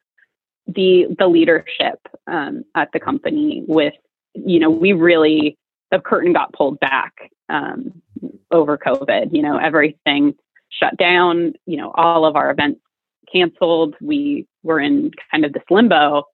the 0.66 1.06
the 1.18 1.26
leadership 1.26 1.98
um, 2.26 2.64
at 2.74 2.88
the 2.92 3.00
company 3.00 3.64
with, 3.66 3.94
you 4.34 4.58
know, 4.58 4.70
we 4.70 4.92
really 4.92 5.58
the 5.90 5.98
curtain 5.98 6.32
got 6.32 6.52
pulled 6.52 6.80
back 6.80 7.12
um, 7.48 8.02
over 8.50 8.78
COVID. 8.78 9.32
You 9.32 9.42
know, 9.42 9.58
everything 9.58 10.34
shut 10.70 10.96
down. 10.96 11.54
You 11.66 11.76
know, 11.76 11.92
all 11.94 12.24
of 12.24 12.36
our 12.36 12.50
events 12.50 12.80
canceled. 13.32 13.94
We 14.00 14.46
were 14.62 14.80
in 14.80 15.10
kind 15.30 15.44
of 15.44 15.52
this 15.52 15.64
limbo, 15.70 16.24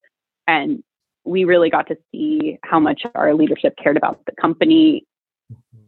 and 0.47 0.83
we 1.25 1.45
really 1.45 1.71
got 1.71 1.87
to 1.89 1.97
see 2.13 2.59
how 2.63 2.81
much 2.81 3.03
our 3.15 3.35
leadership 3.35 3.75
cared 3.83 3.97
about 3.97 4.21
the 4.27 4.33
company 4.41 5.05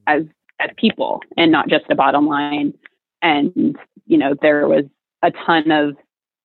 as 0.07 0.23
as 0.61 0.71
people 0.77 1.21
and 1.37 1.51
not 1.51 1.69
just 1.69 1.85
a 1.91 1.95
bottom 1.95 2.27
line. 2.27 2.75
And 3.23 3.77
you 4.07 4.19
know, 4.19 4.35
there 4.41 4.67
was 4.67 4.85
a 5.23 5.31
ton 5.31 5.71
of 5.71 5.97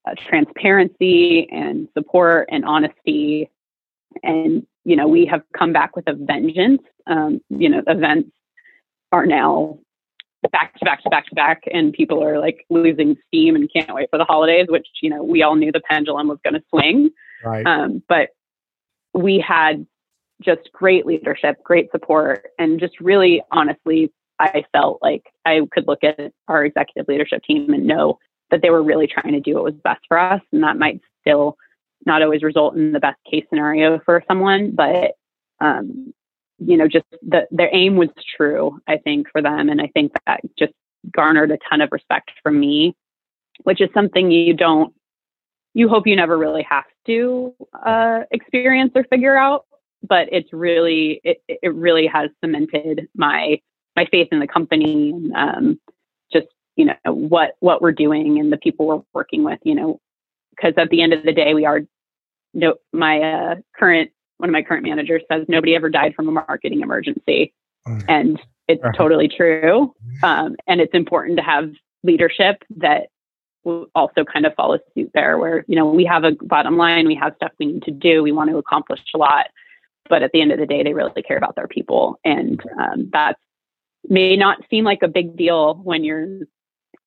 uh, 0.07 0.13
transparency 0.27 1.47
and 1.51 1.87
support 1.97 2.49
and 2.51 2.65
honesty. 2.65 3.49
And 4.23 4.65
you 4.83 4.95
know 4.95 5.07
we 5.07 5.25
have 5.25 5.41
come 5.57 5.73
back 5.73 5.95
with 5.95 6.07
a 6.07 6.13
vengeance. 6.13 6.81
Um, 7.07 7.41
you 7.49 7.69
know 7.69 7.81
events 7.87 8.31
are 9.11 9.25
now 9.25 9.79
back 10.51 10.77
to 10.77 10.85
back 10.85 11.01
to 11.03 11.09
back 11.09 11.25
to 11.27 11.35
back 11.35 11.63
and 11.73 11.91
people 11.91 12.23
are 12.23 12.39
like 12.39 12.65
losing 12.69 13.17
steam 13.27 13.55
and 13.55 13.71
can't 13.71 13.93
wait 13.93 14.09
for 14.11 14.17
the 14.17 14.25
holidays 14.25 14.67
which 14.69 14.87
you 15.01 15.09
know 15.09 15.23
we 15.23 15.41
all 15.41 15.55
knew 15.55 15.71
the 15.71 15.81
pendulum 15.89 16.27
was 16.27 16.37
going 16.43 16.53
to 16.53 16.63
swing. 16.69 17.09
Right. 17.43 17.65
um, 17.65 18.01
but 18.07 18.29
we 19.13 19.39
had 19.39 19.85
just 20.41 20.71
great 20.71 21.05
leadership 21.05 21.63
great 21.63 21.89
support 21.91 22.47
and 22.59 22.79
just 22.79 22.99
really 22.99 23.41
honestly 23.51 24.11
i 24.39 24.63
felt 24.71 24.99
like 25.01 25.23
i 25.45 25.59
could 25.71 25.87
look 25.87 26.03
at 26.03 26.31
our 26.47 26.65
executive 26.65 27.07
leadership 27.07 27.43
team 27.43 27.73
and 27.73 27.85
know 27.85 28.19
that 28.51 28.61
they 28.61 28.69
were 28.69 28.83
really 28.83 29.07
trying 29.07 29.33
to 29.33 29.39
do 29.39 29.55
what 29.55 29.63
was 29.63 29.73
best 29.83 30.01
for 30.07 30.17
us 30.17 30.41
and 30.51 30.63
that 30.63 30.77
might 30.77 31.01
still 31.21 31.57
not 32.05 32.21
always 32.21 32.43
result 32.43 32.75
in 32.75 32.91
the 32.91 32.99
best 32.99 33.17
case 33.29 33.45
scenario 33.49 33.99
for 34.05 34.23
someone, 34.27 34.71
but 34.71 35.13
um, 35.59 36.13
you 36.59 36.77
know, 36.77 36.87
just 36.87 37.05
the 37.21 37.47
their 37.51 37.73
aim 37.73 37.95
was 37.97 38.09
true, 38.37 38.79
I 38.87 38.97
think, 38.97 39.27
for 39.31 39.41
them. 39.41 39.69
And 39.69 39.81
I 39.81 39.87
think 39.87 40.13
that 40.25 40.41
just 40.57 40.73
garnered 41.11 41.51
a 41.51 41.57
ton 41.69 41.81
of 41.81 41.89
respect 41.91 42.31
from 42.43 42.59
me, 42.59 42.95
which 43.63 43.81
is 43.81 43.89
something 43.93 44.31
you 44.31 44.53
don't 44.53 44.93
you 45.73 45.89
hope 45.89 46.07
you 46.07 46.15
never 46.15 46.37
really 46.37 46.63
have 46.63 46.85
to 47.07 47.53
uh, 47.85 48.21
experience 48.31 48.91
or 48.95 49.03
figure 49.05 49.35
out. 49.35 49.65
But 50.07 50.29
it's 50.31 50.51
really 50.53 51.19
it 51.23 51.41
it 51.47 51.73
really 51.73 52.07
has 52.07 52.29
cemented 52.43 53.07
my 53.15 53.59
my 53.95 54.05
faith 54.05 54.27
in 54.31 54.39
the 54.39 54.47
company 54.47 55.11
and 55.11 55.33
um, 55.33 55.79
just 56.31 56.47
you 56.75 56.85
know 56.85 56.95
what 57.05 57.55
what 57.59 57.81
we're 57.81 57.91
doing 57.91 58.39
and 58.39 58.51
the 58.51 58.57
people 58.57 58.87
we're 58.87 59.01
working 59.13 59.43
with. 59.43 59.59
You 59.63 59.75
know, 59.75 59.99
because 60.51 60.73
at 60.77 60.89
the 60.89 61.01
end 61.01 61.13
of 61.13 61.23
the 61.23 61.33
day, 61.33 61.53
we 61.53 61.65
are 61.65 61.81
no, 62.53 62.75
my 62.93 63.21
uh, 63.21 63.55
current 63.77 64.11
one 64.37 64.49
of 64.49 64.53
my 64.53 64.63
current 64.63 64.83
managers 64.83 65.21
says 65.31 65.45
nobody 65.47 65.75
ever 65.75 65.89
died 65.89 66.13
from 66.15 66.27
a 66.27 66.31
marketing 66.31 66.81
emergency. 66.81 67.53
Mm. 67.87 68.05
And 68.07 68.41
it's 68.67 68.83
totally 68.97 69.27
true. 69.27 69.93
Um, 70.23 70.55
and 70.67 70.81
it's 70.81 70.93
important 70.93 71.37
to 71.37 71.43
have 71.43 71.71
leadership 72.03 72.63
that 72.77 73.07
will 73.63 73.87
also 73.95 74.23
kind 74.23 74.45
of 74.45 74.53
follow 74.55 74.77
suit 74.93 75.11
there, 75.13 75.37
where, 75.37 75.65
you 75.67 75.75
know, 75.75 75.89
we 75.89 76.05
have 76.05 76.23
a 76.23 76.31
bottom 76.41 76.77
line, 76.77 77.07
we 77.07 77.15
have 77.15 77.33
stuff 77.35 77.51
we 77.59 77.67
need 77.67 77.83
to 77.83 77.91
do, 77.91 78.23
we 78.23 78.31
want 78.31 78.49
to 78.49 78.57
accomplish 78.57 78.99
a 79.13 79.17
lot. 79.17 79.47
But 80.09 80.21
at 80.21 80.31
the 80.33 80.41
end 80.41 80.51
of 80.51 80.59
the 80.59 80.67
day, 80.67 80.83
they 80.83 80.93
really 80.93 81.21
care 81.23 81.37
about 81.37 81.55
their 81.55 81.67
people. 81.67 82.19
And 82.23 82.61
um, 82.79 83.09
that 83.13 83.37
may 84.09 84.35
not 84.35 84.59
seem 84.69 84.83
like 84.83 85.01
a 85.01 85.07
big 85.07 85.35
deal 85.35 85.75
when 85.75 86.03
you're 86.03 86.39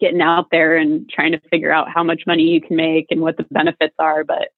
getting 0.00 0.20
out 0.20 0.46
there 0.50 0.76
and 0.76 1.08
trying 1.08 1.32
to 1.32 1.40
figure 1.50 1.72
out 1.72 1.90
how 1.92 2.02
much 2.02 2.22
money 2.26 2.44
you 2.44 2.60
can 2.60 2.76
make 2.76 3.06
and 3.10 3.20
what 3.20 3.36
the 3.36 3.46
benefits 3.50 3.94
are. 3.98 4.24
But 4.24 4.48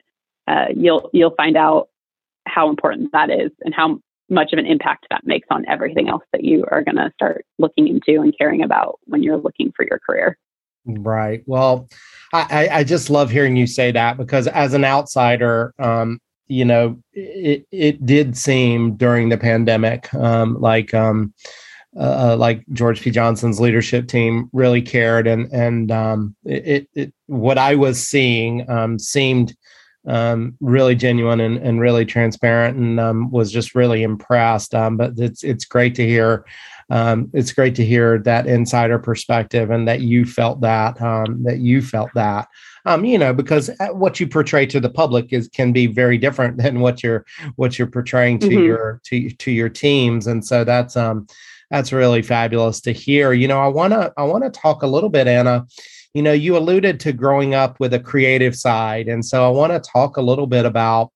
uh, 0.47 0.67
you'll 0.75 1.11
you'll 1.13 1.35
find 1.37 1.57
out 1.57 1.89
how 2.47 2.69
important 2.69 3.13
that 3.13 3.31
is 3.31 3.51
and 3.65 3.75
how 3.75 4.01
much 4.29 4.53
of 4.53 4.59
an 4.59 4.67
impact 4.67 5.07
that 5.11 5.27
makes 5.27 5.49
on 5.51 5.69
everything 5.69 6.09
else 6.09 6.23
that 6.33 6.45
you 6.45 6.65
are 6.71 6.83
going 6.83 6.97
to 6.97 7.11
start 7.15 7.45
looking 7.59 7.89
into 7.89 8.21
and 8.21 8.37
caring 8.37 8.63
about 8.63 8.99
when 9.05 9.23
you're 9.23 9.37
looking 9.37 9.73
for 9.77 9.85
your 9.85 9.99
career. 9.99 10.39
Right. 10.87 11.43
Well, 11.47 11.89
I, 12.33 12.69
I 12.71 12.85
just 12.85 13.11
love 13.11 13.31
hearing 13.31 13.57
you 13.57 13.67
say 13.67 13.91
that 13.93 14.17
because 14.17 14.47
as 14.47 14.73
an 14.73 14.85
outsider, 14.85 15.75
um, 15.79 16.21
you 16.47 16.65
know, 16.65 17.01
it, 17.13 17.67
it 17.71 18.07
did 18.07 18.37
seem 18.37 18.97
during 18.97 19.29
the 19.29 19.37
pandemic 19.37 20.13
um, 20.15 20.61
like 20.61 20.95
um, 20.95 21.35
uh, 21.97 22.31
uh, 22.33 22.37
like 22.37 22.65
George 22.73 23.01
P. 23.01 23.11
Johnson's 23.11 23.61
leadership 23.61 24.07
team 24.07 24.49
really 24.53 24.81
cared, 24.81 25.27
and 25.27 25.53
and 25.53 25.91
um, 25.91 26.37
it, 26.45 26.89
it, 26.95 27.13
what 27.27 27.59
I 27.59 27.75
was 27.75 28.07
seeing 28.07 28.69
um, 28.71 28.97
seemed 28.97 29.57
um, 30.07 30.57
really 30.61 30.95
genuine 30.95 31.41
and, 31.41 31.57
and 31.59 31.81
really 31.81 32.05
transparent, 32.05 32.77
and 32.77 33.01
um, 33.01 33.31
was 33.33 33.51
just 33.51 33.75
really 33.75 34.05
impressed. 34.05 34.73
Um, 34.73 34.97
but 34.97 35.19
it's 35.19 35.43
it's 35.43 35.65
great 35.65 35.97
to 35.97 36.07
hear. 36.07 36.45
Um, 36.91 37.29
it's 37.33 37.53
great 37.53 37.75
to 37.77 37.85
hear 37.85 38.19
that 38.21 38.47
insider 38.47 39.01
perspective, 39.01 39.71
and 39.71 39.89
that 39.89 40.01
you 40.01 40.25
felt 40.25 40.61
that 40.61 40.97
that 40.99 41.59
you 41.59 41.83
felt 41.83 42.11
that. 42.15 42.47
Um, 42.87 43.05
you 43.05 43.19
know, 43.19 43.35
because 43.35 43.69
uh, 43.81 43.89
what 43.89 44.21
you 44.21 44.29
portray 44.29 44.65
to 44.67 44.81
the 44.81 44.91
public 44.91 45.33
is 45.33 45.49
can 45.49 45.73
be 45.73 45.87
very 45.87 46.19
different 46.19 46.57
than 46.57 46.79
what 46.79 47.03
you're 47.03 47.27
what 47.57 47.79
you're 47.79 47.91
portraying 47.91 48.39
to 48.39 48.49
mm-hmm. 48.49 48.65
your 48.65 49.01
to 49.07 49.29
to 49.31 49.51
your 49.51 49.69
teams, 49.69 50.29
and 50.29 50.47
so 50.47 50.63
that's 50.63 50.97
um 50.97 51.27
that's 51.71 51.93
really 51.93 52.23
fabulous 52.23 52.81
to 52.83 52.93
hear. 52.93 53.33
You 53.33 53.49
know, 53.49 53.61
I 53.61 53.69
want 53.69 53.93
to 53.93 54.13
I 54.17 54.25
want 54.25 54.45
to 54.45 54.51
talk 54.51 54.83
a 54.83 54.87
little 54.87 55.11
bit 55.11 55.27
Anna. 55.27 55.67
You 56.15 56.23
know, 56.23 56.33
you 56.33 56.57
alluded 56.57 56.99
to 57.01 57.13
growing 57.13 57.55
up 57.55 57.79
with 57.79 57.95
a 57.95 58.01
creative 58.01 58.57
side 58.57 59.09
and 59.09 59.25
so 59.25 59.47
I 59.47 59.51
want 59.51 59.73
to 59.73 59.91
talk 59.91 60.17
a 60.17 60.23
little 60.23 60.47
bit 60.47 60.67
about 60.67 61.13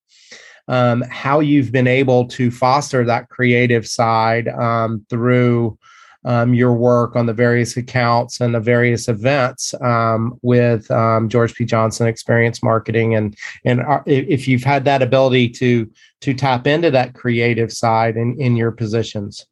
um, 0.67 1.03
how 1.09 1.41
you've 1.41 1.71
been 1.71 1.87
able 1.87 2.27
to 2.29 2.49
foster 2.49 3.05
that 3.05 3.29
creative 3.29 3.85
side 3.87 4.47
um, 4.47 5.05
through 5.09 5.77
um, 6.25 6.55
your 6.55 6.73
work 6.73 7.15
on 7.15 7.27
the 7.27 7.33
various 7.33 7.77
accounts 7.77 8.41
and 8.41 8.55
the 8.55 8.59
various 8.59 9.07
events 9.07 9.75
um, 9.81 10.37
with 10.41 10.89
um, 10.89 11.29
George 11.29 11.53
P. 11.53 11.65
Johnson 11.65 12.07
Experience 12.07 12.63
Marketing, 12.63 13.13
and 13.13 13.37
and 13.63 13.81
if 14.07 14.47
you've 14.47 14.63
had 14.63 14.85
that 14.85 15.03
ability 15.03 15.49
to 15.49 15.89
to 16.21 16.33
tap 16.33 16.65
into 16.65 16.89
that 16.89 17.13
creative 17.13 17.71
side 17.71 18.17
in 18.17 18.39
in 18.41 18.55
your 18.55 18.71
positions. 18.71 19.45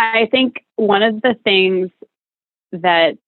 I 0.00 0.28
think 0.30 0.64
one 0.76 1.02
of 1.02 1.20
the 1.20 1.36
things 1.44 1.90
that 2.72 3.18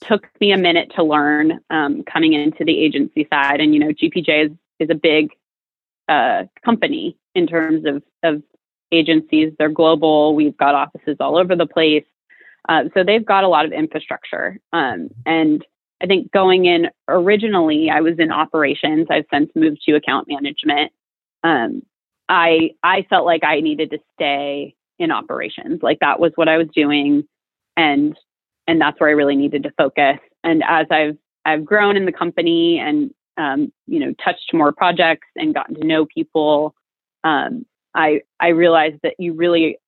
took 0.00 0.26
me 0.40 0.52
a 0.52 0.56
minute 0.56 0.92
to 0.96 1.04
learn 1.04 1.60
um, 1.70 2.02
coming 2.02 2.32
into 2.32 2.64
the 2.64 2.76
agency 2.76 3.26
side, 3.32 3.60
and 3.60 3.72
you 3.72 3.78
know, 3.78 3.92
GPJ 3.92 4.46
is 4.46 4.52
is 4.80 4.90
a 4.90 4.96
big 4.96 5.30
uh, 6.08 6.44
company 6.64 7.16
in 7.36 7.46
terms 7.46 7.84
of 7.86 8.02
of 8.24 8.42
agencies. 8.90 9.52
They're 9.58 9.68
global. 9.68 10.34
We've 10.34 10.56
got 10.56 10.74
offices 10.74 11.18
all 11.20 11.38
over 11.38 11.54
the 11.54 11.66
place, 11.66 12.04
uh, 12.68 12.84
so 12.94 13.04
they've 13.04 13.24
got 13.24 13.44
a 13.44 13.48
lot 13.48 13.64
of 13.64 13.72
infrastructure. 13.72 14.58
Um, 14.72 15.08
and 15.24 15.64
I 16.02 16.06
think 16.06 16.32
going 16.32 16.64
in 16.64 16.88
originally, 17.06 17.90
I 17.90 18.00
was 18.00 18.18
in 18.18 18.32
operations. 18.32 19.06
I've 19.08 19.26
since 19.32 19.50
moved 19.54 19.82
to 19.86 19.94
account 19.94 20.26
management. 20.26 20.90
Um, 21.44 21.82
I 22.28 22.72
I 22.82 23.06
felt 23.08 23.24
like 23.24 23.44
I 23.44 23.60
needed 23.60 23.90
to 23.90 23.98
stay 24.14 24.74
in 25.02 25.10
operations. 25.10 25.80
Like 25.82 25.98
that 26.00 26.20
was 26.20 26.32
what 26.36 26.48
I 26.48 26.56
was 26.56 26.68
doing 26.74 27.24
and 27.76 28.16
and 28.66 28.80
that's 28.80 29.00
where 29.00 29.10
I 29.10 29.12
really 29.12 29.36
needed 29.36 29.64
to 29.64 29.72
focus. 29.76 30.18
And 30.44 30.62
as 30.66 30.86
I've 30.90 31.16
I've 31.44 31.64
grown 31.64 31.96
in 31.96 32.06
the 32.06 32.12
company 32.12 32.78
and 32.78 33.10
um, 33.36 33.72
you 33.86 34.00
know 34.00 34.14
touched 34.24 34.52
more 34.52 34.72
projects 34.72 35.28
and 35.36 35.54
gotten 35.54 35.74
to 35.76 35.86
know 35.86 36.06
people, 36.06 36.74
um, 37.24 37.66
I 37.94 38.22
I 38.40 38.48
realized 38.48 39.00
that 39.02 39.14
you 39.18 39.34
really 39.34 39.78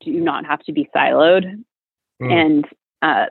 do 0.00 0.12
not 0.12 0.44
have 0.46 0.60
to 0.64 0.72
be 0.72 0.88
siloed. 0.94 1.64
Mm. 2.20 2.32
And 2.32 2.68
uh, 3.02 3.26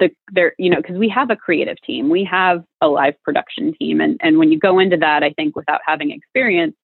the 0.00 0.10
there 0.32 0.54
you 0.58 0.70
know 0.70 0.78
because 0.78 0.96
we 0.96 1.08
have 1.08 1.30
a 1.30 1.36
creative 1.36 1.80
team, 1.82 2.08
we 2.08 2.24
have 2.24 2.64
a 2.80 2.88
live 2.88 3.14
production 3.22 3.74
team, 3.74 4.00
and 4.00 4.18
and 4.22 4.38
when 4.38 4.50
you 4.50 4.58
go 4.58 4.78
into 4.78 4.96
that, 4.96 5.22
I 5.22 5.32
think 5.32 5.54
without 5.54 5.80
having 5.86 6.10
experience, 6.10 6.74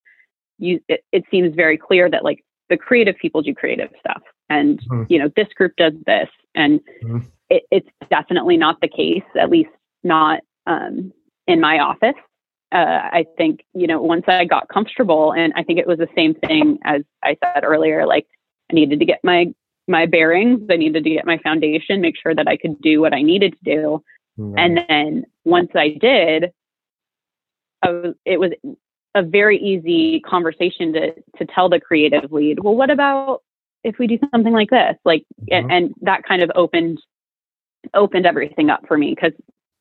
you 0.58 0.80
it, 0.88 1.02
it 1.12 1.24
seems 1.30 1.54
very 1.54 1.76
clear 1.76 2.08
that 2.10 2.24
like 2.24 2.44
the 2.68 2.76
creative 2.76 3.16
people 3.20 3.42
do 3.42 3.54
creative 3.54 3.90
stuff 4.00 4.22
and 4.48 4.80
mm-hmm. 4.80 5.04
you 5.08 5.18
know 5.18 5.30
this 5.36 5.48
group 5.54 5.72
does 5.76 5.92
this 6.06 6.28
and 6.54 6.80
mm-hmm. 7.02 7.18
it, 7.50 7.64
it's 7.70 7.88
definitely 8.10 8.56
not 8.56 8.80
the 8.80 8.88
case 8.88 9.24
at 9.38 9.50
least 9.50 9.70
not 10.02 10.40
um, 10.66 11.12
in 11.46 11.60
my 11.60 11.78
office 11.78 12.14
uh, 12.72 13.08
i 13.12 13.24
think 13.36 13.64
you 13.74 13.86
know 13.86 14.00
once 14.00 14.24
i 14.28 14.44
got 14.44 14.68
comfortable 14.68 15.32
and 15.32 15.52
i 15.56 15.62
think 15.62 15.78
it 15.78 15.86
was 15.86 15.98
the 15.98 16.08
same 16.16 16.34
thing 16.34 16.78
as 16.84 17.02
i 17.22 17.36
said 17.42 17.64
earlier 17.64 18.06
like 18.06 18.26
i 18.70 18.74
needed 18.74 18.98
to 18.98 19.04
get 19.04 19.20
my 19.22 19.46
my 19.88 20.06
bearings 20.06 20.60
i 20.70 20.76
needed 20.76 21.04
to 21.04 21.10
get 21.10 21.26
my 21.26 21.38
foundation 21.38 22.00
make 22.00 22.16
sure 22.20 22.34
that 22.34 22.48
i 22.48 22.56
could 22.56 22.80
do 22.80 23.00
what 23.00 23.14
i 23.14 23.22
needed 23.22 23.52
to 23.52 23.76
do 23.76 24.04
mm-hmm. 24.38 24.58
and 24.58 24.80
then 24.88 25.24
once 25.44 25.70
i 25.74 25.96
did 26.00 26.52
I 27.82 27.90
was, 27.90 28.14
it 28.24 28.40
was 28.40 28.52
a 29.16 29.22
very 29.22 29.58
easy 29.58 30.20
conversation 30.20 30.92
to 30.92 31.12
to 31.38 31.46
tell 31.46 31.68
the 31.68 31.80
creative 31.80 32.30
lead 32.30 32.60
well 32.60 32.76
what 32.76 32.90
about 32.90 33.42
if 33.82 33.98
we 33.98 34.06
do 34.06 34.18
something 34.30 34.52
like 34.52 34.70
this 34.70 34.94
like 35.04 35.24
mm-hmm. 35.40 35.54
and, 35.54 35.72
and, 35.72 35.94
that 36.02 36.22
kind 36.22 36.42
of 36.42 36.50
opened 36.54 37.00
opened 37.94 38.26
everything 38.26 38.68
up 38.68 38.82
for 38.86 38.98
me 38.98 39.14
because 39.14 39.32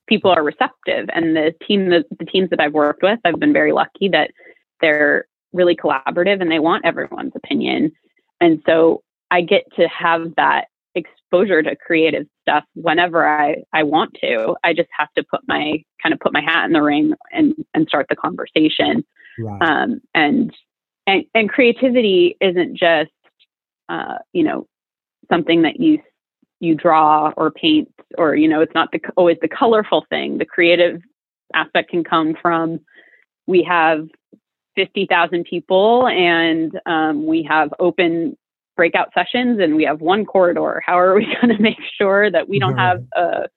people 0.07 0.31
are 0.31 0.43
receptive 0.43 1.09
and 1.13 1.35
the 1.35 1.53
team 1.67 1.89
the, 1.89 2.03
the 2.17 2.25
teams 2.25 2.49
that 2.49 2.61
i've 2.61 2.73
worked 2.73 3.03
with 3.03 3.19
i've 3.25 3.39
been 3.39 3.53
very 3.53 3.73
lucky 3.73 4.07
that 4.07 4.31
they're 4.79 5.25
really 5.51 5.75
collaborative 5.75 6.41
and 6.41 6.49
they 6.49 6.59
want 6.59 6.85
everyone's 6.85 7.33
opinion 7.35 7.91
and 8.39 8.63
so 8.65 9.03
i 9.31 9.41
get 9.41 9.63
to 9.75 9.87
have 9.89 10.33
that 10.37 10.67
exposure 10.95 11.61
to 11.61 11.75
creative 11.75 12.25
stuff 12.41 12.63
whenever 12.73 13.27
I, 13.27 13.63
I 13.73 13.83
want 13.83 14.15
to. 14.21 14.55
I 14.63 14.73
just 14.73 14.89
have 14.97 15.11
to 15.17 15.23
put 15.23 15.41
my 15.47 15.83
kind 16.01 16.13
of 16.13 16.19
put 16.19 16.33
my 16.33 16.41
hat 16.41 16.65
in 16.65 16.73
the 16.73 16.81
ring 16.81 17.13
and, 17.31 17.53
and 17.73 17.87
start 17.87 18.07
the 18.09 18.15
conversation. 18.15 19.05
Right. 19.39 19.61
Um, 19.61 20.01
and, 20.13 20.53
and, 21.07 21.25
and 21.33 21.49
creativity 21.49 22.35
isn't 22.41 22.77
just, 22.77 23.11
uh, 23.89 24.17
you 24.33 24.43
know, 24.43 24.67
something 25.31 25.63
that 25.63 25.79
you, 25.79 25.99
you 26.59 26.75
draw 26.75 27.31
or 27.37 27.51
paint 27.51 27.89
or, 28.17 28.35
you 28.35 28.47
know, 28.47 28.61
it's 28.61 28.73
not 28.73 28.91
the, 28.91 28.99
always 29.15 29.37
the 29.41 29.47
colorful 29.47 30.05
thing. 30.09 30.37
The 30.37 30.45
creative 30.45 31.01
aspect 31.53 31.91
can 31.91 32.03
come 32.03 32.35
from, 32.41 32.79
we 33.47 33.63
have 33.63 34.07
50,000 34.75 35.45
people 35.45 36.07
and 36.07 36.79
um, 36.85 37.25
we 37.25 37.43
have 37.43 37.73
open 37.79 38.37
breakout 38.75 39.09
sessions 39.13 39.59
and 39.61 39.75
we 39.75 39.83
have 39.83 40.01
one 40.01 40.25
corridor. 40.25 40.81
How 40.85 40.99
are 40.99 41.15
we 41.15 41.25
going 41.41 41.55
to 41.55 41.61
make 41.61 41.77
sure 41.97 42.29
that 42.29 42.49
we 42.49 42.59
don't 42.59 42.77
have 42.77 43.03
a 43.15 43.47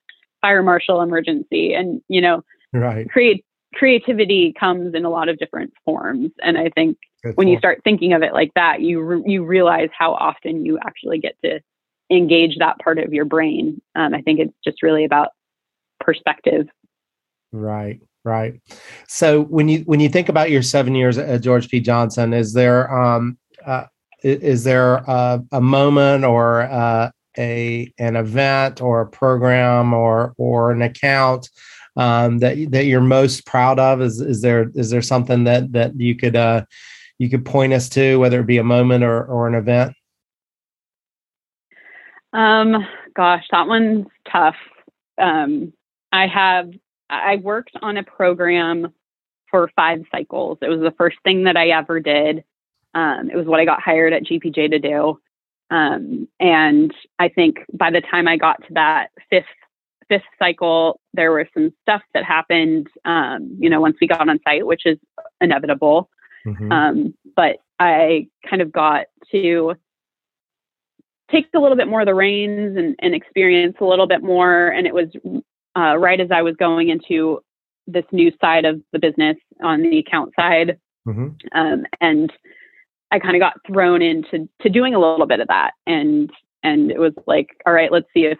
fire 0.40 0.62
marshal 0.62 1.00
emergency? 1.00 1.74
And, 1.74 2.00
you 2.08 2.20
know, 2.20 2.42
right. 2.72 3.08
create 3.10 3.44
creativity 3.78 4.52
comes 4.58 4.94
in 4.94 5.04
a 5.04 5.10
lot 5.10 5.28
of 5.28 5.38
different 5.38 5.72
forms. 5.84 6.30
And 6.42 6.58
I 6.58 6.70
think 6.70 6.98
Good 7.22 7.36
when 7.36 7.46
you 7.48 7.58
start 7.58 7.80
thinking 7.84 8.12
of 8.12 8.22
it 8.22 8.32
like 8.32 8.52
that, 8.54 8.80
you 8.80 9.00
re- 9.00 9.22
you 9.24 9.44
realize 9.44 9.88
how 9.96 10.14
often 10.14 10.66
you 10.66 10.78
actually 10.84 11.18
get 11.18 11.36
to 11.44 11.60
engage 12.10 12.58
that 12.58 12.78
part 12.80 12.98
of 12.98 13.12
your 13.12 13.24
brain. 13.24 13.80
Um, 13.94 14.14
I 14.14 14.22
think 14.22 14.40
it's 14.40 14.54
just 14.64 14.82
really 14.82 15.04
about 15.04 15.28
perspective. 16.00 16.66
Right, 17.52 18.00
right. 18.24 18.60
So 19.06 19.42
when 19.44 19.68
you 19.68 19.80
when 19.80 20.00
you 20.00 20.08
think 20.08 20.28
about 20.28 20.50
your 20.50 20.62
seven 20.62 20.94
years 20.94 21.16
at 21.18 21.40
George 21.42 21.68
P. 21.68 21.80
Johnson, 21.80 22.34
is 22.34 22.52
there 22.54 22.92
um, 22.92 23.38
uh, 23.64 23.84
is 24.22 24.64
there 24.64 24.96
a, 25.06 25.40
a 25.52 25.60
moment 25.60 26.24
or 26.24 26.62
uh, 26.62 27.10
a 27.38 27.92
an 27.98 28.16
event 28.16 28.80
or 28.80 29.02
a 29.02 29.06
program 29.06 29.94
or 29.94 30.34
or 30.36 30.72
an 30.72 30.82
account 30.82 31.48
um, 31.98 32.38
that 32.38 32.56
that 32.70 32.86
you're 32.86 33.00
most 33.00 33.44
proud 33.44 33.78
of? 33.78 34.00
Is 34.00 34.20
is 34.20 34.40
there 34.40 34.70
is 34.74 34.90
there 34.90 35.02
something 35.02 35.44
that 35.44 35.72
that 35.72 36.00
you 36.00 36.14
could 36.14 36.36
uh, 36.36 36.64
you 37.18 37.28
could 37.28 37.44
point 37.44 37.72
us 37.72 37.88
to, 37.90 38.16
whether 38.16 38.40
it 38.40 38.46
be 38.46 38.58
a 38.58 38.64
moment 38.64 39.04
or 39.04 39.24
or 39.24 39.46
an 39.48 39.54
event? 39.54 39.94
Um, 42.32 42.86
gosh, 43.14 43.44
that 43.50 43.66
one's 43.66 44.06
tough. 44.30 44.56
Um, 45.18 45.72
I 46.12 46.28
have 46.28 46.70
I 47.10 47.36
worked 47.36 47.72
on 47.82 47.96
a 47.96 48.04
program 48.04 48.94
for 49.50 49.70
five 49.74 50.02
cycles. 50.12 50.58
It 50.62 50.68
was 50.68 50.80
the 50.80 50.94
first 50.96 51.16
thing 51.24 51.44
that 51.44 51.56
I 51.56 51.70
ever 51.70 52.00
did. 52.00 52.44
Um, 52.94 53.30
it 53.30 53.36
was 53.36 53.46
what 53.46 53.60
I 53.60 53.64
got 53.64 53.82
hired 53.82 54.12
at 54.12 54.24
GPJ 54.24 54.70
to 54.70 54.78
do. 54.78 55.20
Um, 55.70 56.28
and 56.40 56.94
I 57.18 57.28
think 57.28 57.58
by 57.72 57.90
the 57.90 58.00
time 58.00 58.28
I 58.28 58.36
got 58.36 58.62
to 58.66 58.74
that 58.74 59.08
fifth 59.28 59.44
fifth 60.08 60.22
cycle, 60.38 61.00
there 61.12 61.30
were 61.30 61.48
some 61.54 61.72
stuff 61.82 62.02
that 62.14 62.24
happened. 62.24 62.88
Um, 63.04 63.56
you 63.58 63.68
know, 63.70 63.80
once 63.80 63.96
we 64.00 64.06
got 64.06 64.28
on 64.28 64.38
site, 64.44 64.66
which 64.66 64.86
is 64.86 64.98
inevitable. 65.40 66.08
Mm-hmm. 66.46 66.72
Um, 66.72 67.14
but 67.36 67.58
I 67.78 68.28
kind 68.48 68.62
of 68.62 68.72
got 68.72 69.06
to 69.32 69.74
take 71.30 71.46
a 71.54 71.60
little 71.60 71.76
bit 71.76 71.88
more 71.88 72.00
of 72.00 72.06
the 72.06 72.14
reins 72.14 72.76
and, 72.76 72.96
and 73.00 73.14
experience 73.14 73.76
a 73.80 73.84
little 73.84 74.06
bit 74.06 74.22
more. 74.22 74.68
And 74.68 74.86
it 74.86 74.94
was 74.94 75.08
uh, 75.76 75.96
right 75.96 76.20
as 76.20 76.30
I 76.30 76.42
was 76.42 76.56
going 76.56 76.88
into 76.88 77.40
this 77.86 78.04
new 78.12 78.32
side 78.40 78.64
of 78.64 78.80
the 78.92 78.98
business 78.98 79.36
on 79.62 79.82
the 79.82 79.98
account 79.98 80.32
side. 80.38 80.78
Mm-hmm. 81.06 81.58
Um, 81.58 81.84
and 82.00 82.32
I 83.10 83.18
kind 83.18 83.36
of 83.36 83.40
got 83.40 83.54
thrown 83.66 84.02
into 84.02 84.48
to 84.60 84.68
doing 84.68 84.94
a 84.94 84.98
little 84.98 85.26
bit 85.26 85.40
of 85.40 85.48
that. 85.48 85.72
And 85.86 86.30
and 86.62 86.90
it 86.90 86.98
was 86.98 87.12
like, 87.26 87.48
all 87.66 87.72
right, 87.72 87.92
let's 87.92 88.08
see 88.12 88.24
if 88.24 88.38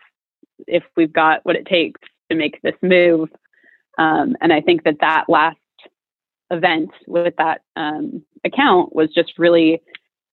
if 0.66 0.84
we've 0.96 1.12
got 1.12 1.44
what 1.44 1.56
it 1.56 1.66
takes 1.66 2.00
to 2.30 2.36
make 2.36 2.60
this 2.62 2.74
move. 2.82 3.30
Um, 3.98 4.36
and 4.40 4.52
I 4.52 4.60
think 4.60 4.84
that 4.84 5.00
that 5.00 5.24
last 5.28 5.56
event 6.50 6.90
with 7.06 7.34
that 7.36 7.62
um, 7.76 8.22
account 8.44 8.94
was 8.94 9.10
just 9.14 9.38
really 9.38 9.82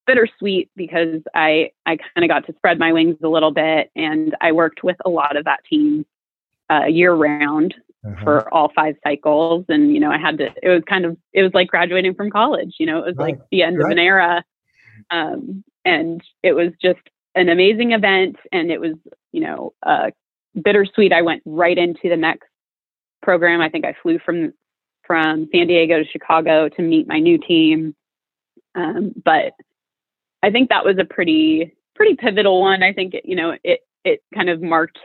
bittersweet 0.06 0.70
because 0.76 1.22
I 1.34 1.72
I 1.86 1.98
kind 1.98 2.24
of 2.24 2.30
got 2.30 2.46
to 2.48 2.54
spread 2.54 2.80
my 2.80 2.94
wings 2.94 3.18
a 3.24 3.28
little 3.28 3.52
bit, 3.52 3.92
and 3.96 4.36
I 4.42 4.52
worked 4.52 4.84
with 4.84 4.98
a 5.06 5.10
lot 5.10 5.36
of 5.36 5.46
that 5.46 5.64
team 5.70 6.06
uh, 6.70 6.86
year 6.86 7.14
round 7.14 7.76
uh-huh. 8.06 8.24
for 8.24 8.54
all 8.54 8.72
five 8.76 8.96
cycles. 9.04 9.66
And 9.70 9.92
you 9.94 10.00
know, 10.00 10.12
I 10.12 10.18
had 10.18 10.38
to. 10.40 10.50
It 10.62 10.70
was 10.70 10.84
kind 10.88 11.06
of 11.06 11.18
it 11.34 11.44
was 11.44 11.54
like 11.54 11.68
graduating 11.68 12.16
from 12.16 12.30
college. 12.30 12.76
You 12.80 12.86
know, 12.86 13.00
it 13.00 13.06
was 13.06 13.16
right. 13.18 13.36
like 13.36 13.40
the 13.52 13.64
end 13.64 13.78
right. 13.78 13.86
of 13.86 13.92
an 13.92 14.00
era, 14.00 14.44
um, 15.12 15.64
and 15.84 16.22
it 16.44 16.54
was 16.54 16.72
just 16.82 17.00
an 17.36 17.50
amazing 17.50 17.92
event. 17.92 18.38
And 18.52 18.72
it 18.72 18.80
was 18.80 18.94
you 19.32 19.42
know 19.42 19.74
uh, 19.84 20.12
bittersweet. 20.62 21.14
I 21.14 21.22
went 21.22 21.44
right 21.46 21.78
into 21.78 22.10
the 22.10 22.18
next 22.18 22.48
program. 23.22 23.62
I 23.62 23.70
think 23.70 23.86
I 23.86 23.96
flew 24.02 24.20
from 24.20 24.54
from 25.06 25.48
San 25.52 25.68
Diego 25.68 26.00
to 26.00 26.10
Chicago 26.10 26.70
to 26.70 26.82
meet 26.82 27.08
my 27.08 27.20
new 27.20 27.38
team. 27.38 27.96
Um, 28.74 29.14
but 29.24 29.54
I 30.44 30.52
think 30.52 30.70
that 30.70 30.86
was 30.86 30.98
a 31.00 31.06
pretty 31.06 31.76
pretty 31.96 32.16
pivotal 32.16 32.62
one. 32.62 32.84
I 32.84 32.94
think 32.94 33.14
it, 33.14 33.26
you 33.26 33.36
know 33.36 33.58
it 33.64 33.82
it 34.04 34.22
kind 34.34 34.50
of 34.50 34.62
marked 34.62 35.00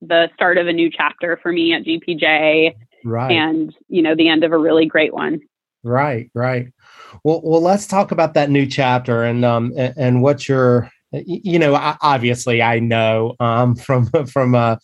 the 0.00 0.28
start 0.34 0.58
of 0.58 0.66
a 0.66 0.72
new 0.72 0.90
chapter 0.90 1.38
for 1.42 1.52
me 1.52 1.74
at 1.74 1.84
GPJ, 1.84 2.74
right? 3.04 3.32
And 3.32 3.74
you 3.88 4.02
know 4.02 4.14
the 4.14 4.28
end 4.28 4.44
of 4.44 4.52
a 4.52 4.58
really 4.58 4.86
great 4.86 5.12
one. 5.12 5.40
Right, 5.84 6.30
right. 6.32 6.68
Well, 7.24 7.40
well, 7.42 7.60
let's 7.60 7.88
talk 7.88 8.12
about 8.12 8.34
that 8.34 8.50
new 8.50 8.66
chapter 8.66 9.24
and 9.24 9.44
um 9.44 9.72
and, 9.76 9.94
and 9.96 10.22
what 10.22 10.48
your 10.48 10.90
you 11.12 11.58
know 11.58 11.74
obviously 12.00 12.62
i 12.62 12.78
know 12.78 13.34
um, 13.40 13.74
from 13.86 14.06
from 14.26 14.54
uh, 14.54 14.76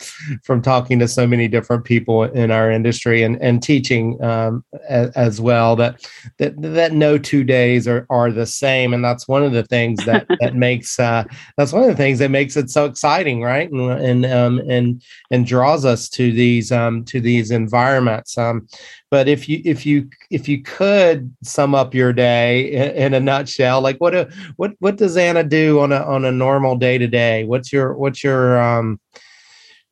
from 0.43 0.63
talking 0.63 0.99
to 0.99 1.09
so 1.09 1.27
many 1.27 1.49
different 1.49 1.85
people 1.85 2.25
in 2.25 2.51
our 2.51 2.71
industry 2.71 3.23
and 3.23 3.41
and 3.41 3.63
teaching 3.63 4.23
um, 4.23 4.65
as, 4.89 5.11
as, 5.11 5.41
well 5.41 5.77
that 5.77 6.07
that 6.39 6.61
that 6.61 6.93
no 6.93 7.19
two 7.19 7.45
days 7.45 7.87
are 7.87 8.07
are 8.11 8.31
the 8.31 8.47
same. 8.47 8.93
And 8.95 9.05
that's 9.05 9.29
one 9.29 9.43
of 9.43 9.53
the 9.53 9.65
things 9.65 10.05
that 10.05 10.27
that 10.41 10.55
makes 10.55 10.99
uh, 10.99 11.25
that's 11.57 11.73
one 11.73 11.83
of 11.83 11.89
the 11.89 11.97
things 11.97 12.19
that 12.19 12.31
makes 12.31 12.57
it 12.57 12.71
so 12.71 12.85
exciting 12.85 13.43
right? 13.43 13.71
And 13.71 13.91
and 13.91 14.27
um, 14.27 14.59
and 14.69 15.03
and 15.31 15.47
draws 15.47 15.85
us 15.85 16.09
to 16.11 16.33
these 16.33 16.73
um, 16.73 17.05
to 17.05 17.21
these 17.21 17.51
environments. 17.51 18.37
Um, 18.37 18.69
but 19.11 19.29
if 19.29 19.49
you 19.49 19.61
if 19.65 19.87
you 19.87 20.09
if 20.31 20.49
you 20.49 20.63
could 20.63 21.35
sum 21.43 21.75
up 21.75 21.95
your 21.95 22.13
day 22.13 22.73
in, 22.73 22.91
in 22.91 23.15
a 23.15 23.21
nutshell 23.21 23.81
like 23.81 23.99
what 23.99 24.15
a, 24.15 24.31
what 24.57 24.73
what 24.81 24.97
does 24.97 25.17
anna 25.17 25.45
do 25.45 25.81
on 25.81 25.93
a 25.93 26.03
on 26.03 26.25
a 26.25 26.33
normal 26.33 26.77
day 26.77 26.99
to 26.99 27.07
day 27.07 27.45
what's 27.45 27.73
your 27.73 27.95
what's 27.95 28.23
your 28.23 28.61
um 28.61 29.01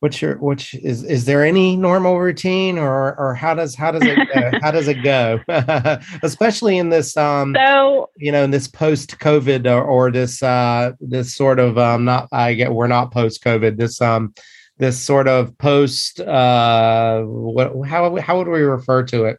what's 0.00 0.20
your 0.20 0.36
which 0.38 0.74
is 0.74 1.02
is 1.04 1.24
there 1.24 1.44
any 1.44 1.74
normal 1.74 2.20
routine 2.20 2.78
or 2.78 3.18
or 3.18 3.34
how 3.34 3.54
does 3.54 3.74
how 3.74 3.90
does 3.90 4.02
it 4.02 4.16
go? 4.34 4.58
how 4.60 4.70
does 4.70 4.88
it 4.88 5.02
go 5.02 5.40
especially 6.22 6.76
in 6.76 6.90
this 6.90 7.16
um 7.16 7.54
so 7.56 8.10
you 8.16 8.30
know 8.30 8.44
in 8.44 8.50
this 8.50 8.68
post 8.68 9.18
covid 9.18 9.66
or, 9.66 9.82
or 9.82 10.10
this 10.10 10.42
uh 10.42 10.92
this 11.00 11.34
sort 11.34 11.58
of 11.58 11.78
um 11.78 12.04
not 12.04 12.28
i 12.30 12.52
get 12.52 12.72
we're 12.72 12.86
not 12.86 13.10
post 13.10 13.42
covid 13.42 13.78
this 13.78 14.00
um 14.00 14.34
this 14.78 15.02
sort 15.02 15.28
of 15.28 15.56
post 15.58 16.20
uh 16.20 17.22
what 17.22 17.72
how 17.86 18.16
how 18.16 18.38
would 18.38 18.48
we 18.48 18.60
refer 18.60 19.02
to 19.04 19.24
it? 19.24 19.38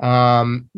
Um 0.00 0.68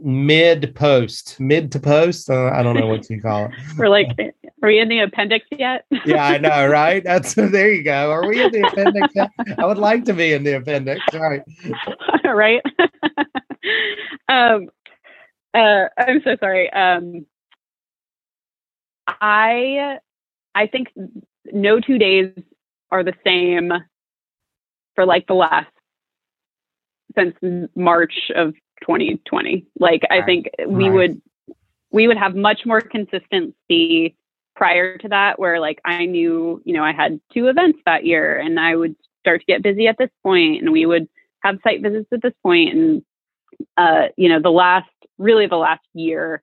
mid 0.00 0.74
post 0.74 1.40
mid 1.40 1.72
to 1.72 1.80
post? 1.80 2.30
Uh, 2.30 2.50
i 2.54 2.62
don't 2.62 2.76
know 2.76 2.86
what 2.86 3.08
you 3.10 3.20
call 3.20 3.46
it. 3.46 3.50
We're 3.78 3.88
like 3.88 4.08
are 4.62 4.68
we 4.68 4.78
in 4.78 4.88
the 4.88 5.00
appendix 5.00 5.46
yet? 5.50 5.84
Yeah 6.04 6.24
i 6.24 6.38
know 6.38 6.66
right? 6.70 7.02
That's 7.02 7.34
there 7.34 7.72
you 7.72 7.82
go. 7.82 8.10
Are 8.10 8.26
we 8.26 8.42
in 8.42 8.52
the 8.52 8.66
appendix 8.68 9.14
yet? 9.14 9.30
i 9.58 9.66
would 9.66 9.78
like 9.78 10.04
to 10.04 10.12
be 10.12 10.32
in 10.32 10.44
the 10.44 10.56
appendix 10.56 11.02
right. 11.14 11.42
Right? 12.24 12.62
Um 14.28 14.68
uh 15.54 15.84
i'm 15.96 16.20
so 16.22 16.36
sorry. 16.38 16.70
Um 16.72 17.26
i 19.20 19.98
i 20.54 20.66
think 20.66 20.88
no 21.50 21.80
two 21.80 21.98
days 21.98 22.30
are 22.90 23.04
the 23.04 23.14
same 23.24 23.72
for 24.94 25.04
like 25.04 25.26
the 25.26 25.34
last 25.34 25.70
since 27.16 27.34
March 27.74 28.30
of 28.34 28.54
2020. 28.82 29.66
Like 29.78 30.02
right. 30.10 30.22
I 30.22 30.26
think 30.26 30.48
we 30.66 30.88
right. 30.88 30.94
would 30.94 31.22
we 31.90 32.06
would 32.06 32.18
have 32.18 32.34
much 32.34 32.60
more 32.66 32.80
consistency 32.80 34.16
prior 34.54 34.98
to 34.98 35.08
that 35.08 35.38
where 35.38 35.60
like 35.60 35.80
I 35.84 36.04
knew, 36.04 36.60
you 36.64 36.74
know, 36.74 36.84
I 36.84 36.92
had 36.92 37.20
two 37.32 37.46
events 37.46 37.78
that 37.86 38.04
year 38.04 38.38
and 38.38 38.58
I 38.58 38.76
would 38.76 38.96
start 39.20 39.40
to 39.40 39.46
get 39.46 39.62
busy 39.62 39.86
at 39.86 39.96
this 39.98 40.10
point 40.22 40.62
and 40.62 40.72
we 40.72 40.84
would 40.84 41.08
have 41.44 41.58
site 41.62 41.82
visits 41.82 42.08
at 42.12 42.22
this 42.22 42.32
point 42.42 42.74
and 42.74 43.02
uh 43.76 44.08
you 44.16 44.28
know 44.28 44.40
the 44.40 44.50
last 44.50 44.90
really 45.18 45.46
the 45.46 45.56
last 45.56 45.84
year 45.94 46.42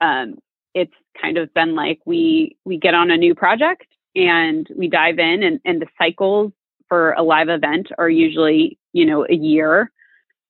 um 0.00 0.36
it's 0.74 0.94
kind 1.20 1.38
of 1.38 1.52
been 1.54 1.74
like 1.74 2.00
we 2.04 2.56
we 2.64 2.76
get 2.76 2.94
on 2.94 3.10
a 3.10 3.16
new 3.16 3.34
project 3.34 3.86
and 4.14 4.68
we 4.76 4.88
dive 4.88 5.18
in 5.18 5.42
and, 5.42 5.60
and 5.64 5.80
the 5.80 5.86
cycles 5.98 6.52
for 6.88 7.12
a 7.12 7.22
live 7.22 7.48
event 7.48 7.88
are 7.98 8.10
usually 8.10 8.78
you 8.92 9.04
know 9.04 9.26
a 9.28 9.34
year. 9.34 9.90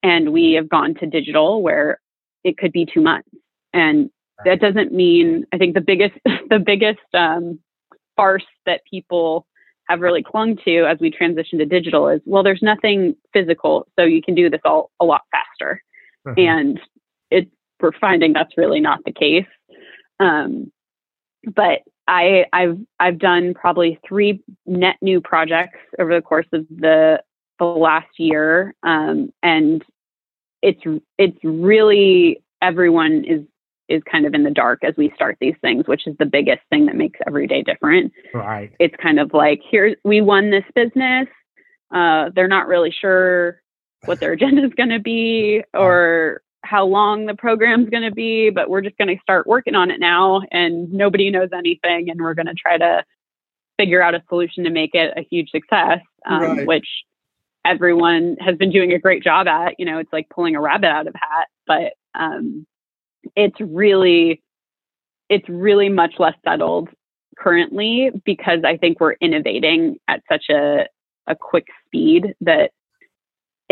And 0.02 0.32
we 0.32 0.52
have 0.52 0.68
gone 0.68 0.94
to 0.96 1.06
digital 1.06 1.62
where 1.62 1.98
it 2.42 2.58
could 2.58 2.72
be 2.72 2.84
two 2.84 3.00
months. 3.00 3.28
And 3.72 4.10
that 4.44 4.60
doesn't 4.60 4.92
mean 4.92 5.44
i 5.52 5.58
think 5.58 5.74
the 5.74 5.80
biggest 5.80 6.14
the 6.50 6.58
biggest 6.58 6.98
um, 7.14 7.58
farce 8.16 8.44
that 8.66 8.80
people 8.88 9.46
have 9.88 10.00
really 10.00 10.22
clung 10.22 10.56
to 10.64 10.86
as 10.86 10.98
we 11.00 11.10
transition 11.10 11.58
to 11.58 11.66
digital 11.66 12.08
is 12.08 12.20
well 12.24 12.42
there's 12.42 12.62
nothing 12.62 13.14
physical 13.32 13.86
so 13.98 14.04
you 14.04 14.22
can 14.22 14.34
do 14.34 14.50
this 14.50 14.60
all 14.64 14.90
a 15.00 15.04
lot 15.04 15.22
faster. 15.30 15.82
Uh-huh. 16.26 16.40
and 16.40 16.80
it 17.30 17.48
we're 17.80 17.92
finding 18.00 18.32
that's 18.32 18.56
really 18.56 18.80
not 18.80 19.00
the 19.04 19.12
case. 19.12 19.46
Um, 20.20 20.72
but 21.54 21.80
I, 22.06 22.44
I've 22.52 22.78
I've 23.00 23.18
done 23.18 23.54
probably 23.54 23.98
three 24.06 24.42
net 24.66 24.96
new 25.00 25.20
projects 25.20 25.78
over 25.98 26.14
the 26.14 26.22
course 26.22 26.46
of 26.52 26.66
the 26.68 27.22
the 27.58 27.64
last 27.64 28.08
year, 28.18 28.74
um, 28.82 29.32
and 29.42 29.82
it's 30.62 30.80
it's 31.18 31.38
really 31.42 32.42
everyone 32.60 33.24
is 33.24 33.42
is 33.88 34.02
kind 34.10 34.26
of 34.26 34.34
in 34.34 34.44
the 34.44 34.50
dark 34.50 34.82
as 34.82 34.94
we 34.96 35.12
start 35.14 35.36
these 35.40 35.54
things, 35.60 35.86
which 35.86 36.06
is 36.06 36.16
the 36.18 36.26
biggest 36.26 36.62
thing 36.70 36.86
that 36.86 36.96
makes 36.96 37.20
every 37.26 37.46
day 37.46 37.62
different. 37.62 38.12
Right. 38.32 38.72
It's 38.78 38.94
kind 39.02 39.20
of 39.20 39.32
like 39.34 39.60
here 39.70 39.96
we 40.04 40.20
won 40.20 40.50
this 40.50 40.64
business. 40.74 41.28
Uh, 41.94 42.30
they're 42.34 42.48
not 42.48 42.66
really 42.66 42.94
sure 42.98 43.60
what 44.06 44.20
their 44.20 44.32
agenda 44.38 44.64
is 44.64 44.72
going 44.74 44.90
to 44.90 45.00
be, 45.00 45.62
or 45.74 46.42
how 46.64 46.84
long 46.84 47.26
the 47.26 47.34
program's 47.34 47.90
going 47.90 48.02
to 48.02 48.10
be, 48.10 48.50
but 48.50 48.68
we're 48.68 48.80
just 48.80 48.96
going 48.98 49.08
to 49.08 49.22
start 49.22 49.46
working 49.46 49.74
on 49.74 49.90
it 49.90 50.00
now. 50.00 50.42
And 50.50 50.92
nobody 50.92 51.30
knows 51.30 51.50
anything, 51.52 52.10
and 52.10 52.20
we're 52.20 52.34
going 52.34 52.46
to 52.46 52.54
try 52.54 52.78
to 52.78 53.04
figure 53.78 54.02
out 54.02 54.14
a 54.14 54.22
solution 54.28 54.64
to 54.64 54.70
make 54.70 54.94
it 54.94 55.12
a 55.16 55.26
huge 55.30 55.50
success, 55.50 56.00
um, 56.26 56.40
right. 56.40 56.66
which 56.66 56.86
everyone 57.64 58.36
has 58.40 58.56
been 58.56 58.70
doing 58.70 58.92
a 58.92 58.98
great 58.98 59.22
job 59.22 59.46
at. 59.46 59.74
You 59.78 59.86
know, 59.86 59.98
it's 59.98 60.12
like 60.12 60.28
pulling 60.28 60.56
a 60.56 60.60
rabbit 60.60 60.88
out 60.88 61.06
of 61.06 61.14
hat, 61.14 61.48
but 61.66 61.92
um, 62.14 62.66
it's 63.36 63.60
really, 63.60 64.42
it's 65.28 65.48
really 65.48 65.88
much 65.88 66.14
less 66.18 66.34
settled 66.44 66.88
currently 67.36 68.10
because 68.24 68.60
I 68.64 68.76
think 68.76 69.00
we're 69.00 69.16
innovating 69.20 69.96
at 70.08 70.22
such 70.30 70.44
a 70.50 70.86
a 71.26 71.34
quick 71.34 71.66
speed 71.86 72.34
that 72.42 72.70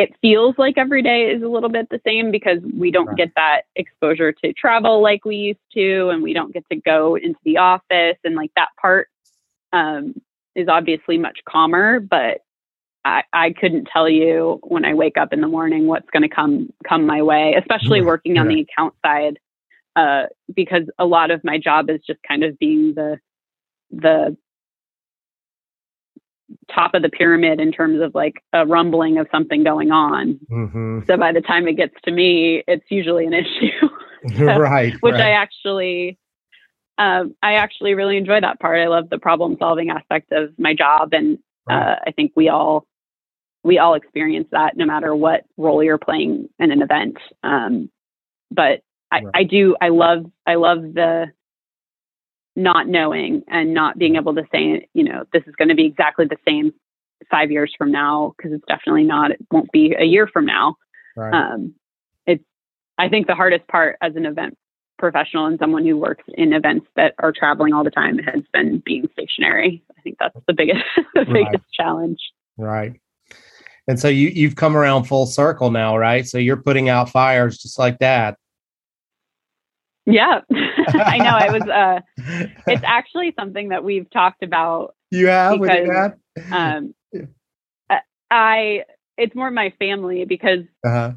it 0.03 0.17
feels 0.21 0.57
like 0.59 0.77
every 0.77 1.01
day 1.01 1.31
is 1.31 1.43
a 1.43 1.49
little 1.49 1.69
bit 1.69 1.89
the 1.89 2.01
same 2.05 2.33
because 2.33 2.59
we 2.77 2.91
don't 2.91 3.07
right. 3.07 3.17
get 3.17 3.33
that 3.37 3.63
exposure 3.77 4.33
to 4.33 4.53
travel 4.53 5.01
like 5.01 5.25
we 5.25 5.37
used 5.37 5.61
to 5.73 6.09
and 6.09 6.23
we 6.23 6.33
don't 6.33 6.53
get 6.53 6.65
to 6.71 6.77
go 6.77 7.15
into 7.15 7.39
the 7.45 7.59
office 7.59 8.17
and 8.25 8.35
like 8.35 8.51
that 8.57 8.69
part 8.81 9.09
um, 9.73 10.21
is 10.57 10.67
obviously 10.69 11.19
much 11.19 11.39
calmer 11.49 12.01
but 12.01 12.41
I, 13.05 13.23
I 13.33 13.51
couldn't 13.53 13.89
tell 13.93 14.09
you 14.09 14.61
when 14.63 14.85
I 14.85 14.95
wake 14.95 15.17
up 15.17 15.33
in 15.33 15.41
the 15.41 15.49
morning 15.49 15.87
what's 15.87 16.09
going 16.11 16.23
to 16.23 16.29
come 16.29 16.73
come 16.89 17.05
my 17.05 17.21
way, 17.23 17.57
especially 17.59 18.01
working 18.01 18.39
on 18.39 18.47
the 18.47 18.61
account 18.61 18.95
side, 19.05 19.41
uh, 19.97 20.27
because 20.55 20.85
a 21.01 21.05
lot 21.05 21.33
of 21.33 21.43
my 21.43 21.59
job 21.59 21.91
is 21.91 22.01
just 22.07 22.21
kind 22.27 22.45
of 22.45 22.57
being 22.61 22.95
the 22.95 23.19
the 23.91 24.37
top 26.75 26.95
of 26.95 27.03
the 27.03 27.09
pyramid 27.09 27.61
in 27.61 27.73
terms 27.73 28.01
of 28.01 28.15
like 28.15 28.43
a 28.53 28.67
rumbling 28.67 29.19
of 29.19 29.27
something 29.33 29.65
going 29.65 29.91
on. 29.91 30.39
Mm-hmm. 30.51 31.01
So 31.07 31.17
by 31.17 31.33
the 31.33 31.41
time 31.41 31.69
it 31.69 31.77
gets 31.77 31.95
to 32.05 32.11
me, 32.11 32.63
it's 32.67 32.85
usually 32.89 33.27
an 33.27 33.35
issue. 33.35 33.89
so, 34.39 34.45
right. 34.45 34.95
Which 35.01 35.15
right. 35.15 35.23
I 35.23 35.31
actually, 35.31 36.19
um, 36.97 37.35
I 37.43 37.55
actually 37.55 37.95
really 37.95 38.17
enjoy 38.17 38.41
that 38.41 38.61
part. 38.61 38.79
I 38.79 38.87
love 38.87 39.11
the 39.11 39.19
problem 39.19 39.57
solving 39.59 39.91
aspect 39.91 40.31
of 40.31 40.51
my 40.59 40.75
job, 40.75 41.13
and 41.13 41.39
right. 41.69 41.95
uh, 41.95 41.97
I 42.07 42.13
think 42.13 42.33
we 42.37 42.49
all 42.49 42.87
we 43.65 43.79
all 43.79 43.95
experience 43.95 44.49
that 44.53 44.77
no 44.77 44.85
matter 44.85 45.15
what 45.15 45.45
role 45.57 45.83
you're 45.83 45.99
playing 45.99 46.49
in 46.59 46.71
an 46.71 46.83
event. 46.83 47.17
Um, 47.43 47.91
but 48.51 48.83
I, 49.11 49.23
right. 49.23 49.35
I 49.35 49.45
do 49.45 49.77
I 49.81 49.89
love 49.89 50.27
I 50.47 50.55
love 50.55 50.83
the 50.83 51.27
not 52.57 52.89
knowing 52.89 53.43
and 53.49 53.73
not 53.73 53.99
being 53.99 54.17
able 54.17 54.35
to 54.35 54.45
say, 54.53 54.89
you 54.95 55.05
know, 55.05 55.25
this 55.33 55.43
is 55.47 55.55
going 55.57 55.69
to 55.69 55.75
be 55.75 55.87
exactly 55.87 56.27
the 56.27 56.37
same 56.47 56.73
five 57.31 57.51
years 57.51 57.73
from 57.77 57.91
now 57.91 58.35
because 58.37 58.53
it's 58.53 58.65
definitely 58.67 59.05
not. 59.05 59.31
It 59.31 59.39
won't 59.51 59.71
be 59.73 59.95
a 59.99 60.05
year 60.05 60.27
from 60.27 60.47
now. 60.47 60.77
Right. 61.17 61.33
Um, 61.33 61.75
it's 62.27 62.45
I 62.99 63.09
think 63.09 63.27
the 63.27 63.35
hardest 63.35 63.67
part 63.69 63.97
as 64.03 64.17
an 64.17 64.27
event 64.27 64.57
professional 64.99 65.47
and 65.47 65.59
someone 65.59 65.85
who 65.85 65.97
works 65.97 66.23
in 66.35 66.53
events 66.53 66.87
that 66.95 67.15
are 67.19 67.33
traveling 67.33 67.73
all 67.73 67.83
the 67.83 67.91
time 67.91 68.19
has 68.19 68.43
been 68.53 68.81
being 68.85 69.09
stationary. 69.13 69.83
I 69.99 70.01
think 70.03 70.17
that's 70.21 70.37
the 70.47 70.55
biggest 70.55 70.85
the 71.15 71.25
right. 71.25 71.33
biggest 71.33 71.65
challenge. 71.73 72.19
Right. 72.57 73.01
And 73.89 73.99
so 73.99 74.09
you 74.09 74.29
you've 74.29 74.57
come 74.57 74.77
around 74.77 75.05
full 75.05 75.27
circle 75.27 75.71
now, 75.71 75.97
right? 75.97 76.27
So 76.27 76.39
you're 76.39 76.63
putting 76.63 76.89
out 76.89 77.11
fires 77.11 77.59
just 77.59 77.79
like 77.79 77.99
that. 77.99 78.37
Yeah, 80.07 80.41
I 80.51 81.19
know. 81.19 81.31
I 81.31 81.51
was. 81.51 81.63
Uh, 81.63 82.01
it's 82.67 82.83
actually 82.85 83.33
something 83.39 83.69
that 83.69 83.85
we've 83.85 84.11
talked 84.11 84.43
about. 84.43 84.95
You 85.11 85.27
have 85.29 85.61
because, 85.61 86.13
um, 86.51 86.95
I. 88.31 88.85
It's 89.19 89.35
more 89.35 89.51
my 89.51 89.73
family 89.79 90.25
because 90.25 90.65
uh-huh. 90.85 91.13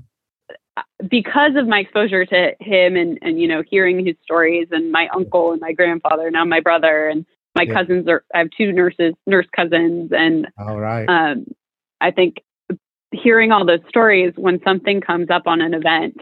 because 1.09 1.55
of 1.55 1.65
my 1.65 1.79
exposure 1.79 2.25
to 2.25 2.51
him 2.59 2.97
and 2.97 3.17
and 3.21 3.39
you 3.39 3.47
know 3.47 3.63
hearing 3.67 4.05
his 4.05 4.15
stories 4.21 4.67
and 4.71 4.91
my 4.91 5.07
uncle 5.15 5.53
and 5.53 5.61
my 5.61 5.71
grandfather 5.71 6.29
now 6.29 6.43
my 6.43 6.59
brother 6.59 7.07
and 7.07 7.25
my 7.55 7.63
yeah. 7.63 7.73
cousins 7.73 8.07
are. 8.07 8.23
I 8.33 8.39
have 8.39 8.49
two 8.55 8.71
nurses, 8.71 9.13
nurse 9.25 9.47
cousins, 9.55 10.11
and 10.11 10.47
all 10.59 10.79
right. 10.79 11.07
Um, 11.07 11.45
I 12.01 12.11
think 12.11 12.35
hearing 13.11 13.51
all 13.51 13.65
those 13.65 13.79
stories 13.87 14.33
when 14.35 14.59
something 14.63 14.99
comes 14.99 15.29
up 15.29 15.43
on 15.45 15.61
an 15.61 15.73
event, 15.73 16.17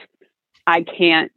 I 0.68 0.84
can't 0.84 1.32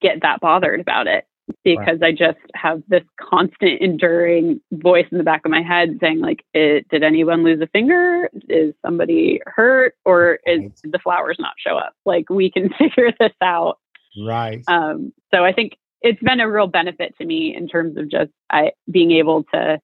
get 0.00 0.22
that 0.22 0.40
bothered 0.40 0.80
about 0.80 1.06
it 1.06 1.24
because. 1.64 1.98
I 2.02 2.12
just 2.12 2.38
have 2.54 2.82
this 2.88 3.02
constant 3.20 3.80
enduring 3.80 4.60
voice 4.72 5.06
in 5.10 5.18
the 5.18 5.24
back 5.24 5.42
of 5.44 5.50
my 5.50 5.62
head 5.62 5.98
saying 6.00 6.20
like 6.20 6.44
it, 6.54 6.88
did 6.88 7.02
anyone 7.02 7.44
lose 7.44 7.60
a 7.60 7.66
finger? 7.68 8.28
Is 8.48 8.74
somebody 8.84 9.40
hurt? 9.46 9.94
Or 10.04 10.38
is 10.46 10.60
right. 10.60 10.72
the 10.84 10.98
flowers 10.98 11.36
not 11.38 11.54
show 11.58 11.76
up? 11.76 11.94
Like 12.04 12.30
we 12.30 12.50
can 12.50 12.70
figure 12.78 13.12
this 13.18 13.32
out. 13.42 13.78
Right. 14.18 14.62
Um 14.68 15.12
so 15.32 15.44
I 15.44 15.52
think 15.52 15.74
it's 16.02 16.22
been 16.22 16.40
a 16.40 16.50
real 16.50 16.66
benefit 16.66 17.14
to 17.18 17.24
me 17.24 17.54
in 17.54 17.68
terms 17.68 17.96
of 17.96 18.10
just 18.10 18.30
I 18.50 18.72
being 18.90 19.12
able 19.12 19.44
to 19.54 19.80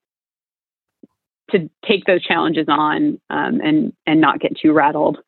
to 1.50 1.70
take 1.86 2.04
those 2.06 2.22
challenges 2.24 2.66
on 2.68 3.20
um, 3.30 3.60
and 3.60 3.92
and 4.06 4.20
not 4.20 4.40
get 4.40 4.56
too 4.56 4.72
rattled. 4.72 5.18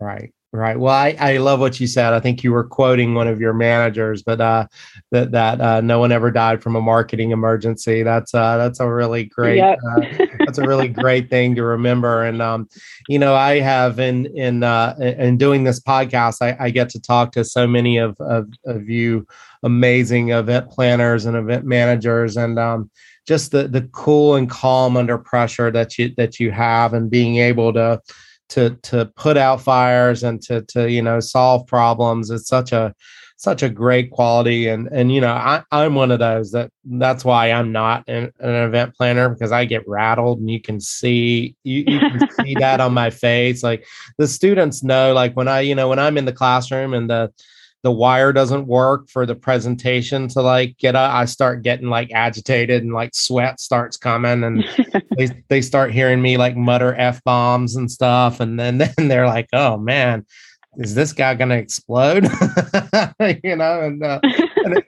Right 0.00 0.32
Right. 0.50 0.80
Well, 0.80 0.94
I, 0.94 1.14
I 1.20 1.36
love 1.36 1.60
what 1.60 1.78
you 1.78 1.86
said. 1.86 2.14
I 2.14 2.20
think 2.20 2.42
you 2.42 2.52
were 2.52 2.64
quoting 2.64 3.14
one 3.14 3.28
of 3.28 3.38
your 3.38 3.52
managers, 3.52 4.22
but 4.22 4.40
uh, 4.40 4.66
that 5.10 5.30
that 5.32 5.60
uh, 5.60 5.82
no 5.82 5.98
one 5.98 6.10
ever 6.10 6.30
died 6.30 6.62
from 6.62 6.74
a 6.74 6.80
marketing 6.80 7.32
emergency. 7.32 8.02
That's 8.02 8.32
uh, 8.32 8.56
that's 8.56 8.80
a 8.80 8.90
really 8.90 9.24
great 9.24 9.58
yep. 9.58 9.78
uh, 9.86 10.00
that's 10.38 10.56
a 10.56 10.66
really 10.66 10.88
great 10.88 11.28
thing 11.28 11.54
to 11.56 11.64
remember. 11.64 12.22
And 12.24 12.40
um, 12.40 12.66
you 13.10 13.18
know, 13.18 13.34
I 13.34 13.60
have 13.60 14.00
in 14.00 14.24
in 14.34 14.62
uh, 14.62 14.94
in 14.98 15.36
doing 15.36 15.64
this 15.64 15.80
podcast, 15.80 16.38
I, 16.40 16.56
I 16.58 16.70
get 16.70 16.88
to 16.90 17.00
talk 17.00 17.32
to 17.32 17.44
so 17.44 17.66
many 17.66 17.98
of 17.98 18.18
of, 18.18 18.48
of 18.64 18.88
you 18.88 19.26
amazing 19.62 20.30
event 20.30 20.70
planners 20.70 21.26
and 21.26 21.36
event 21.36 21.66
managers, 21.66 22.38
and 22.38 22.58
um, 22.58 22.90
just 23.26 23.50
the 23.50 23.68
the 23.68 23.82
cool 23.92 24.34
and 24.34 24.48
calm 24.48 24.96
under 24.96 25.18
pressure 25.18 25.70
that 25.72 25.98
you 25.98 26.14
that 26.16 26.40
you 26.40 26.52
have, 26.52 26.94
and 26.94 27.10
being 27.10 27.36
able 27.36 27.74
to 27.74 28.00
to 28.50 28.70
to 28.82 29.06
put 29.16 29.36
out 29.36 29.60
fires 29.60 30.22
and 30.22 30.40
to 30.42 30.62
to 30.62 30.90
you 30.90 31.02
know 31.02 31.20
solve 31.20 31.66
problems. 31.66 32.30
It's 32.30 32.48
such 32.48 32.72
a 32.72 32.94
such 33.38 33.62
a 33.62 33.68
great 33.68 34.10
quality. 34.10 34.68
And 34.68 34.88
and 34.92 35.12
you 35.12 35.20
know 35.20 35.32
I, 35.32 35.62
i'm 35.70 35.94
one 35.94 36.10
of 36.10 36.18
those 36.18 36.50
that 36.52 36.70
that's 36.84 37.24
why 37.24 37.52
i'm 37.52 37.72
not 37.72 38.04
an, 38.08 38.32
an 38.40 38.54
event 38.54 38.94
planner 38.94 39.28
because 39.28 39.52
i 39.52 39.64
get 39.64 39.86
rattled 39.86 40.40
and 40.40 40.50
you 40.50 40.60
can 40.60 40.80
see 40.80 41.54
you, 41.62 41.84
you 41.86 41.98
can 42.00 42.28
see 42.40 42.54
that 42.54 42.80
on 42.80 42.92
my 42.92 43.10
face. 43.10 43.62
Like 43.62 43.86
the 44.18 44.26
students 44.26 44.82
know 44.82 45.14
like 45.14 45.34
when 45.36 45.48
i 45.48 45.60
you 45.60 45.74
know 45.74 45.88
when 45.88 45.98
i'm 45.98 46.18
in 46.18 46.24
the 46.24 46.32
classroom 46.32 46.94
and 46.94 47.08
the 47.08 47.32
the 47.82 47.92
wire 47.92 48.32
doesn't 48.32 48.66
work 48.66 49.08
for 49.08 49.24
the 49.24 49.34
presentation 49.34 50.26
to 50.28 50.42
like 50.42 50.76
get 50.78 50.96
a, 50.96 50.98
I 50.98 51.26
start 51.26 51.62
getting 51.62 51.88
like 51.88 52.10
agitated 52.12 52.82
and 52.82 52.92
like 52.92 53.14
sweat 53.14 53.60
starts 53.60 53.96
coming 53.96 54.42
and 54.42 54.64
they, 55.16 55.28
they 55.48 55.60
start 55.60 55.92
hearing 55.92 56.20
me 56.20 56.36
like 56.36 56.56
mutter 56.56 56.94
F 56.96 57.22
bombs 57.22 57.76
and 57.76 57.90
stuff. 57.90 58.40
And 58.40 58.58
then, 58.58 58.78
then 58.96 59.08
they're 59.08 59.26
like, 59.26 59.48
oh 59.52 59.76
man, 59.76 60.26
is 60.76 60.94
this 60.94 61.12
guy 61.12 61.34
going 61.34 61.50
to 61.50 61.56
explode? 61.56 62.24
you 63.44 63.56
know, 63.56 63.80
and, 63.80 64.02
uh, 64.02 64.20
and, 64.56 64.82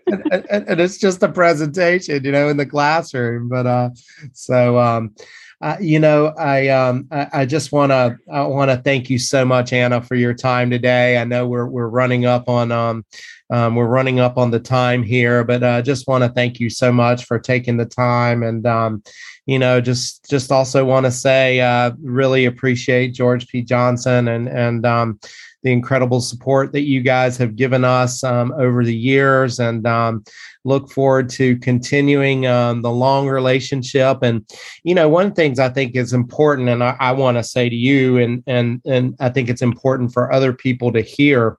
and, 0.51 0.69
and, 0.69 0.81
it's 0.81 0.99
just 0.99 1.23
a 1.23 1.29
presentation, 1.29 2.25
you 2.25 2.33
know, 2.33 2.49
in 2.49 2.57
the 2.57 2.67
classroom. 2.67 3.49
But 3.49 3.67
uh, 3.67 3.91
so, 4.33 4.79
um, 4.79 5.15
uh, 5.63 5.77
you 5.81 5.99
know, 5.99 6.29
I 6.39 6.69
um, 6.69 7.07
I, 7.11 7.27
I 7.33 7.47
just 7.47 7.71
want 7.71 7.91
to 7.91 8.17
I 8.33 8.43
want 8.43 8.71
to 8.71 8.79
thank 8.79 9.11
you 9.11 9.19
so 9.19 9.45
much, 9.45 9.73
Anna, 9.73 10.01
for 10.01 10.15
your 10.15 10.33
time 10.33 10.71
today. 10.71 11.19
I 11.19 11.25
know 11.25 11.47
we're 11.47 11.67
we're 11.67 11.89
running 11.89 12.25
up 12.25 12.49
on 12.49 12.73
um, 12.73 13.05
um 13.51 13.75
we're 13.75 13.87
running 13.87 14.21
up 14.21 14.39
on 14.39 14.51
the 14.51 14.61
time 14.61 15.03
here, 15.03 15.45
but 15.45 15.63
I 15.63 15.79
uh, 15.79 15.83
just 15.83 16.09
want 16.09 16.25
to 16.25 16.31
thank 16.31 16.61
you 16.61 16.71
so 16.71 16.91
much 16.91 17.27
for 17.27 17.39
taking 17.39 17.77
the 17.77 17.85
time 17.85 18.43
and 18.43 18.67
um, 18.67 19.03
you 19.47 19.59
know, 19.59 19.81
just 19.81 20.31
just 20.31 20.53
also 20.53 20.85
want 20.85 21.07
to 21.07 21.13
say 21.13 21.61
uh, 21.61 21.91
really 22.03 22.45
appreciate 22.45 23.15
George 23.15 23.49
P. 23.49 23.63
Johnson 23.63 24.29
and 24.29 24.49
and 24.49 24.87
um, 24.87 25.19
the 25.63 25.73
incredible 25.73 26.21
support 26.21 26.73
that 26.73 26.83
you 26.83 27.03
guys 27.03 27.37
have 27.37 27.57
given 27.57 27.85
us 27.85 28.25
um, 28.25 28.53
over 28.57 28.85
the 28.85 28.97
years 28.97 29.59
and 29.59 29.87
um, 29.87 30.25
look 30.65 30.91
forward 30.91 31.29
to 31.29 31.57
continuing 31.59 32.47
um, 32.47 32.83
the 32.83 32.91
long 32.91 33.29
relationship. 33.29 34.19
And 34.23 34.47
you 34.85 34.95
know 34.95 35.09
one 35.09 35.27
of 35.27 35.33
the 35.33 35.37
things 35.37 35.59
i 35.59 35.69
think 35.69 35.95
is 35.95 36.13
important 36.13 36.69
and 36.69 36.83
i, 36.83 36.97
I 36.99 37.13
want 37.13 37.37
to 37.37 37.45
say 37.45 37.69
to 37.69 37.77
you 37.77 38.19
and 38.19 38.43
and 38.47 38.81
and 38.85 39.15
i 39.21 39.29
think 39.29 39.49
it's 39.49 39.63
important 39.63 40.13
for 40.13 40.33
other 40.33 40.53
people 40.53 40.93
to 40.93 41.01
hear 41.01 41.59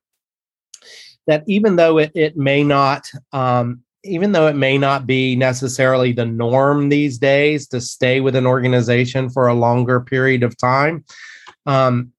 that 1.27 1.43
even 1.47 1.75
though 1.75 1.97
it, 1.99 2.11
it 2.15 2.35
may 2.35 2.63
not 2.63 3.09
um, 3.31 3.81
even 4.03 4.31
though 4.31 4.47
it 4.47 4.55
may 4.55 4.77
not 4.77 5.05
be 5.05 5.35
necessarily 5.35 6.11
the 6.11 6.25
norm 6.25 6.89
these 6.89 7.19
days 7.19 7.67
to 7.67 7.79
stay 7.79 8.19
with 8.19 8.35
an 8.35 8.47
organization 8.47 9.29
for 9.29 9.47
a 9.47 9.53
longer 9.53 10.01
period 10.01 10.43
of 10.43 10.57
time 10.57 11.03
um, 11.65 12.11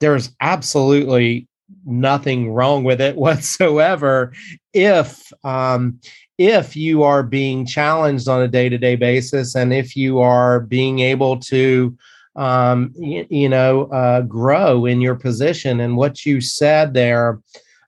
there's 0.00 0.34
absolutely 0.40 1.48
nothing 1.84 2.52
wrong 2.52 2.84
with 2.84 3.00
it 3.00 3.16
whatsoever 3.16 4.32
if 4.72 5.32
um, 5.44 5.98
if 6.38 6.76
you 6.76 7.02
are 7.02 7.22
being 7.22 7.64
challenged 7.64 8.28
on 8.28 8.42
a 8.42 8.48
day-to-day 8.48 8.96
basis 8.96 9.54
and 9.54 9.72
if 9.72 9.96
you 9.96 10.20
are 10.20 10.60
being 10.60 10.98
able 10.98 11.38
to 11.38 11.96
um, 12.36 12.92
you, 12.96 13.26
you, 13.30 13.48
know 13.48 13.84
uh, 13.84 14.20
grow 14.22 14.84
in 14.84 15.00
your 15.00 15.14
position 15.14 15.80
and 15.80 15.96
what 15.96 16.26
you 16.26 16.40
said 16.40 16.92
there 16.92 17.40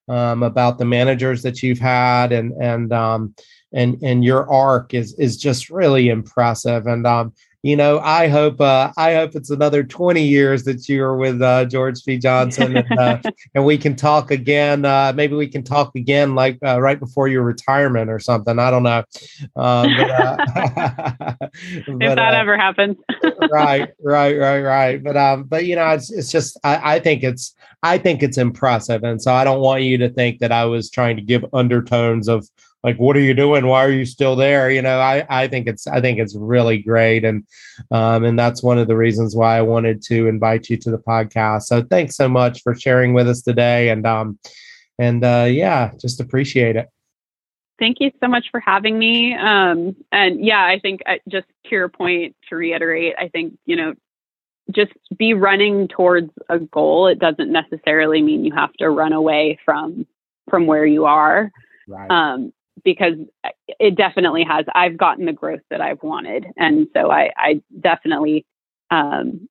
um, 0.08 0.42
about 0.42 0.78
the 0.78 0.86
managers 0.86 1.42
that 1.42 1.62
you've 1.62 1.78
had 1.78 2.32
and 2.32 2.52
and 2.52 2.92
um, 2.92 3.34
and 3.72 4.02
and 4.02 4.24
your 4.24 4.50
arc 4.50 4.94
is 4.94 5.14
is 5.18 5.36
just 5.36 5.68
really 5.68 6.08
impressive 6.08 6.86
and 6.86 7.06
um, 7.06 7.32
you 7.62 7.74
know, 7.74 7.98
I 7.98 8.28
hope 8.28 8.60
uh, 8.60 8.92
I 8.96 9.14
hope 9.14 9.34
it's 9.34 9.50
another 9.50 9.82
20 9.82 10.22
years 10.22 10.62
that 10.64 10.88
you're 10.88 11.16
with 11.16 11.42
uh, 11.42 11.64
George 11.64 12.04
P. 12.04 12.16
Johnson, 12.16 12.76
and, 12.76 12.98
uh, 12.98 13.18
and 13.54 13.64
we 13.64 13.76
can 13.76 13.96
talk 13.96 14.30
again. 14.30 14.84
Uh, 14.84 15.12
maybe 15.14 15.34
we 15.34 15.48
can 15.48 15.64
talk 15.64 15.94
again, 15.96 16.36
like 16.36 16.58
uh, 16.64 16.80
right 16.80 17.00
before 17.00 17.26
your 17.26 17.42
retirement 17.42 18.10
or 18.10 18.20
something. 18.20 18.60
I 18.60 18.70
don't 18.70 18.84
know. 18.84 19.02
Um, 19.56 19.96
but, 19.96 20.10
uh, 20.10 20.36
but, 21.40 21.48
if 21.88 22.16
that 22.16 22.34
ever 22.34 22.56
happens, 22.56 22.96
right, 23.50 23.90
right, 24.00 24.38
right, 24.38 24.60
right. 24.60 25.02
But 25.02 25.16
um, 25.16 25.44
but 25.44 25.66
you 25.66 25.74
know, 25.74 25.88
it's 25.90 26.12
it's 26.12 26.30
just 26.30 26.58
I, 26.62 26.94
I 26.94 27.00
think 27.00 27.24
it's 27.24 27.56
I 27.82 27.98
think 27.98 28.22
it's 28.22 28.38
impressive, 28.38 29.02
and 29.02 29.20
so 29.20 29.34
I 29.34 29.42
don't 29.42 29.60
want 29.60 29.82
you 29.82 29.98
to 29.98 30.08
think 30.08 30.38
that 30.38 30.52
I 30.52 30.64
was 30.64 30.90
trying 30.90 31.16
to 31.16 31.22
give 31.22 31.44
undertones 31.52 32.28
of 32.28 32.48
like 32.84 32.96
what 32.96 33.16
are 33.16 33.20
you 33.20 33.34
doing? 33.34 33.66
Why 33.66 33.84
are 33.84 33.90
you 33.90 34.04
still 34.04 34.36
there? 34.36 34.70
You 34.70 34.82
know 34.82 35.00
i 35.00 35.26
i 35.28 35.48
think 35.48 35.66
it's 35.66 35.86
i 35.86 36.00
think 36.00 36.18
it's 36.18 36.36
really 36.36 36.78
great. 36.78 37.24
And 37.24 37.44
um 37.90 38.24
and 38.24 38.38
that's 38.38 38.62
one 38.62 38.78
of 38.78 38.88
the 38.88 38.96
reasons 38.96 39.34
why 39.34 39.58
i 39.58 39.62
wanted 39.62 40.02
to 40.02 40.26
invite 40.28 40.68
you 40.68 40.76
to 40.78 40.90
the 40.90 40.98
podcast. 40.98 41.62
So 41.62 41.82
thanks 41.82 42.16
so 42.16 42.28
much 42.28 42.62
for 42.62 42.74
sharing 42.74 43.14
with 43.14 43.28
us 43.28 43.42
today. 43.42 43.88
And 43.90 44.06
um 44.06 44.38
and 44.98 45.24
uh 45.24 45.46
yeah 45.48 45.92
just 46.00 46.20
appreciate 46.20 46.76
it. 46.76 46.88
Thank 47.78 47.98
you 48.00 48.10
so 48.20 48.28
much 48.28 48.46
for 48.50 48.60
having 48.60 48.98
me. 48.98 49.34
Um 49.34 49.96
and 50.12 50.44
yeah 50.44 50.64
i 50.64 50.78
think 50.78 51.02
uh, 51.06 51.16
just 51.28 51.46
to 51.66 51.70
your 51.70 51.88
point 51.88 52.36
to 52.48 52.56
reiterate 52.56 53.14
i 53.18 53.28
think 53.28 53.58
you 53.66 53.76
know 53.76 53.94
just 54.70 54.92
be 55.16 55.34
running 55.34 55.88
towards 55.88 56.30
a 56.48 56.58
goal. 56.58 57.06
It 57.06 57.18
doesn't 57.18 57.50
necessarily 57.50 58.22
mean 58.22 58.44
you 58.44 58.54
have 58.54 58.72
to 58.74 58.90
run 58.90 59.12
away 59.12 59.58
from 59.64 60.06
from 60.50 60.66
where 60.66 60.86
you 60.86 61.04
are. 61.06 61.50
Right. 61.86 62.10
um, 62.10 62.52
because 62.84 63.14
it 63.78 63.96
definitely 63.96 64.44
has. 64.44 64.64
I've 64.74 64.96
gotten 64.96 65.26
the 65.26 65.32
growth 65.32 65.60
that 65.70 65.80
I've 65.80 66.02
wanted, 66.02 66.46
and 66.56 66.86
so 66.94 67.10
I, 67.10 67.30
I 67.36 67.62
definitely 67.80 68.46
um, 68.90 69.48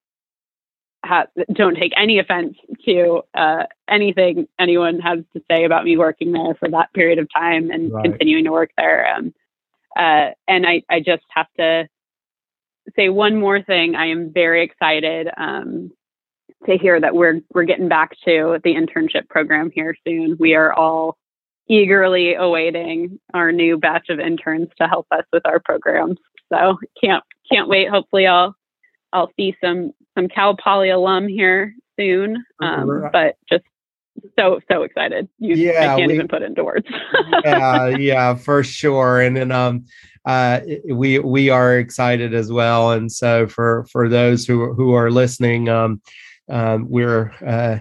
have, 1.04 1.28
don't 1.52 1.76
take 1.76 1.92
any 1.96 2.18
offense 2.18 2.56
to 2.84 3.22
uh, 3.34 3.64
anything 3.88 4.48
anyone 4.58 5.00
has 5.00 5.20
to 5.34 5.42
say 5.50 5.64
about 5.64 5.84
me 5.84 5.96
working 5.96 6.32
there 6.32 6.54
for 6.58 6.68
that 6.70 6.92
period 6.92 7.18
of 7.18 7.28
time 7.34 7.70
and 7.70 7.92
right. 7.92 8.04
continuing 8.04 8.44
to 8.44 8.52
work 8.52 8.70
there. 8.76 9.14
Um, 9.14 9.34
uh, 9.98 10.30
and 10.46 10.66
I, 10.66 10.82
I 10.90 11.00
just 11.00 11.24
have 11.30 11.46
to 11.58 11.88
say 12.96 13.08
one 13.08 13.38
more 13.38 13.62
thing. 13.62 13.94
I 13.94 14.06
am 14.06 14.32
very 14.32 14.62
excited 14.64 15.28
um, 15.36 15.90
to 16.66 16.76
hear 16.76 17.00
that 17.00 17.14
we're 17.14 17.40
we're 17.52 17.64
getting 17.64 17.88
back 17.88 18.10
to 18.24 18.58
the 18.64 18.74
internship 18.74 19.28
program 19.28 19.70
here 19.72 19.96
soon. 20.06 20.36
We 20.38 20.54
are 20.54 20.72
all 20.72 21.16
eagerly 21.68 22.34
awaiting 22.34 23.18
our 23.34 23.52
new 23.52 23.78
batch 23.78 24.08
of 24.08 24.20
interns 24.20 24.68
to 24.80 24.88
help 24.88 25.06
us 25.10 25.24
with 25.32 25.46
our 25.46 25.60
programs. 25.60 26.18
So 26.52 26.78
can't 27.02 27.22
can't 27.50 27.68
wait. 27.68 27.88
Hopefully, 27.88 28.26
I'll 28.26 28.54
I'll 29.12 29.30
see 29.36 29.56
some 29.62 29.92
some 30.16 30.28
Cal 30.28 30.56
Poly 30.56 30.90
alum 30.90 31.28
here 31.28 31.74
soon. 31.98 32.44
Um, 32.60 33.08
but 33.12 33.36
just 33.50 33.64
so 34.38 34.60
so 34.70 34.82
excited. 34.82 35.28
You, 35.38 35.54
yeah, 35.54 35.94
I 35.94 35.96
can't 35.96 36.08
we, 36.08 36.14
even 36.14 36.28
put 36.28 36.42
into 36.42 36.64
words. 36.64 36.86
yeah, 37.44 37.88
yeah, 37.88 38.34
for 38.34 38.64
sure. 38.64 39.20
And 39.20 39.36
then 39.36 39.52
um, 39.52 39.84
uh, 40.24 40.60
we 40.90 41.18
we 41.18 41.50
are 41.50 41.78
excited 41.78 42.34
as 42.34 42.50
well. 42.50 42.92
And 42.92 43.10
so 43.10 43.46
for 43.46 43.86
for 43.90 44.08
those 44.08 44.46
who 44.46 44.72
who 44.74 44.94
are 44.94 45.10
listening, 45.10 45.68
um, 45.68 46.00
um 46.48 46.86
we're 46.88 47.32
uh, 47.46 47.78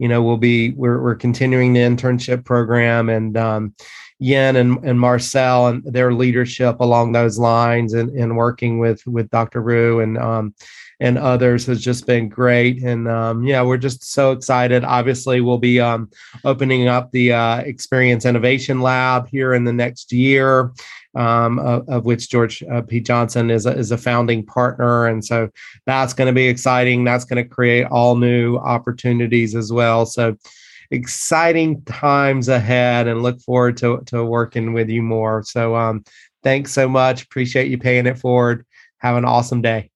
you 0.00 0.08
know, 0.08 0.22
we'll 0.22 0.38
be 0.38 0.70
we're 0.70 1.00
we're 1.00 1.14
continuing 1.14 1.74
the 1.74 1.80
internship 1.80 2.42
program 2.42 3.10
and 3.10 3.36
um, 3.36 3.74
Yen 4.18 4.56
and, 4.56 4.82
and 4.82 4.98
Marcel 4.98 5.66
and 5.68 5.84
their 5.84 6.14
leadership 6.14 6.80
along 6.80 7.12
those 7.12 7.38
lines 7.38 7.92
and, 7.92 8.10
and 8.10 8.34
working 8.34 8.78
with 8.78 9.06
with 9.06 9.28
Dr. 9.28 9.60
Rue 9.60 10.00
and 10.00 10.16
um, 10.16 10.54
and 11.00 11.18
others 11.18 11.66
has 11.66 11.82
just 11.82 12.06
been 12.06 12.30
great. 12.30 12.82
And 12.82 13.08
um, 13.08 13.44
yeah, 13.44 13.62
we're 13.62 13.76
just 13.76 14.02
so 14.02 14.32
excited. 14.32 14.84
Obviously, 14.84 15.42
we'll 15.42 15.58
be 15.58 15.80
um, 15.80 16.10
opening 16.44 16.88
up 16.88 17.12
the 17.12 17.34
uh, 17.34 17.58
Experience 17.58 18.24
Innovation 18.24 18.80
Lab 18.80 19.28
here 19.28 19.52
in 19.52 19.64
the 19.64 19.72
next 19.72 20.12
year 20.12 20.72
um, 21.14 21.58
of, 21.58 21.88
of, 21.88 22.04
which 22.04 22.30
George 22.30 22.62
uh, 22.70 22.82
P. 22.82 23.00
Johnson 23.00 23.50
is 23.50 23.66
a, 23.66 23.76
is 23.76 23.90
a 23.90 23.98
founding 23.98 24.44
partner. 24.44 25.06
And 25.06 25.24
so 25.24 25.48
that's 25.86 26.12
going 26.12 26.26
to 26.26 26.32
be 26.32 26.46
exciting. 26.46 27.04
That's 27.04 27.24
going 27.24 27.42
to 27.42 27.48
create 27.48 27.86
all 27.86 28.16
new 28.16 28.56
opportunities 28.56 29.54
as 29.54 29.72
well. 29.72 30.06
So 30.06 30.36
exciting 30.90 31.82
times 31.82 32.48
ahead 32.48 33.06
and 33.06 33.22
look 33.22 33.40
forward 33.40 33.76
to, 33.78 34.02
to 34.06 34.24
working 34.24 34.72
with 34.72 34.88
you 34.88 35.02
more. 35.02 35.42
So 35.42 35.74
um, 35.74 36.04
thanks 36.42 36.72
so 36.72 36.88
much. 36.88 37.24
Appreciate 37.24 37.68
you 37.68 37.78
paying 37.78 38.06
it 38.06 38.18
forward. 38.18 38.66
Have 38.98 39.16
an 39.16 39.24
awesome 39.24 39.62
day. 39.62 39.90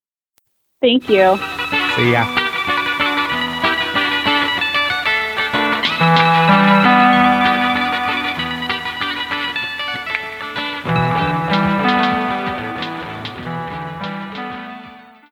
Thank 0.80 1.08
you. 1.08 1.38
See 1.96 2.12
ya. 2.12 2.43